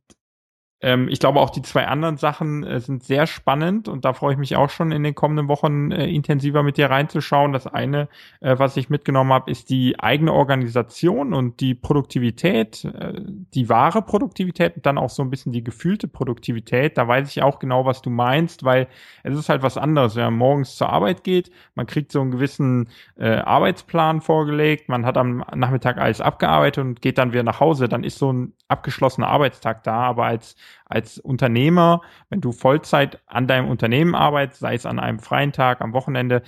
ähm, 0.81 1.07
ich 1.09 1.19
glaube 1.19 1.39
auch 1.39 1.49
die 1.49 1.61
zwei 1.61 1.87
anderen 1.87 2.17
Sachen 2.17 2.63
äh, 2.63 2.79
sind 2.79 3.03
sehr 3.03 3.27
spannend 3.27 3.87
und 3.87 4.03
da 4.03 4.13
freue 4.13 4.33
ich 4.33 4.37
mich 4.37 4.55
auch 4.55 4.69
schon 4.69 4.91
in 4.91 5.03
den 5.03 5.15
kommenden 5.15 5.47
Wochen 5.47 5.91
äh, 5.91 6.07
intensiver 6.07 6.63
mit 6.63 6.77
dir 6.77 6.89
reinzuschauen. 6.89 7.53
Das 7.53 7.65
eine, 7.65 8.09
äh, 8.41 8.59
was 8.59 8.75
ich 8.75 8.89
mitgenommen 8.89 9.31
habe, 9.31 9.49
ist 9.49 9.69
die 9.69 9.99
eigene 9.99 10.33
Organisation 10.33 11.33
und 11.33 11.61
die 11.61 11.75
Produktivität, 11.75 12.83
äh, 12.85 13.13
die 13.53 13.69
wahre 13.69 14.01
Produktivität 14.01 14.75
und 14.75 14.85
dann 14.85 14.97
auch 14.97 15.09
so 15.09 15.23
ein 15.23 15.29
bisschen 15.29 15.53
die 15.53 15.63
gefühlte 15.63 16.09
Produktivität. 16.09 16.97
Da 16.97 17.07
weiß 17.07 17.29
ich 17.29 17.41
auch 17.41 17.59
genau, 17.59 17.85
was 17.85 18.01
du 18.01 18.09
meinst, 18.09 18.65
weil 18.65 18.87
es 19.23 19.37
ist 19.37 19.47
halt 19.47 19.63
was 19.63 19.77
anderes, 19.77 20.17
wenn 20.17 20.25
man 20.25 20.37
morgens 20.37 20.75
zur 20.75 20.89
Arbeit 20.89 21.23
geht, 21.23 21.51
man 21.75 21.87
kriegt 21.87 22.11
so 22.11 22.19
einen 22.19 22.31
gewissen 22.31 22.89
äh, 23.17 23.37
Arbeitsplan 23.37 24.19
vorgelegt, 24.19 24.89
man 24.89 25.05
hat 25.05 25.17
am 25.17 25.43
Nachmittag 25.55 25.97
alles 25.97 26.19
abgearbeitet 26.19 26.83
und 26.83 27.01
geht 27.01 27.17
dann 27.17 27.31
wieder 27.31 27.43
nach 27.43 27.61
Hause, 27.61 27.87
dann 27.87 28.03
ist 28.03 28.19
so 28.19 28.33
ein 28.33 28.53
abgeschlossener 28.67 29.27
Arbeitstag 29.27 29.83
da, 29.83 30.01
aber 30.01 30.25
als 30.25 30.55
als 30.85 31.19
Unternehmer, 31.19 32.01
wenn 32.29 32.41
du 32.41 32.51
Vollzeit 32.51 33.19
an 33.27 33.47
deinem 33.47 33.69
Unternehmen 33.69 34.15
arbeitest, 34.15 34.61
sei 34.61 34.75
es 34.75 34.85
an 34.85 34.99
einem 34.99 35.19
freien 35.19 35.51
Tag, 35.51 35.81
am 35.81 35.93
Wochenende, 35.93 36.43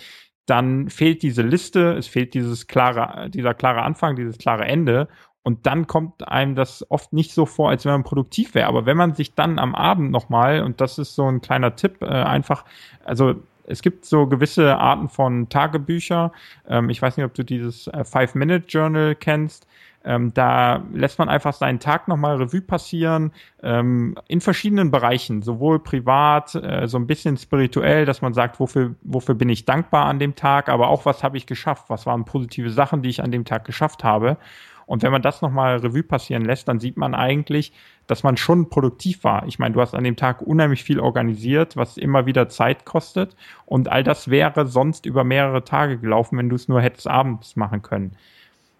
dann 0.46 0.90
fehlt 0.90 1.24
diese 1.24 1.42
Liste, 1.42 1.94
es 1.94 2.08
fehlt 2.08 2.34
dieses 2.34 2.68
klare, 2.68 3.30
dieser 3.30 3.54
klare 3.54 3.82
Anfang, 3.82 4.16
dieses 4.16 4.38
klare 4.38 4.66
Ende. 4.66 5.08
Und 5.44 5.66
dann 5.66 5.88
kommt 5.88 6.28
einem 6.28 6.56
das 6.56 6.86
oft 6.90 7.14
nicht 7.14 7.34
so 7.34 7.46
vor, 7.46 7.70
als 7.70 7.86
wenn 7.86 7.94
man 7.94 8.04
produktiv 8.04 8.54
wäre. 8.54 8.68
Aber 8.68 8.86
wenn 8.86 8.98
man 8.98 9.14
sich 9.14 9.34
dann 9.34 9.60
am 9.60 9.76
Abend 9.76 10.12
nochmal, 10.12 10.62
und 10.62 10.82
das 10.82 10.98
ist 10.98 11.16
so 11.16 11.26
ein 11.26 11.42
kleiner 11.42 11.76
Tipp, 11.76 12.02
äh, 12.02 12.06
einfach, 12.06 12.66
also 13.06 13.36
es 13.66 13.82
gibt 13.82 14.06
so 14.06 14.28
gewisse 14.28 14.78
Arten 14.78 15.10
von 15.10 15.50
Tagebücher. 15.50 16.32
Ähm, 16.68 16.90
ich 16.90 17.02
weiß 17.02 17.18
nicht, 17.18 17.26
ob 17.26 17.34
du 17.34 17.44
dieses 17.44 17.88
äh, 17.88 18.04
Five-Minute-Journal 18.04 19.16
kennst. 19.16 19.68
Ähm, 20.08 20.34
da 20.34 20.86
lässt 20.94 21.20
man 21.20 21.28
einfach 21.28 21.52
seinen 21.52 21.82
Tag 21.82 22.08
nochmal 22.08 22.38
Revue 22.38 22.62
passieren, 22.62 23.34
ähm, 23.62 24.16
in 24.30 24.40
verschiedenen 24.40 24.90
Bereichen, 24.90 25.42
sowohl 25.42 25.80
privat, 25.80 26.56
äh, 26.56 26.88
so 26.88 26.98
ein 26.98 27.08
bisschen 27.08 27.36
spirituell, 27.36 28.06
dass 28.06 28.22
man 28.22 28.34
sagt, 28.34 28.62
wofür, 28.62 28.96
wofür 29.02 29.36
bin 29.36 29.50
ich 29.50 29.66
dankbar 29.66 30.06
an 30.06 30.18
dem 30.18 30.36
Tag, 30.36 30.70
aber 30.70 30.88
auch, 30.88 31.06
was 31.06 31.26
habe 31.26 31.36
ich 31.36 31.46
geschafft, 31.46 31.90
was 31.90 32.06
waren 32.06 32.24
positive 32.24 32.70
Sachen, 32.70 33.02
die 33.02 33.10
ich 33.10 33.22
an 33.22 33.32
dem 33.32 33.44
Tag 33.44 33.66
geschafft 33.66 34.06
habe. 34.06 34.38
Und 34.86 35.04
wenn 35.04 35.12
man 35.12 35.22
das 35.22 35.42
nochmal 35.42 35.76
Revue 35.80 36.04
passieren 36.04 36.46
lässt, 36.46 36.70
dann 36.70 36.80
sieht 36.80 36.96
man 36.96 37.14
eigentlich, 37.14 37.74
dass 38.08 38.24
man 38.24 38.38
schon 38.38 38.70
produktiv 38.70 39.26
war. 39.26 39.46
Ich 39.46 39.60
meine, 39.60 39.74
du 39.74 39.82
hast 39.82 39.94
an 39.94 40.06
dem 40.06 40.16
Tag 40.16 40.42
unheimlich 40.42 40.86
viel 40.86 41.02
organisiert, 41.02 41.76
was 41.76 41.98
immer 41.98 42.26
wieder 42.26 42.48
Zeit 42.48 42.86
kostet. 42.86 43.36
Und 43.66 43.90
all 43.90 44.04
das 44.04 44.30
wäre 44.30 44.66
sonst 44.68 45.06
über 45.06 45.26
mehrere 45.26 45.66
Tage 45.66 45.98
gelaufen, 45.98 46.38
wenn 46.38 46.48
du 46.48 46.56
es 46.56 46.70
nur 46.70 46.82
hättest 46.82 47.10
abends 47.10 47.58
machen 47.58 47.82
können. 47.82 48.16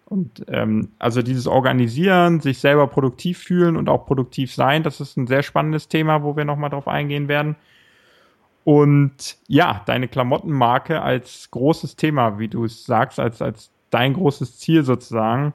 Und 0.08 0.46
ähm, 0.48 0.92
also 0.98 1.20
dieses 1.20 1.46
Organisieren, 1.46 2.40
sich 2.40 2.60
selber 2.60 2.86
produktiv 2.86 3.38
fühlen 3.38 3.76
und 3.76 3.90
auch 3.90 4.06
produktiv 4.06 4.54
sein, 4.54 4.82
das 4.82 5.00
ist 5.00 5.18
ein 5.18 5.26
sehr 5.26 5.42
spannendes 5.42 5.88
Thema, 5.88 6.22
wo 6.22 6.34
wir 6.34 6.46
nochmal 6.46 6.70
drauf 6.70 6.88
eingehen 6.88 7.28
werden. 7.28 7.56
Und 8.64 9.36
ja, 9.48 9.82
deine 9.84 10.08
Klamottenmarke 10.08 11.02
als 11.02 11.50
großes 11.50 11.96
Thema, 11.96 12.38
wie 12.38 12.48
du 12.48 12.64
es 12.64 12.84
sagst, 12.84 13.20
als, 13.20 13.42
als 13.42 13.70
dein 13.90 14.14
großes 14.14 14.58
Ziel 14.58 14.82
sozusagen. 14.82 15.52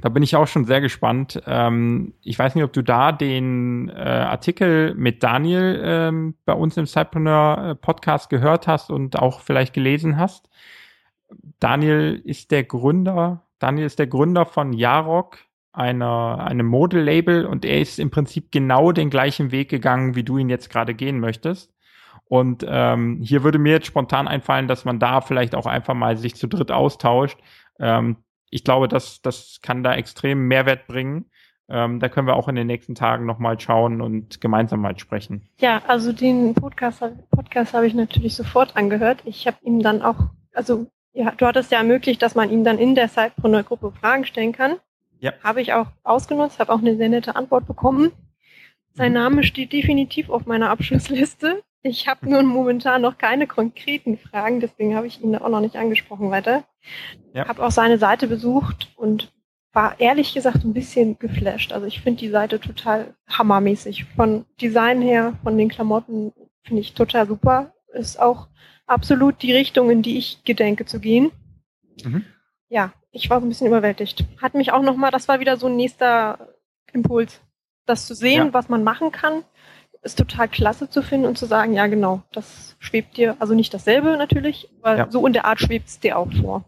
Da 0.00 0.08
bin 0.08 0.22
ich 0.22 0.34
auch 0.34 0.46
schon 0.46 0.64
sehr 0.64 0.80
gespannt. 0.80 1.42
Ähm, 1.46 2.14
ich 2.22 2.38
weiß 2.38 2.54
nicht, 2.54 2.64
ob 2.64 2.72
du 2.72 2.82
da 2.82 3.12
den 3.12 3.90
äh, 3.90 4.00
Artikel 4.00 4.94
mit 4.94 5.22
Daniel 5.22 5.80
ähm, 5.84 6.34
bei 6.46 6.54
uns 6.54 6.76
im 6.78 6.86
Cypreneur 6.86 7.74
Podcast 7.74 8.30
gehört 8.30 8.66
hast 8.66 8.90
und 8.90 9.18
auch 9.18 9.40
vielleicht 9.40 9.74
gelesen 9.74 10.16
hast. 10.16 10.48
Daniel 11.60 12.22
ist 12.24 12.50
der 12.50 12.64
Gründer 12.64 13.42
Daniel 13.58 13.86
ist 13.86 13.98
der 13.98 14.06
Gründer 14.06 14.46
von 14.46 14.72
Jarok, 14.72 15.38
einer, 15.72 16.44
einem 16.44 16.66
Modelabel 16.66 17.46
und 17.46 17.64
er 17.64 17.80
ist 17.80 17.98
im 17.98 18.10
Prinzip 18.10 18.50
genau 18.50 18.92
den 18.92 19.10
gleichen 19.10 19.52
Weg 19.52 19.68
gegangen, 19.68 20.14
wie 20.14 20.24
du 20.24 20.38
ihn 20.38 20.48
jetzt 20.48 20.70
gerade 20.70 20.94
gehen 20.94 21.20
möchtest. 21.20 21.72
Und 22.24 22.64
ähm, 22.68 23.20
hier 23.22 23.42
würde 23.42 23.58
mir 23.58 23.72
jetzt 23.72 23.86
spontan 23.86 24.28
einfallen, 24.28 24.68
dass 24.68 24.84
man 24.84 24.98
da 24.98 25.20
vielleicht 25.20 25.54
auch 25.54 25.66
einfach 25.66 25.94
mal 25.94 26.16
sich 26.16 26.34
zu 26.34 26.46
dritt 26.46 26.70
austauscht. 26.70 27.38
Ähm, 27.78 28.16
ich 28.50 28.64
glaube, 28.64 28.88
das, 28.88 29.22
das 29.22 29.60
kann 29.62 29.82
da 29.82 29.94
extrem 29.94 30.46
Mehrwert 30.46 30.86
bringen. 30.86 31.30
Ähm, 31.70 32.00
da 32.00 32.08
können 32.08 32.26
wir 32.26 32.36
auch 32.36 32.48
in 32.48 32.54
den 32.54 32.66
nächsten 32.66 32.94
Tagen 32.94 33.26
nochmal 33.26 33.60
schauen 33.60 34.00
und 34.00 34.40
gemeinsam 34.40 34.80
mal 34.80 34.98
sprechen. 34.98 35.48
Ja, 35.60 35.82
also 35.86 36.12
den 36.12 36.54
Podcast, 36.54 37.02
Podcast 37.30 37.74
habe 37.74 37.86
ich 37.86 37.94
natürlich 37.94 38.34
sofort 38.34 38.76
angehört. 38.76 39.22
Ich 39.24 39.46
habe 39.46 39.58
ihm 39.62 39.80
dann 39.80 40.02
auch, 40.02 40.30
also 40.54 40.86
ja, 41.18 41.32
du 41.32 41.46
hattest 41.46 41.72
ja 41.72 41.78
ermöglicht, 41.78 42.22
dass 42.22 42.36
man 42.36 42.48
ihm 42.48 42.62
dann 42.62 42.78
in 42.78 42.94
der 42.94 43.08
Sidepreneur-Gruppe 43.08 43.92
Fragen 44.00 44.24
stellen 44.24 44.52
kann. 44.52 44.76
Ja. 45.18 45.32
Habe 45.42 45.60
ich 45.60 45.72
auch 45.72 45.88
ausgenutzt, 46.04 46.60
habe 46.60 46.72
auch 46.72 46.78
eine 46.78 46.96
sehr 46.96 47.08
nette 47.08 47.34
Antwort 47.34 47.66
bekommen. 47.66 48.12
Sein 48.94 49.10
mhm. 49.10 49.18
Name 49.18 49.42
steht 49.42 49.72
definitiv 49.72 50.30
auf 50.30 50.46
meiner 50.46 50.70
Abschlussliste. 50.70 51.60
Ich 51.82 52.06
habe 52.06 52.30
nur 52.30 52.44
momentan 52.44 53.02
noch 53.02 53.18
keine 53.18 53.48
konkreten 53.48 54.16
Fragen, 54.16 54.60
deswegen 54.60 54.94
habe 54.94 55.08
ich 55.08 55.20
ihn 55.20 55.34
auch 55.34 55.48
noch 55.48 55.60
nicht 55.60 55.74
angesprochen 55.74 56.30
weiter. 56.30 56.62
Ja. 57.34 57.48
Habe 57.48 57.66
auch 57.66 57.72
seine 57.72 57.98
Seite 57.98 58.28
besucht 58.28 58.92
und 58.94 59.32
war 59.72 59.98
ehrlich 59.98 60.34
gesagt 60.34 60.64
ein 60.64 60.72
bisschen 60.72 61.18
geflasht. 61.18 61.72
Also 61.72 61.86
ich 61.86 62.00
finde 62.00 62.20
die 62.20 62.30
Seite 62.30 62.60
total 62.60 63.14
hammermäßig. 63.28 64.04
Von 64.14 64.44
Design 64.60 65.02
her, 65.02 65.34
von 65.42 65.58
den 65.58 65.68
Klamotten 65.68 66.32
finde 66.62 66.80
ich 66.80 66.94
total 66.94 67.26
super. 67.26 67.72
Ist 67.92 68.20
auch 68.20 68.48
absolut 68.88 69.42
die 69.42 69.52
Richtung, 69.52 69.90
in 69.90 70.02
die 70.02 70.18
ich 70.18 70.42
gedenke 70.44 70.86
zu 70.86 71.00
gehen. 71.00 71.30
Mhm. 72.04 72.24
Ja, 72.68 72.92
ich 73.12 73.30
war 73.30 73.40
so 73.40 73.46
ein 73.46 73.48
bisschen 73.48 73.66
überwältigt. 73.66 74.24
Hat 74.40 74.54
mich 74.54 74.72
auch 74.72 74.82
nochmal, 74.82 75.10
das 75.10 75.28
war 75.28 75.40
wieder 75.40 75.56
so 75.56 75.66
ein 75.66 75.76
nächster 75.76 76.54
Impuls. 76.92 77.40
Das 77.86 78.06
zu 78.06 78.14
sehen, 78.14 78.46
ja. 78.46 78.52
was 78.52 78.68
man 78.68 78.84
machen 78.84 79.12
kann, 79.12 79.44
ist 80.02 80.18
total 80.18 80.48
klasse 80.48 80.90
zu 80.90 81.02
finden 81.02 81.26
und 81.26 81.38
zu 81.38 81.46
sagen, 81.46 81.72
ja 81.72 81.86
genau, 81.86 82.22
das 82.32 82.76
schwebt 82.78 83.16
dir, 83.16 83.36
also 83.38 83.54
nicht 83.54 83.72
dasselbe 83.72 84.16
natürlich, 84.16 84.68
aber 84.80 84.96
ja. 84.96 85.10
so 85.10 85.26
in 85.26 85.32
der 85.32 85.44
Art 85.44 85.60
schwebt 85.60 85.88
es 85.88 85.98
dir 85.98 86.18
auch 86.18 86.32
vor. 86.32 86.64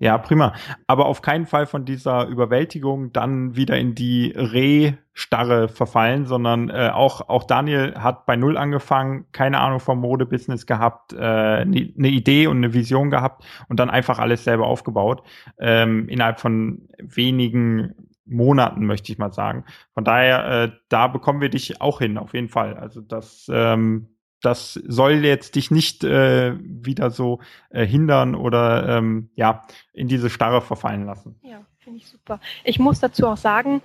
Ja, 0.00 0.18
prima. 0.18 0.54
Aber 0.86 1.06
auf 1.06 1.22
keinen 1.22 1.46
Fall 1.46 1.66
von 1.66 1.84
dieser 1.84 2.26
Überwältigung 2.26 3.12
dann 3.12 3.54
wieder 3.54 3.78
in 3.78 3.94
die 3.94 4.32
Reh-Starre 4.36 5.68
verfallen, 5.68 6.26
sondern 6.26 6.68
äh, 6.68 6.90
auch, 6.92 7.28
auch 7.28 7.44
Daniel 7.44 7.94
hat 7.94 8.26
bei 8.26 8.34
Null 8.36 8.56
angefangen, 8.56 9.26
keine 9.32 9.60
Ahnung 9.60 9.78
vom 9.78 10.00
Modebusiness 10.00 10.66
gehabt, 10.66 11.12
äh, 11.12 11.16
eine 11.16 11.92
ne 11.94 12.08
Idee 12.08 12.48
und 12.48 12.56
eine 12.56 12.74
Vision 12.74 13.10
gehabt 13.10 13.44
und 13.68 13.78
dann 13.78 13.88
einfach 13.88 14.18
alles 14.18 14.42
selber 14.42 14.66
aufgebaut. 14.66 15.22
Ähm, 15.58 16.08
innerhalb 16.08 16.40
von 16.40 16.88
wenigen 16.98 17.94
Monaten, 18.26 18.86
möchte 18.86 19.12
ich 19.12 19.18
mal 19.18 19.32
sagen. 19.32 19.64
Von 19.92 20.04
daher, 20.04 20.64
äh, 20.64 20.72
da 20.88 21.06
bekommen 21.08 21.40
wir 21.40 21.50
dich 21.50 21.80
auch 21.80 22.00
hin, 22.00 22.18
auf 22.18 22.34
jeden 22.34 22.48
Fall. 22.48 22.74
Also 22.74 23.00
das 23.00 23.46
ähm, 23.52 24.13
das 24.44 24.74
soll 24.74 25.24
jetzt 25.24 25.54
dich 25.54 25.70
nicht 25.70 26.04
äh, 26.04 26.54
wieder 26.58 27.10
so 27.10 27.40
äh, 27.70 27.86
hindern 27.86 28.34
oder 28.34 28.98
ähm, 28.98 29.30
ja 29.34 29.62
in 29.92 30.08
diese 30.08 30.30
Starre 30.30 30.60
verfallen 30.60 31.06
lassen. 31.06 31.36
Ja, 31.42 31.64
finde 31.78 31.98
ich 31.98 32.08
super. 32.08 32.40
Ich 32.64 32.78
muss 32.78 33.00
dazu 33.00 33.26
auch 33.26 33.36
sagen, 33.36 33.82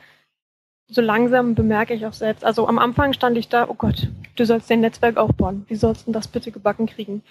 so 0.90 1.02
langsam 1.02 1.56
bemerke 1.56 1.94
ich 1.94 2.06
auch 2.06 2.14
selbst. 2.14 2.44
Also 2.44 2.68
am 2.68 2.80
Anfang 2.80 3.14
stand 3.14 3.38
ich 3.38 3.48
da, 3.48 3.70
oh 3.70 3.76
Gott, 3.76 4.10
du 4.36 4.46
sollst 4.46 4.70
dein 4.70 4.82
Netzwerk 4.82 5.18
aufbauen. 5.18 5.66
Wie 5.68 5.76
sollst 5.76 6.08
du 6.08 6.12
das 6.12 6.28
bitte 6.28 6.52
gebacken 6.52 6.88
kriegen? 6.88 7.22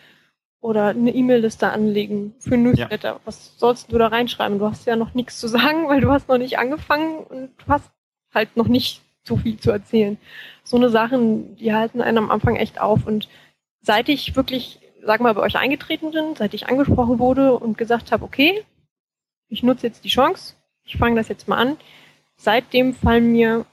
Oder 0.61 0.89
eine 0.89 1.15
E-Mail-Liste 1.15 1.71
anlegen 1.71 2.35
für 2.39 2.57
Newsletter. 2.57 3.09
Ja. 3.09 3.21
Was 3.25 3.59
sollst 3.59 3.93
du 3.93 3.99
da 3.99 4.09
reinschreiben? 4.09 4.59
Du 4.59 4.67
hast 4.67 4.87
ja 4.87 4.97
noch 4.97 5.15
nichts 5.15 5.39
zu 5.39 5.49
sagen, 5.49 5.89
weil 5.89 6.01
du 6.01 6.11
hast 6.11 6.29
noch 6.29 6.39
nicht 6.39 6.59
angefangen 6.59 7.19
und 7.19 7.51
du 7.59 7.67
hast 7.67 7.91
halt 8.33 8.57
noch 8.57 8.69
nicht 8.69 9.03
so 9.29 9.37
viel 9.37 9.59
zu 9.59 9.71
erzählen. 9.71 10.19
So 10.65 10.77
eine 10.77 10.91
Sachen, 10.91 11.57
die 11.57 11.73
halten 11.73 12.01
einen 12.01 12.19
am 12.19 12.31
Anfang 12.31 12.57
echt 12.57 12.81
auf. 12.81 13.07
Und 13.07 13.29
seit 13.81 14.09
ich 14.09 14.35
wirklich, 14.35 14.81
sag 15.05 15.21
mal, 15.21 15.35
bei 15.35 15.43
euch 15.43 15.57
eingetreten 15.57 16.11
bin, 16.11 16.35
seit 16.37 16.55
ich 16.55 16.69
angesprochen 16.69 17.19
wurde 17.19 17.57
und 17.59 17.79
gesagt 17.79 18.11
habe, 18.11 18.25
okay, 18.25 18.65
ich 19.49 19.63
nutze 19.63 19.87
jetzt 19.87 20.05
die 20.05 20.11
Chance, 20.11 20.55
ich 20.85 20.97
fange 20.97 21.17
das 21.17 21.29
jetzt 21.29 21.49
mal 21.49 21.57
an, 21.57 21.77
seitdem 22.37 22.95
fallen 22.95 23.33
mir, 23.33 23.65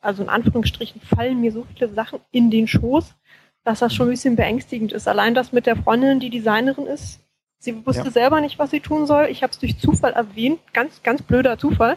also 0.00 0.22
in 0.22 0.28
Anführungsstrichen, 0.28 1.00
fallen 1.00 1.40
mir 1.40 1.52
so 1.52 1.64
viele 1.64 1.92
Sachen 1.92 2.20
in 2.30 2.50
den 2.50 2.68
Schoß, 2.68 3.14
dass 3.64 3.78
das 3.78 3.94
schon 3.94 4.08
ein 4.08 4.10
bisschen 4.10 4.36
beängstigend 4.36 4.92
ist. 4.92 5.08
Allein 5.08 5.34
das 5.34 5.52
mit 5.52 5.66
der 5.66 5.76
Freundin, 5.76 6.20
die 6.20 6.30
Designerin 6.30 6.86
ist, 6.86 7.20
sie 7.58 7.86
wusste 7.86 8.04
ja. 8.04 8.10
selber 8.10 8.40
nicht, 8.40 8.58
was 8.58 8.70
sie 8.70 8.80
tun 8.80 9.06
soll. 9.06 9.26
Ich 9.30 9.42
habe 9.42 9.50
es 9.50 9.58
durch 9.58 9.78
Zufall 9.78 10.12
erwähnt, 10.12 10.60
ganz, 10.72 11.02
ganz 11.02 11.22
blöder 11.22 11.58
Zufall. 11.58 11.96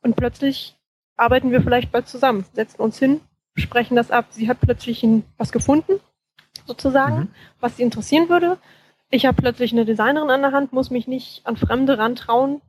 Und 0.00 0.16
plötzlich 0.16 0.76
arbeiten 1.16 1.50
wir 1.50 1.62
vielleicht 1.62 1.92
bald 1.92 2.08
zusammen, 2.08 2.44
setzen 2.52 2.80
uns 2.80 2.98
hin, 2.98 3.20
sprechen 3.54 3.96
das 3.96 4.10
ab. 4.10 4.26
Sie 4.30 4.48
hat 4.48 4.60
plötzlich 4.60 5.06
was 5.36 5.52
gefunden, 5.52 6.00
sozusagen, 6.66 7.16
mhm. 7.16 7.28
was 7.60 7.76
sie 7.76 7.82
interessieren 7.82 8.28
würde. 8.28 8.58
Ich 9.10 9.26
habe 9.26 9.40
plötzlich 9.40 9.72
eine 9.72 9.84
Designerin 9.84 10.30
an 10.30 10.42
der 10.42 10.52
Hand, 10.52 10.72
muss 10.72 10.90
mich 10.90 11.06
nicht 11.06 11.46
an 11.46 11.56
Fremde 11.56 11.98
rantrauen 11.98 12.62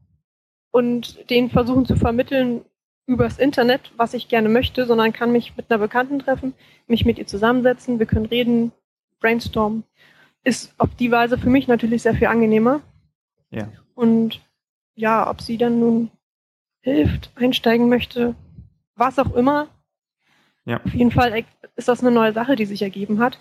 und 0.71 1.29
denen 1.29 1.49
versuchen 1.49 1.85
zu 1.85 1.95
vermitteln 1.95 2.65
übers 3.05 3.37
Internet, 3.37 3.91
was 3.97 4.13
ich 4.13 4.27
gerne 4.27 4.49
möchte, 4.49 4.85
sondern 4.85 5.13
kann 5.13 5.31
mich 5.31 5.55
mit 5.55 5.69
einer 5.69 5.79
Bekannten 5.79 6.19
treffen, 6.19 6.53
mich 6.87 7.05
mit 7.05 7.17
ihr 7.17 7.27
zusammensetzen, 7.27 7.99
wir 7.99 8.05
können 8.05 8.25
reden, 8.25 8.71
brainstormen. 9.19 9.83
Ist 10.43 10.73
auf 10.77 10.93
die 10.95 11.11
Weise 11.11 11.37
für 11.37 11.49
mich 11.49 11.67
natürlich 11.67 12.01
sehr 12.01 12.15
viel 12.15 12.27
angenehmer. 12.27 12.81
Ja. 13.49 13.69
Und 13.95 14.41
ja, 14.95 15.29
ob 15.29 15.41
sie 15.41 15.57
dann 15.57 15.79
nun 15.79 16.11
hilft, 16.83 17.31
einsteigen 17.35 17.89
möchte, 17.89 18.35
was 18.95 19.17
auch 19.17 19.33
immer. 19.33 19.67
Ja. 20.65 20.79
Auf 20.83 20.93
jeden 20.93 21.11
Fall 21.11 21.43
ist 21.75 21.87
das 21.87 22.01
eine 22.01 22.11
neue 22.11 22.33
Sache, 22.33 22.55
die 22.55 22.65
sich 22.65 22.81
ergeben 22.81 23.19
hat. 23.19 23.39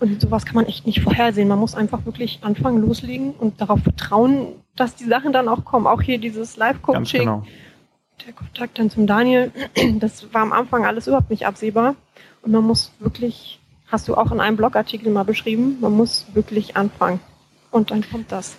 Und 0.00 0.20
sowas 0.20 0.44
kann 0.44 0.56
man 0.56 0.66
echt 0.66 0.86
nicht 0.86 1.00
vorhersehen. 1.00 1.48
Man 1.48 1.60
muss 1.60 1.74
einfach 1.74 2.04
wirklich 2.04 2.40
anfangen, 2.42 2.82
loslegen 2.82 3.32
und 3.32 3.60
darauf 3.60 3.80
vertrauen, 3.80 4.48
dass 4.74 4.96
die 4.96 5.04
Sachen 5.04 5.32
dann 5.32 5.48
auch 5.48 5.64
kommen. 5.64 5.86
Auch 5.86 6.02
hier 6.02 6.18
dieses 6.18 6.56
Live-Coaching. 6.56 7.20
Genau. 7.20 7.44
Der 8.26 8.32
Kontakt 8.32 8.78
dann 8.78 8.90
zum 8.90 9.06
Daniel, 9.06 9.52
das 10.00 10.32
war 10.34 10.42
am 10.42 10.52
Anfang 10.52 10.84
alles 10.84 11.06
überhaupt 11.06 11.30
nicht 11.30 11.46
absehbar. 11.46 11.94
Und 12.42 12.50
man 12.50 12.64
muss 12.64 12.92
wirklich, 12.98 13.60
hast 13.86 14.08
du 14.08 14.16
auch 14.16 14.32
in 14.32 14.40
einem 14.40 14.56
Blogartikel 14.56 15.12
mal 15.12 15.24
beschrieben, 15.24 15.78
man 15.80 15.92
muss 15.92 16.26
wirklich 16.34 16.76
anfangen. 16.76 17.20
Und 17.70 17.92
dann 17.92 18.04
kommt 18.08 18.32
das. 18.32 18.56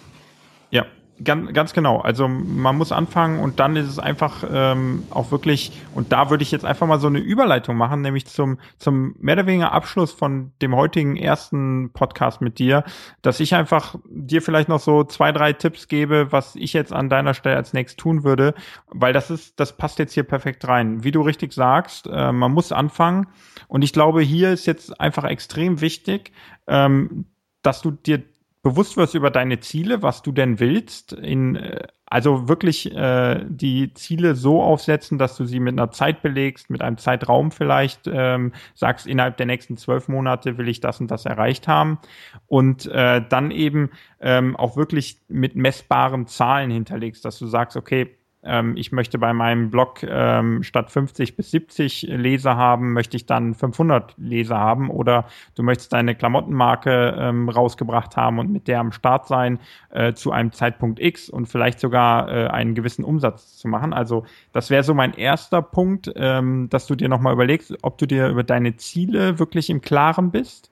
Ja, 0.71 0.85
Ganz, 1.23 1.53
ganz 1.53 1.71
genau. 1.71 2.01
Also 2.01 2.27
man 2.27 2.77
muss 2.77 2.91
anfangen 2.91 3.39
und 3.39 3.61
dann 3.61 3.77
ist 3.77 3.87
es 3.87 3.99
einfach 3.99 4.43
ähm, 4.51 5.03
auch 5.11 5.31
wirklich, 5.31 5.71
und 5.93 6.11
da 6.11 6.29
würde 6.29 6.43
ich 6.43 6.51
jetzt 6.51 6.65
einfach 6.65 6.87
mal 6.87 6.99
so 6.99 7.07
eine 7.07 7.19
Überleitung 7.19 7.77
machen, 7.77 8.01
nämlich 8.01 8.25
zum, 8.27 8.59
zum 8.79 9.15
mehr 9.19 9.35
oder 9.35 9.45
weniger 9.45 9.71
Abschluss 9.71 10.11
von 10.11 10.51
dem 10.61 10.75
heutigen 10.75 11.15
ersten 11.15 11.91
Podcast 11.93 12.41
mit 12.41 12.59
dir, 12.59 12.83
dass 13.21 13.39
ich 13.39 13.55
einfach 13.55 13.95
dir 14.09 14.41
vielleicht 14.41 14.67
noch 14.67 14.81
so 14.81 15.05
zwei, 15.05 15.31
drei 15.31 15.53
Tipps 15.53 15.87
gebe, 15.87 16.33
was 16.33 16.57
ich 16.57 16.73
jetzt 16.73 16.91
an 16.91 17.07
deiner 17.07 17.33
Stelle 17.33 17.55
als 17.55 17.71
nächstes 17.71 17.95
tun 17.95 18.25
würde, 18.25 18.53
weil 18.87 19.13
das 19.13 19.31
ist, 19.31 19.57
das 19.57 19.77
passt 19.77 19.99
jetzt 19.99 20.13
hier 20.13 20.23
perfekt 20.23 20.67
rein. 20.67 21.05
Wie 21.05 21.11
du 21.11 21.21
richtig 21.21 21.53
sagst, 21.53 22.07
äh, 22.07 22.33
man 22.33 22.51
muss 22.51 22.73
anfangen 22.73 23.27
und 23.69 23.83
ich 23.83 23.93
glaube, 23.93 24.21
hier 24.21 24.51
ist 24.51 24.65
jetzt 24.65 24.99
einfach 24.99 25.23
extrem 25.23 25.79
wichtig, 25.79 26.33
ähm, 26.67 27.27
dass 27.61 27.81
du 27.81 27.91
dir 27.91 28.21
bewusst 28.65 28.97
wirst 28.97 29.13
über 29.13 29.29
deine 29.29 29.59
Ziele, 29.59 30.01
was 30.01 30.23
du 30.23 30.31
denn 30.31 30.59
willst, 30.59 31.13
in, 31.13 31.55
äh, 31.55 31.85
also 32.07 32.47
wirklich 32.47 32.91
äh, 32.95 33.45
die 33.47 33.93
Ziele 33.93 34.33
so 34.33 34.63
aufsetzen, 34.63 35.19
dass 35.19 35.37
du 35.37 35.45
sie 35.45 35.59
mit 35.59 35.73
einer 35.73 35.91
Zeit 35.91 36.23
belegst, 36.23 36.71
mit 36.71 36.81
einem 36.81 36.97
Zeitraum 36.97 37.51
vielleicht, 37.51 38.09
ähm, 38.11 38.53
sagst, 38.73 39.05
innerhalb 39.05 39.37
der 39.37 39.45
nächsten 39.45 39.77
zwölf 39.77 40.07
Monate 40.07 40.57
will 40.57 40.67
ich 40.67 40.79
das 40.79 40.99
und 40.99 41.11
das 41.11 41.27
erreicht 41.27 41.67
haben. 41.67 41.99
Und 42.47 42.87
äh, 42.87 43.21
dann 43.29 43.51
eben 43.51 43.91
ähm, 44.19 44.55
auch 44.55 44.75
wirklich 44.75 45.19
mit 45.27 45.55
messbaren 45.55 46.25
Zahlen 46.25 46.71
hinterlegst, 46.71 47.23
dass 47.23 47.37
du 47.37 47.45
sagst, 47.45 47.77
okay, 47.77 48.17
ähm, 48.45 48.77
ich 48.77 48.91
möchte 48.91 49.17
bei 49.17 49.33
meinem 49.33 49.69
Blog 49.69 50.03
ähm, 50.03 50.63
statt 50.63 50.91
50 50.91 51.35
bis 51.35 51.51
70 51.51 52.03
Leser 52.03 52.55
haben, 52.55 52.93
möchte 52.93 53.17
ich 53.17 53.25
dann 53.25 53.53
500 53.53 54.13
Leser 54.17 54.57
haben 54.57 54.89
oder 54.89 55.25
du 55.55 55.63
möchtest 55.63 55.93
deine 55.93 56.15
Klamottenmarke 56.15 57.15
ähm, 57.17 57.49
rausgebracht 57.49 58.15
haben 58.15 58.39
und 58.39 58.51
mit 58.51 58.67
der 58.67 58.79
am 58.79 58.91
Start 58.91 59.27
sein 59.27 59.59
äh, 59.89 60.13
zu 60.13 60.31
einem 60.31 60.51
Zeitpunkt 60.51 60.99
X 60.99 61.29
und 61.29 61.47
vielleicht 61.47 61.79
sogar 61.79 62.29
äh, 62.29 62.47
einen 62.47 62.75
gewissen 62.75 63.03
Umsatz 63.03 63.57
zu 63.57 63.67
machen. 63.67 63.93
Also 63.93 64.25
das 64.51 64.69
wäre 64.69 64.83
so 64.83 64.93
mein 64.93 65.13
erster 65.13 65.61
Punkt, 65.61 66.11
ähm, 66.15 66.67
dass 66.69 66.87
du 66.87 66.95
dir 66.95 67.09
nochmal 67.09 67.33
überlegst, 67.33 67.75
ob 67.81 67.97
du 67.97 68.05
dir 68.05 68.27
über 68.27 68.43
deine 68.43 68.75
Ziele 68.77 69.39
wirklich 69.39 69.69
im 69.69 69.81
Klaren 69.81 70.31
bist 70.31 70.71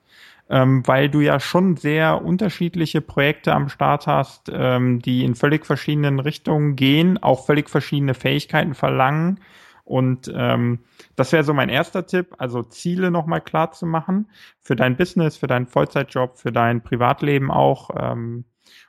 ähm, 0.50 0.86
weil 0.86 1.08
du 1.08 1.20
ja 1.20 1.40
schon 1.40 1.76
sehr 1.76 2.22
unterschiedliche 2.22 3.00
Projekte 3.00 3.52
am 3.54 3.68
Start 3.68 4.06
hast, 4.06 4.50
ähm, 4.52 5.00
die 5.00 5.24
in 5.24 5.34
völlig 5.34 5.66
verschiedenen 5.66 6.20
Richtungen 6.20 6.76
gehen, 6.76 7.22
auch 7.22 7.46
völlig 7.46 7.70
verschiedene 7.70 8.14
Fähigkeiten 8.14 8.74
verlangen. 8.74 9.40
Und 9.84 10.32
ähm, 10.34 10.80
das 11.14 11.32
wäre 11.32 11.44
so 11.44 11.52
mein 11.52 11.68
erster 11.68 12.06
Tipp, 12.06 12.34
also 12.38 12.62
Ziele 12.62 13.10
nochmal 13.10 13.42
klar 13.42 13.72
zu 13.72 13.84
machen 13.86 14.30
für 14.60 14.76
dein 14.76 14.96
Business, 14.96 15.36
für 15.36 15.46
deinen 15.46 15.66
Vollzeitjob, 15.66 16.38
für 16.38 16.52
dein 16.52 16.82
Privatleben 16.82 17.50
auch. 17.50 17.90
Ähm, 17.98 18.44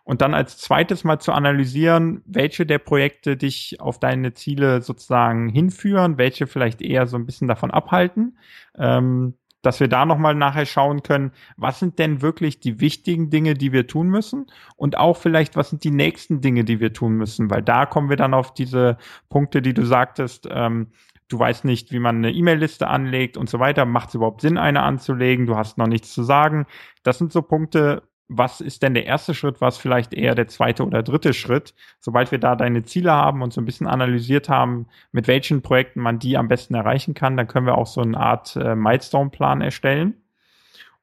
und 0.05 0.21
dann 0.21 0.33
als 0.33 0.57
zweites 0.57 1.03
mal 1.03 1.19
zu 1.19 1.33
analysieren, 1.33 2.21
welche 2.25 2.65
der 2.65 2.77
Projekte 2.77 3.37
dich 3.37 3.81
auf 3.81 3.99
deine 3.99 4.33
Ziele 4.33 4.81
sozusagen 4.81 5.49
hinführen, 5.49 6.17
welche 6.17 6.47
vielleicht 6.47 6.81
eher 6.81 7.07
so 7.07 7.17
ein 7.17 7.25
bisschen 7.25 7.47
davon 7.47 7.71
abhalten. 7.71 8.37
Ähm, 8.77 9.33
dass 9.65 9.79
wir 9.79 9.87
da 9.87 10.05
nochmal 10.05 10.35
nachher 10.35 10.65
schauen 10.65 11.03
können, 11.03 11.31
was 11.57 11.79
sind 11.79 11.99
denn 11.99 12.21
wirklich 12.21 12.59
die 12.59 12.79
wichtigen 12.79 13.29
Dinge, 13.29 13.55
die 13.55 13.71
wir 13.71 13.87
tun 13.87 14.07
müssen 14.07 14.47
und 14.75 14.97
auch 14.97 15.17
vielleicht, 15.17 15.55
was 15.55 15.69
sind 15.69 15.83
die 15.83 15.91
nächsten 15.91 16.41
Dinge, 16.41 16.63
die 16.63 16.79
wir 16.79 16.93
tun 16.93 17.13
müssen, 17.13 17.49
weil 17.49 17.61
da 17.61 17.85
kommen 17.85 18.09
wir 18.09 18.17
dann 18.17 18.33
auf 18.33 18.53
diese 18.53 18.97
Punkte, 19.29 19.61
die 19.61 19.73
du 19.73 19.83
sagtest, 19.85 20.47
ähm, 20.51 20.91
du 21.27 21.39
weißt 21.39 21.65
nicht, 21.65 21.91
wie 21.91 21.99
man 21.99 22.17
eine 22.17 22.31
E-Mail-Liste 22.31 22.87
anlegt 22.87 23.37
und 23.37 23.49
so 23.49 23.59
weiter. 23.59 23.85
Macht 23.85 24.09
es 24.09 24.15
überhaupt 24.15 24.41
Sinn, 24.41 24.57
eine 24.57 24.83
anzulegen? 24.83 25.47
Du 25.47 25.55
hast 25.55 25.77
noch 25.77 25.87
nichts 25.87 26.13
zu 26.13 26.23
sagen. 26.23 26.65
Das 27.03 27.17
sind 27.17 27.31
so 27.31 27.41
Punkte, 27.41 28.03
was 28.27 28.59
ist 28.59 28.81
denn 28.81 28.95
der 28.95 29.05
erste 29.05 29.33
Schritt, 29.33 29.61
was 29.61 29.77
vielleicht 29.77 30.13
eher 30.13 30.33
der 30.33 30.47
zweite 30.47 30.83
oder 30.83 31.03
dritte 31.03 31.33
Schritt, 31.33 31.73
sobald 31.99 32.31
wir 32.31 32.39
da 32.39 32.55
deine 32.55 32.83
Ziele 32.83 33.11
haben 33.11 33.41
und 33.41 33.53
so 33.53 33.61
ein 33.61 33.65
bisschen 33.65 33.87
analysiert 33.87 34.49
haben, 34.49 34.87
mit 35.11 35.27
welchen 35.27 35.61
Projekten 35.61 36.01
man 36.01 36.17
die 36.19 36.37
am 36.37 36.47
besten 36.47 36.73
erreichen 36.73 37.13
kann, 37.13 37.37
dann 37.37 37.47
können 37.47 37.67
wir 37.67 37.77
auch 37.77 37.87
so 37.87 38.01
eine 38.01 38.17
Art 38.17 38.55
äh, 38.55 38.75
Milestone-Plan 38.75 39.61
erstellen. 39.61 40.15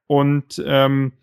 Und 0.07 0.61
ähm, 0.65 1.13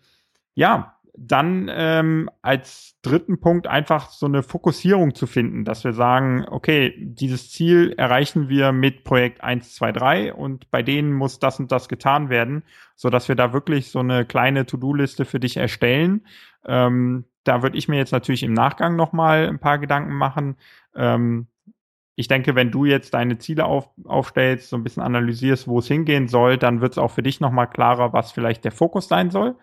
ja, 0.55 0.97
dann 1.27 1.69
ähm, 1.71 2.29
als 2.41 2.97
dritten 3.01 3.39
Punkt 3.39 3.67
einfach 3.67 4.09
so 4.09 4.25
eine 4.25 4.43
Fokussierung 4.43 5.13
zu 5.13 5.27
finden, 5.27 5.65
dass 5.65 5.83
wir 5.83 5.93
sagen, 5.93 6.45
okay, 6.49 6.93
dieses 6.97 7.51
Ziel 7.51 7.93
erreichen 7.97 8.49
wir 8.49 8.71
mit 8.71 9.03
Projekt 9.03 9.43
1, 9.43 9.75
2, 9.75 9.91
3 9.91 10.33
und 10.33 10.71
bei 10.71 10.81
denen 10.81 11.13
muss 11.13 11.39
das 11.39 11.59
und 11.59 11.71
das 11.71 11.89
getan 11.89 12.29
werden, 12.29 12.63
so 12.95 13.09
dass 13.09 13.27
wir 13.27 13.35
da 13.35 13.53
wirklich 13.53 13.91
so 13.91 13.99
eine 13.99 14.25
kleine 14.25 14.65
To-Do-Liste 14.65 15.25
für 15.25 15.39
dich 15.39 15.57
erstellen. 15.57 16.25
Ähm, 16.65 17.25
da 17.43 17.61
würde 17.61 17.77
ich 17.77 17.87
mir 17.87 17.97
jetzt 17.97 18.11
natürlich 18.11 18.43
im 18.43 18.53
Nachgang 18.53 18.95
nochmal 18.95 19.47
ein 19.47 19.59
paar 19.59 19.77
Gedanken 19.77 20.13
machen. 20.13 20.55
Ähm, 20.95 21.47
ich 22.15 22.27
denke, 22.27 22.55
wenn 22.55 22.71
du 22.71 22.85
jetzt 22.85 23.13
deine 23.13 23.37
Ziele 23.37 23.65
auf, 23.65 23.89
aufstellst, 24.05 24.69
so 24.69 24.75
ein 24.75 24.83
bisschen 24.83 25.03
analysierst, 25.03 25.67
wo 25.67 25.79
es 25.79 25.87
hingehen 25.87 26.27
soll, 26.27 26.57
dann 26.57 26.81
wird 26.81 26.93
es 26.93 26.97
auch 26.97 27.11
für 27.11 27.23
dich 27.23 27.39
nochmal 27.39 27.69
klarer, 27.69 28.13
was 28.13 28.31
vielleicht 28.31 28.63
der 28.63 28.71
Fokus 28.71 29.07
sein 29.07 29.29
soll. 29.29 29.55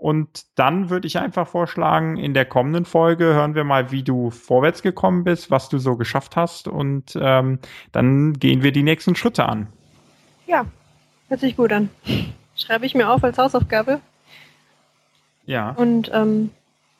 Und 0.00 0.46
dann 0.54 0.88
würde 0.88 1.06
ich 1.06 1.18
einfach 1.18 1.46
vorschlagen, 1.46 2.16
in 2.16 2.32
der 2.32 2.46
kommenden 2.46 2.86
Folge 2.86 3.34
hören 3.34 3.54
wir 3.54 3.64
mal, 3.64 3.90
wie 3.90 4.02
du 4.02 4.30
vorwärts 4.30 4.80
gekommen 4.80 5.24
bist, 5.24 5.50
was 5.50 5.68
du 5.68 5.76
so 5.76 5.96
geschafft 5.96 6.36
hast 6.36 6.68
und 6.68 7.18
ähm, 7.20 7.58
dann 7.92 8.32
gehen 8.32 8.62
wir 8.62 8.72
die 8.72 8.82
nächsten 8.82 9.14
Schritte 9.14 9.44
an. 9.44 9.66
Ja, 10.46 10.64
hört 11.28 11.40
sich 11.40 11.54
gut 11.54 11.70
an. 11.70 11.90
Schreibe 12.56 12.86
ich 12.86 12.94
mir 12.94 13.10
auf 13.10 13.22
als 13.22 13.36
Hausaufgabe. 13.36 14.00
Ja. 15.44 15.72
Und 15.72 16.10
ähm, 16.14 16.48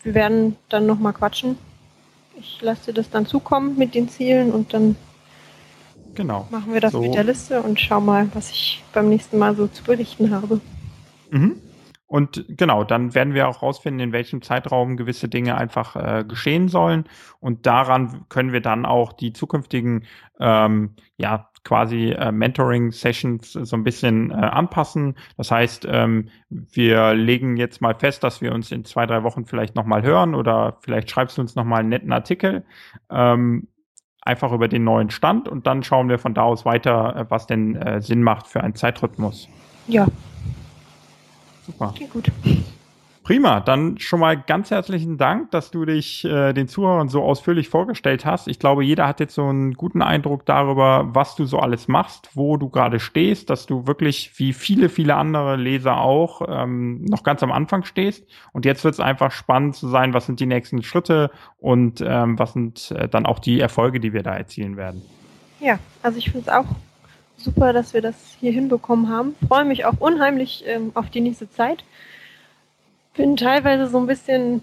wir 0.03 0.13
werden 0.13 0.57
dann 0.69 0.85
nochmal 0.85 1.15
quatschen. 1.15 1.57
Ich 2.39 2.61
lasse 2.61 2.93
dir 2.93 2.93
das 2.93 3.09
dann 3.09 3.25
zukommen 3.25 3.79
mit 3.79 3.95
den 3.95 4.11
Zielen 4.11 4.53
und 4.53 4.75
dann 4.75 4.95
genau. 6.15 6.47
machen 6.51 6.75
wir 6.75 6.83
das 6.83 6.93
so. 6.93 7.01
mit 7.01 7.15
der 7.15 7.25
Liste 7.25 7.63
und 7.63 7.81
schau 7.81 8.03
mal, 8.03 8.29
was 8.35 8.51
ich 8.51 8.85
beim 8.93 9.09
nächsten 9.09 9.39
Mal 9.39 9.57
so 9.57 9.69
zu 9.69 9.85
berichten 9.85 10.31
habe. 10.31 10.61
Mhm. 11.31 11.63
Und 12.11 12.45
genau, 12.49 12.83
dann 12.83 13.15
werden 13.15 13.35
wir 13.35 13.47
auch 13.47 13.63
rausfinden, 13.63 14.01
in 14.09 14.13
welchem 14.13 14.43
Zeitraum 14.43 14.97
gewisse 14.97 15.29
Dinge 15.29 15.57
einfach 15.57 15.95
äh, 15.95 16.25
geschehen 16.27 16.67
sollen. 16.67 17.05
Und 17.39 17.67
daran 17.67 18.25
können 18.29 18.53
wir 18.53 18.61
dann 18.61 18.85
auch 18.85 19.13
die 19.13 19.33
zukünftigen, 19.33 20.07
ähm, 20.41 20.97
ja, 21.19 21.49
quasi 21.63 22.11
äh, 22.11 22.33
Mentoring-Sessions 22.33 23.53
so 23.53 23.77
ein 23.77 23.85
bisschen 23.85 24.33
äh, 24.33 24.35
anpassen. 24.35 25.15
Das 25.37 25.53
heißt, 25.53 25.87
ähm, 25.89 26.31
wir 26.49 27.15
legen 27.15 27.57
jetzt 27.57 27.81
mal 27.81 27.95
fest, 27.95 28.25
dass 28.25 28.41
wir 28.41 28.53
uns 28.55 28.73
in 28.73 28.85
zwei, 28.85 29.07
drei 29.07 29.23
Wochen 29.23 29.45
vielleicht 29.45 29.77
nochmal 29.77 30.03
hören 30.03 30.35
oder 30.35 30.79
vielleicht 30.81 31.13
schreibst 31.13 31.39
du 31.39 31.43
uns 31.43 31.55
nochmal 31.55 31.79
einen 31.79 31.91
netten 31.91 32.13
Artikel. 32.13 32.65
Ähm, 33.09 33.69
einfach 34.23 34.51
über 34.51 34.67
den 34.67 34.83
neuen 34.83 35.11
Stand 35.11 35.49
und 35.49 35.69
dann 35.69 35.85
schauen 35.85 36.09
wir 36.09 36.19
von 36.19 36.35
da 36.35 36.43
aus 36.43 36.65
weiter, 36.65 37.15
äh, 37.15 37.27
was 37.29 37.47
denn 37.47 37.77
äh, 37.77 38.01
Sinn 38.01 38.25
macht 38.25 38.49
für 38.49 38.65
einen 38.65 38.75
Zeitrhythmus. 38.75 39.49
Ja, 39.87 40.09
Super. 41.71 41.93
Okay, 41.95 42.09
gut. 42.13 42.31
Prima, 43.23 43.61
dann 43.61 43.97
schon 43.99 44.19
mal 44.19 44.37
ganz 44.37 44.73
herzlichen 44.73 45.17
Dank, 45.17 45.53
dass 45.53 45.71
du 45.71 45.85
dich 45.85 46.25
äh, 46.25 46.53
den 46.53 46.67
Zuhörern 46.67 47.09
so 47.09 47.23
ausführlich 47.23 47.69
vorgestellt 47.69 48.25
hast. 48.25 48.49
Ich 48.49 48.59
glaube, 48.59 48.83
jeder 48.83 49.07
hat 49.07 49.21
jetzt 49.21 49.35
so 49.35 49.47
einen 49.47 49.75
guten 49.75 50.03
Eindruck 50.03 50.47
darüber, 50.47 51.11
was 51.13 51.37
du 51.37 51.45
so 51.45 51.61
alles 51.61 51.87
machst, 51.87 52.31
wo 52.35 52.57
du 52.57 52.71
gerade 52.71 52.99
stehst, 52.99 53.49
dass 53.49 53.67
du 53.67 53.87
wirklich 53.87 54.33
wie 54.39 54.53
viele, 54.53 54.89
viele 54.89 55.15
andere 55.15 55.55
Leser 55.55 55.99
auch 55.99 56.43
ähm, 56.49 57.05
noch 57.05 57.23
ganz 57.23 57.45
am 57.45 57.53
Anfang 57.53 57.85
stehst. 57.85 58.27
Und 58.53 58.65
jetzt 58.65 58.83
wird 58.83 58.95
es 58.95 59.01
einfach 59.01 59.31
spannend 59.31 59.77
zu 59.77 59.87
sein, 59.87 60.13
was 60.13 60.27
sind 60.27 60.41
die 60.41 60.47
nächsten 60.47 60.83
Schritte 60.83 61.31
und 61.59 62.03
ähm, 62.05 62.37
was 62.37 62.55
sind 62.55 62.91
äh, 62.91 63.07
dann 63.09 63.27
auch 63.27 63.39
die 63.39 63.61
Erfolge, 63.61 64.01
die 64.01 64.13
wir 64.13 64.25
da 64.25 64.35
erzielen 64.35 64.77
werden. 64.77 65.03
Ja, 65.61 65.79
also 66.03 66.19
ich 66.19 66.31
finde 66.31 66.49
es 66.49 66.49
auch 66.49 66.67
super, 67.43 67.73
dass 67.73 67.95
wir 67.95 68.03
das 68.03 68.15
hier 68.41 68.53
hinbekommen 68.53 69.09
haben. 69.09 69.35
Freue 69.49 69.65
mich 69.65 69.85
auch 69.85 69.99
unheimlich 69.99 70.65
ähm, 70.67 70.93
auf 70.95 71.11
die 71.11 71.21
nächste 71.21 71.51
Zeit 71.51 71.85
bin 73.21 73.37
teilweise 73.37 73.87
so 73.87 73.99
ein 73.99 74.07
bisschen, 74.07 74.63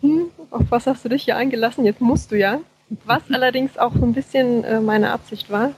hm, 0.00 0.30
auf 0.50 0.62
was 0.70 0.86
hast 0.86 1.04
du 1.04 1.08
dich 1.08 1.24
hier 1.24 1.36
eingelassen? 1.36 1.84
Jetzt 1.84 2.00
musst 2.00 2.32
du 2.32 2.38
ja. 2.38 2.60
Was 3.04 3.22
allerdings 3.30 3.78
auch 3.78 3.92
so 3.94 4.04
ein 4.04 4.14
bisschen 4.14 4.64
äh, 4.64 4.80
meine 4.80 5.12
Absicht 5.12 5.50
war. 5.50 5.72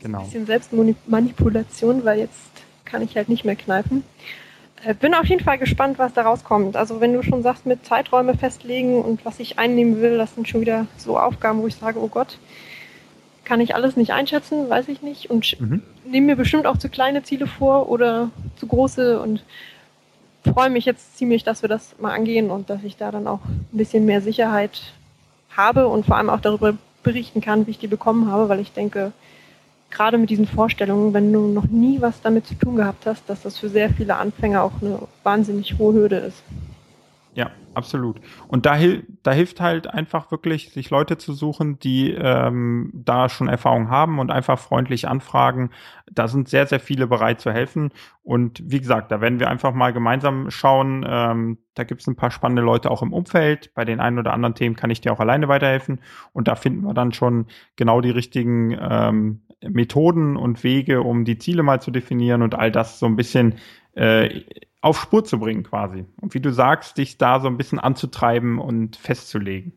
Genau. 0.00 0.20
Ein 0.20 0.24
bisschen 0.24 0.46
Selbstmanipulation, 0.46 2.04
weil 2.04 2.20
jetzt 2.20 2.38
kann 2.84 3.02
ich 3.02 3.16
halt 3.16 3.28
nicht 3.28 3.44
mehr 3.44 3.56
kneifen. 3.56 4.04
Äh, 4.84 4.94
bin 4.94 5.12
auf 5.12 5.26
jeden 5.26 5.42
Fall 5.42 5.58
gespannt, 5.58 5.98
was 5.98 6.14
da 6.14 6.22
rauskommt. 6.22 6.76
Also 6.76 7.00
wenn 7.00 7.12
du 7.12 7.22
schon 7.22 7.42
sagst, 7.42 7.66
mit 7.66 7.84
Zeiträume 7.84 8.34
festlegen 8.34 9.02
und 9.02 9.24
was 9.24 9.40
ich 9.40 9.58
einnehmen 9.58 10.00
will, 10.00 10.16
das 10.16 10.34
sind 10.34 10.48
schon 10.48 10.60
wieder 10.60 10.86
so 10.96 11.18
Aufgaben, 11.18 11.60
wo 11.60 11.66
ich 11.66 11.74
sage, 11.74 12.00
oh 12.00 12.08
Gott, 12.08 12.38
kann 13.48 13.60
ich 13.62 13.74
alles 13.74 13.96
nicht 13.96 14.12
einschätzen, 14.12 14.68
weiß 14.68 14.88
ich 14.88 15.00
nicht. 15.00 15.30
Und 15.30 15.58
mhm. 15.58 15.82
nehme 16.04 16.26
mir 16.26 16.36
bestimmt 16.36 16.66
auch 16.66 16.76
zu 16.76 16.90
kleine 16.90 17.22
Ziele 17.22 17.46
vor 17.46 17.88
oder 17.88 18.30
zu 18.56 18.66
große 18.66 19.18
und 19.20 19.42
freue 20.52 20.68
mich 20.68 20.84
jetzt 20.84 21.16
ziemlich, 21.16 21.44
dass 21.44 21.62
wir 21.62 21.68
das 21.68 21.98
mal 21.98 22.12
angehen 22.14 22.50
und 22.50 22.68
dass 22.68 22.84
ich 22.84 22.98
da 22.98 23.10
dann 23.10 23.26
auch 23.26 23.40
ein 23.46 23.66
bisschen 23.72 24.04
mehr 24.04 24.20
Sicherheit 24.20 24.92
habe 25.56 25.88
und 25.88 26.04
vor 26.04 26.16
allem 26.16 26.28
auch 26.28 26.40
darüber 26.40 26.76
berichten 27.02 27.40
kann, 27.40 27.66
wie 27.66 27.70
ich 27.70 27.78
die 27.78 27.86
bekommen 27.86 28.30
habe, 28.30 28.50
weil 28.50 28.60
ich 28.60 28.72
denke, 28.72 29.12
gerade 29.90 30.18
mit 30.18 30.28
diesen 30.28 30.46
Vorstellungen, 30.46 31.14
wenn 31.14 31.32
du 31.32 31.48
noch 31.48 31.68
nie 31.68 32.02
was 32.02 32.20
damit 32.20 32.46
zu 32.46 32.54
tun 32.54 32.76
gehabt 32.76 33.06
hast, 33.06 33.28
dass 33.30 33.42
das 33.42 33.56
für 33.56 33.70
sehr 33.70 33.88
viele 33.88 34.16
Anfänger 34.16 34.62
auch 34.62 34.72
eine 34.82 35.00
wahnsinnig 35.22 35.78
hohe 35.78 35.94
Hürde 35.94 36.16
ist. 36.16 36.42
Ja, 37.38 37.52
absolut. 37.72 38.20
Und 38.48 38.66
da, 38.66 38.76
da 39.22 39.30
hilft 39.30 39.60
halt 39.60 39.86
einfach 39.86 40.32
wirklich, 40.32 40.72
sich 40.72 40.90
Leute 40.90 41.18
zu 41.18 41.32
suchen, 41.32 41.78
die 41.78 42.10
ähm, 42.10 42.90
da 42.92 43.28
schon 43.28 43.46
Erfahrung 43.46 43.90
haben 43.90 44.18
und 44.18 44.32
einfach 44.32 44.58
freundlich 44.58 45.06
anfragen. 45.06 45.70
Da 46.10 46.26
sind 46.26 46.48
sehr, 46.48 46.66
sehr 46.66 46.80
viele 46.80 47.06
bereit 47.06 47.40
zu 47.40 47.52
helfen. 47.52 47.92
Und 48.24 48.60
wie 48.64 48.80
gesagt, 48.80 49.12
da 49.12 49.20
werden 49.20 49.38
wir 49.38 49.48
einfach 49.48 49.72
mal 49.72 49.92
gemeinsam 49.92 50.50
schauen. 50.50 51.06
Ähm, 51.08 51.58
da 51.74 51.84
gibt 51.84 52.00
es 52.00 52.08
ein 52.08 52.16
paar 52.16 52.32
spannende 52.32 52.62
Leute 52.62 52.90
auch 52.90 53.02
im 53.02 53.12
Umfeld. 53.12 53.72
Bei 53.72 53.84
den 53.84 54.00
einen 54.00 54.18
oder 54.18 54.32
anderen 54.32 54.56
Themen 54.56 54.74
kann 54.74 54.90
ich 54.90 55.00
dir 55.00 55.12
auch 55.12 55.20
alleine 55.20 55.46
weiterhelfen. 55.46 56.00
Und 56.32 56.48
da 56.48 56.56
finden 56.56 56.82
wir 56.82 56.92
dann 56.92 57.12
schon 57.12 57.46
genau 57.76 58.00
die 58.00 58.10
richtigen 58.10 58.76
ähm, 58.80 59.42
Methoden 59.62 60.36
und 60.36 60.64
Wege, 60.64 61.02
um 61.02 61.24
die 61.24 61.38
Ziele 61.38 61.62
mal 61.62 61.80
zu 61.80 61.92
definieren 61.92 62.42
und 62.42 62.56
all 62.56 62.72
das 62.72 62.98
so 62.98 63.06
ein 63.06 63.14
bisschen 63.14 63.54
äh, 63.98 64.44
auf 64.80 65.00
Spur 65.00 65.24
zu 65.24 65.38
bringen 65.38 65.64
quasi. 65.64 66.04
Und 66.20 66.34
wie 66.34 66.40
du 66.40 66.52
sagst, 66.52 66.98
dich 66.98 67.18
da 67.18 67.40
so 67.40 67.48
ein 67.48 67.56
bisschen 67.56 67.78
anzutreiben 67.78 68.58
und 68.58 68.96
festzulegen. 68.96 69.72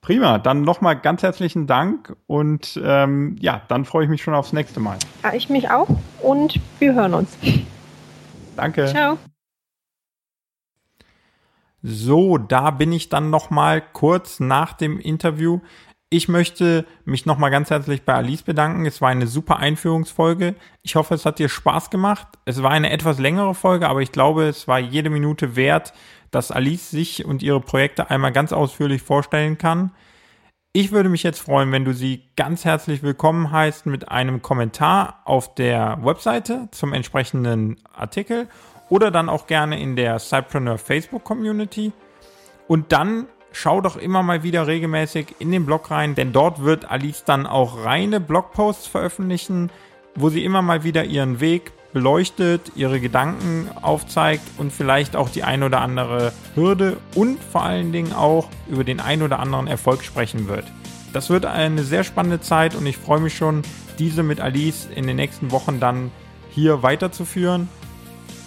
Prima, 0.00 0.38
dann 0.38 0.62
nochmal 0.62 0.98
ganz 0.98 1.22
herzlichen 1.22 1.66
Dank 1.66 2.16
und 2.26 2.80
ähm, 2.82 3.36
ja, 3.38 3.60
dann 3.68 3.84
freue 3.84 4.04
ich 4.04 4.10
mich 4.10 4.22
schon 4.22 4.32
aufs 4.32 4.54
nächste 4.54 4.80
Mal. 4.80 4.98
Ja, 5.22 5.34
ich 5.34 5.50
mich 5.50 5.70
auch 5.70 5.88
und 6.22 6.58
wir 6.78 6.94
hören 6.94 7.12
uns. 7.12 7.36
Danke. 8.56 8.86
Ciao. 8.86 9.18
So, 11.82 12.38
da 12.38 12.70
bin 12.70 12.92
ich 12.92 13.08
dann 13.08 13.30
nochmal 13.30 13.82
kurz 13.92 14.40
nach 14.40 14.72
dem 14.72 14.98
Interview 14.98 15.60
ich 16.12 16.28
möchte 16.28 16.84
mich 17.04 17.24
nochmal 17.24 17.52
ganz 17.52 17.70
herzlich 17.70 18.02
bei 18.02 18.14
Alice 18.14 18.42
bedanken. 18.42 18.84
Es 18.84 19.00
war 19.00 19.10
eine 19.10 19.28
super 19.28 19.58
Einführungsfolge. 19.58 20.56
Ich 20.82 20.96
hoffe, 20.96 21.14
es 21.14 21.24
hat 21.24 21.38
dir 21.38 21.48
Spaß 21.48 21.88
gemacht. 21.90 22.26
Es 22.44 22.64
war 22.64 22.72
eine 22.72 22.90
etwas 22.90 23.20
längere 23.20 23.54
Folge, 23.54 23.88
aber 23.88 24.02
ich 24.02 24.10
glaube, 24.10 24.48
es 24.48 24.66
war 24.66 24.80
jede 24.80 25.08
Minute 25.08 25.54
wert, 25.54 25.92
dass 26.32 26.50
Alice 26.50 26.90
sich 26.90 27.24
und 27.24 27.44
ihre 27.44 27.60
Projekte 27.60 28.10
einmal 28.10 28.32
ganz 28.32 28.52
ausführlich 28.52 29.02
vorstellen 29.02 29.56
kann. 29.56 29.92
Ich 30.72 30.90
würde 30.90 31.08
mich 31.08 31.22
jetzt 31.22 31.40
freuen, 31.40 31.70
wenn 31.70 31.84
du 31.84 31.94
sie 31.94 32.24
ganz 32.34 32.64
herzlich 32.64 33.04
willkommen 33.04 33.52
heißt 33.52 33.86
mit 33.86 34.08
einem 34.08 34.42
Kommentar 34.42 35.22
auf 35.24 35.54
der 35.54 35.98
Webseite 36.02 36.68
zum 36.72 36.92
entsprechenden 36.92 37.76
Artikel 37.92 38.48
oder 38.88 39.12
dann 39.12 39.28
auch 39.28 39.46
gerne 39.46 39.80
in 39.80 39.94
der 39.94 40.18
Cypreneur 40.18 40.78
Facebook 40.78 41.22
Community. 41.22 41.92
Und 42.66 42.90
dann 42.90 43.26
schau 43.52 43.80
doch 43.80 43.96
immer 43.96 44.22
mal 44.22 44.42
wieder 44.42 44.66
regelmäßig 44.66 45.36
in 45.38 45.50
den 45.50 45.66
Blog 45.66 45.90
rein, 45.90 46.14
denn 46.14 46.32
dort 46.32 46.62
wird 46.62 46.90
Alice 46.90 47.24
dann 47.24 47.46
auch 47.46 47.84
reine 47.84 48.20
Blogposts 48.20 48.86
veröffentlichen, 48.86 49.70
wo 50.14 50.28
sie 50.28 50.44
immer 50.44 50.62
mal 50.62 50.84
wieder 50.84 51.04
ihren 51.04 51.40
Weg 51.40 51.72
beleuchtet, 51.92 52.72
ihre 52.76 53.00
Gedanken 53.00 53.68
aufzeigt 53.82 54.42
und 54.58 54.72
vielleicht 54.72 55.16
auch 55.16 55.28
die 55.28 55.42
ein 55.42 55.62
oder 55.62 55.80
andere 55.80 56.32
Hürde 56.54 56.98
und 57.14 57.42
vor 57.42 57.64
allen 57.64 57.92
Dingen 57.92 58.12
auch 58.12 58.48
über 58.68 58.84
den 58.84 59.00
ein 59.00 59.22
oder 59.22 59.40
anderen 59.40 59.66
Erfolg 59.66 60.04
sprechen 60.04 60.48
wird. 60.48 60.64
Das 61.12 61.30
wird 61.30 61.46
eine 61.46 61.82
sehr 61.82 62.04
spannende 62.04 62.40
Zeit 62.40 62.76
und 62.76 62.86
ich 62.86 62.96
freue 62.96 63.20
mich 63.20 63.36
schon, 63.36 63.62
diese 63.98 64.22
mit 64.22 64.40
Alice 64.40 64.88
in 64.94 65.06
den 65.06 65.16
nächsten 65.16 65.50
Wochen 65.50 65.80
dann 65.80 66.12
hier 66.50 66.82
weiterzuführen. 66.82 67.68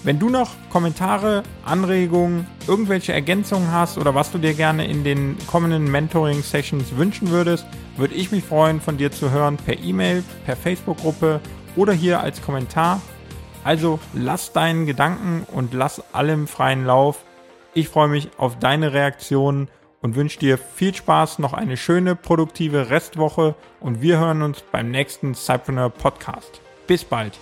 Wenn 0.03 0.19
du 0.19 0.29
noch 0.29 0.51
Kommentare, 0.69 1.43
Anregungen, 1.63 2.45
irgendwelche 2.67 3.13
Ergänzungen 3.13 3.71
hast 3.71 3.97
oder 3.97 4.13
was 4.13 4.31
du 4.33 4.37
dir 4.37 4.53
gerne 4.53 4.85
in 4.85 5.05
den 5.05 5.37
kommenden 5.47 5.89
Mentoring-Sessions 5.89 6.97
wünschen 6.97 7.29
würdest, 7.29 7.65
würde 7.95 8.13
ich 8.13 8.29
mich 8.29 8.43
freuen, 8.43 8.81
von 8.81 8.97
dir 8.97 9.13
zu 9.13 9.31
hören 9.31 9.55
per 9.55 9.79
E-Mail, 9.79 10.23
per 10.45 10.57
Facebook-Gruppe 10.57 11.39
oder 11.77 11.93
hier 11.93 12.19
als 12.19 12.41
Kommentar. 12.41 13.01
Also 13.63 13.97
lass 14.13 14.51
deinen 14.51 14.85
Gedanken 14.85 15.47
und 15.49 15.73
lass 15.73 16.03
allem 16.13 16.47
freien 16.47 16.85
Lauf. 16.85 17.23
Ich 17.73 17.87
freue 17.87 18.09
mich 18.09 18.29
auf 18.37 18.59
deine 18.59 18.91
Reaktionen 18.91 19.69
und 20.01 20.17
wünsche 20.17 20.37
dir 20.37 20.57
viel 20.57 20.93
Spaß, 20.93 21.39
noch 21.39 21.53
eine 21.53 21.77
schöne, 21.77 22.17
produktive 22.17 22.89
Restwoche 22.89 23.55
und 23.79 24.01
wir 24.01 24.19
hören 24.19 24.41
uns 24.41 24.61
beim 24.69 24.91
nächsten 24.91 25.33
Cypreneur 25.33 25.89
Podcast. 25.89 26.59
Bis 26.87 27.05
bald. 27.05 27.39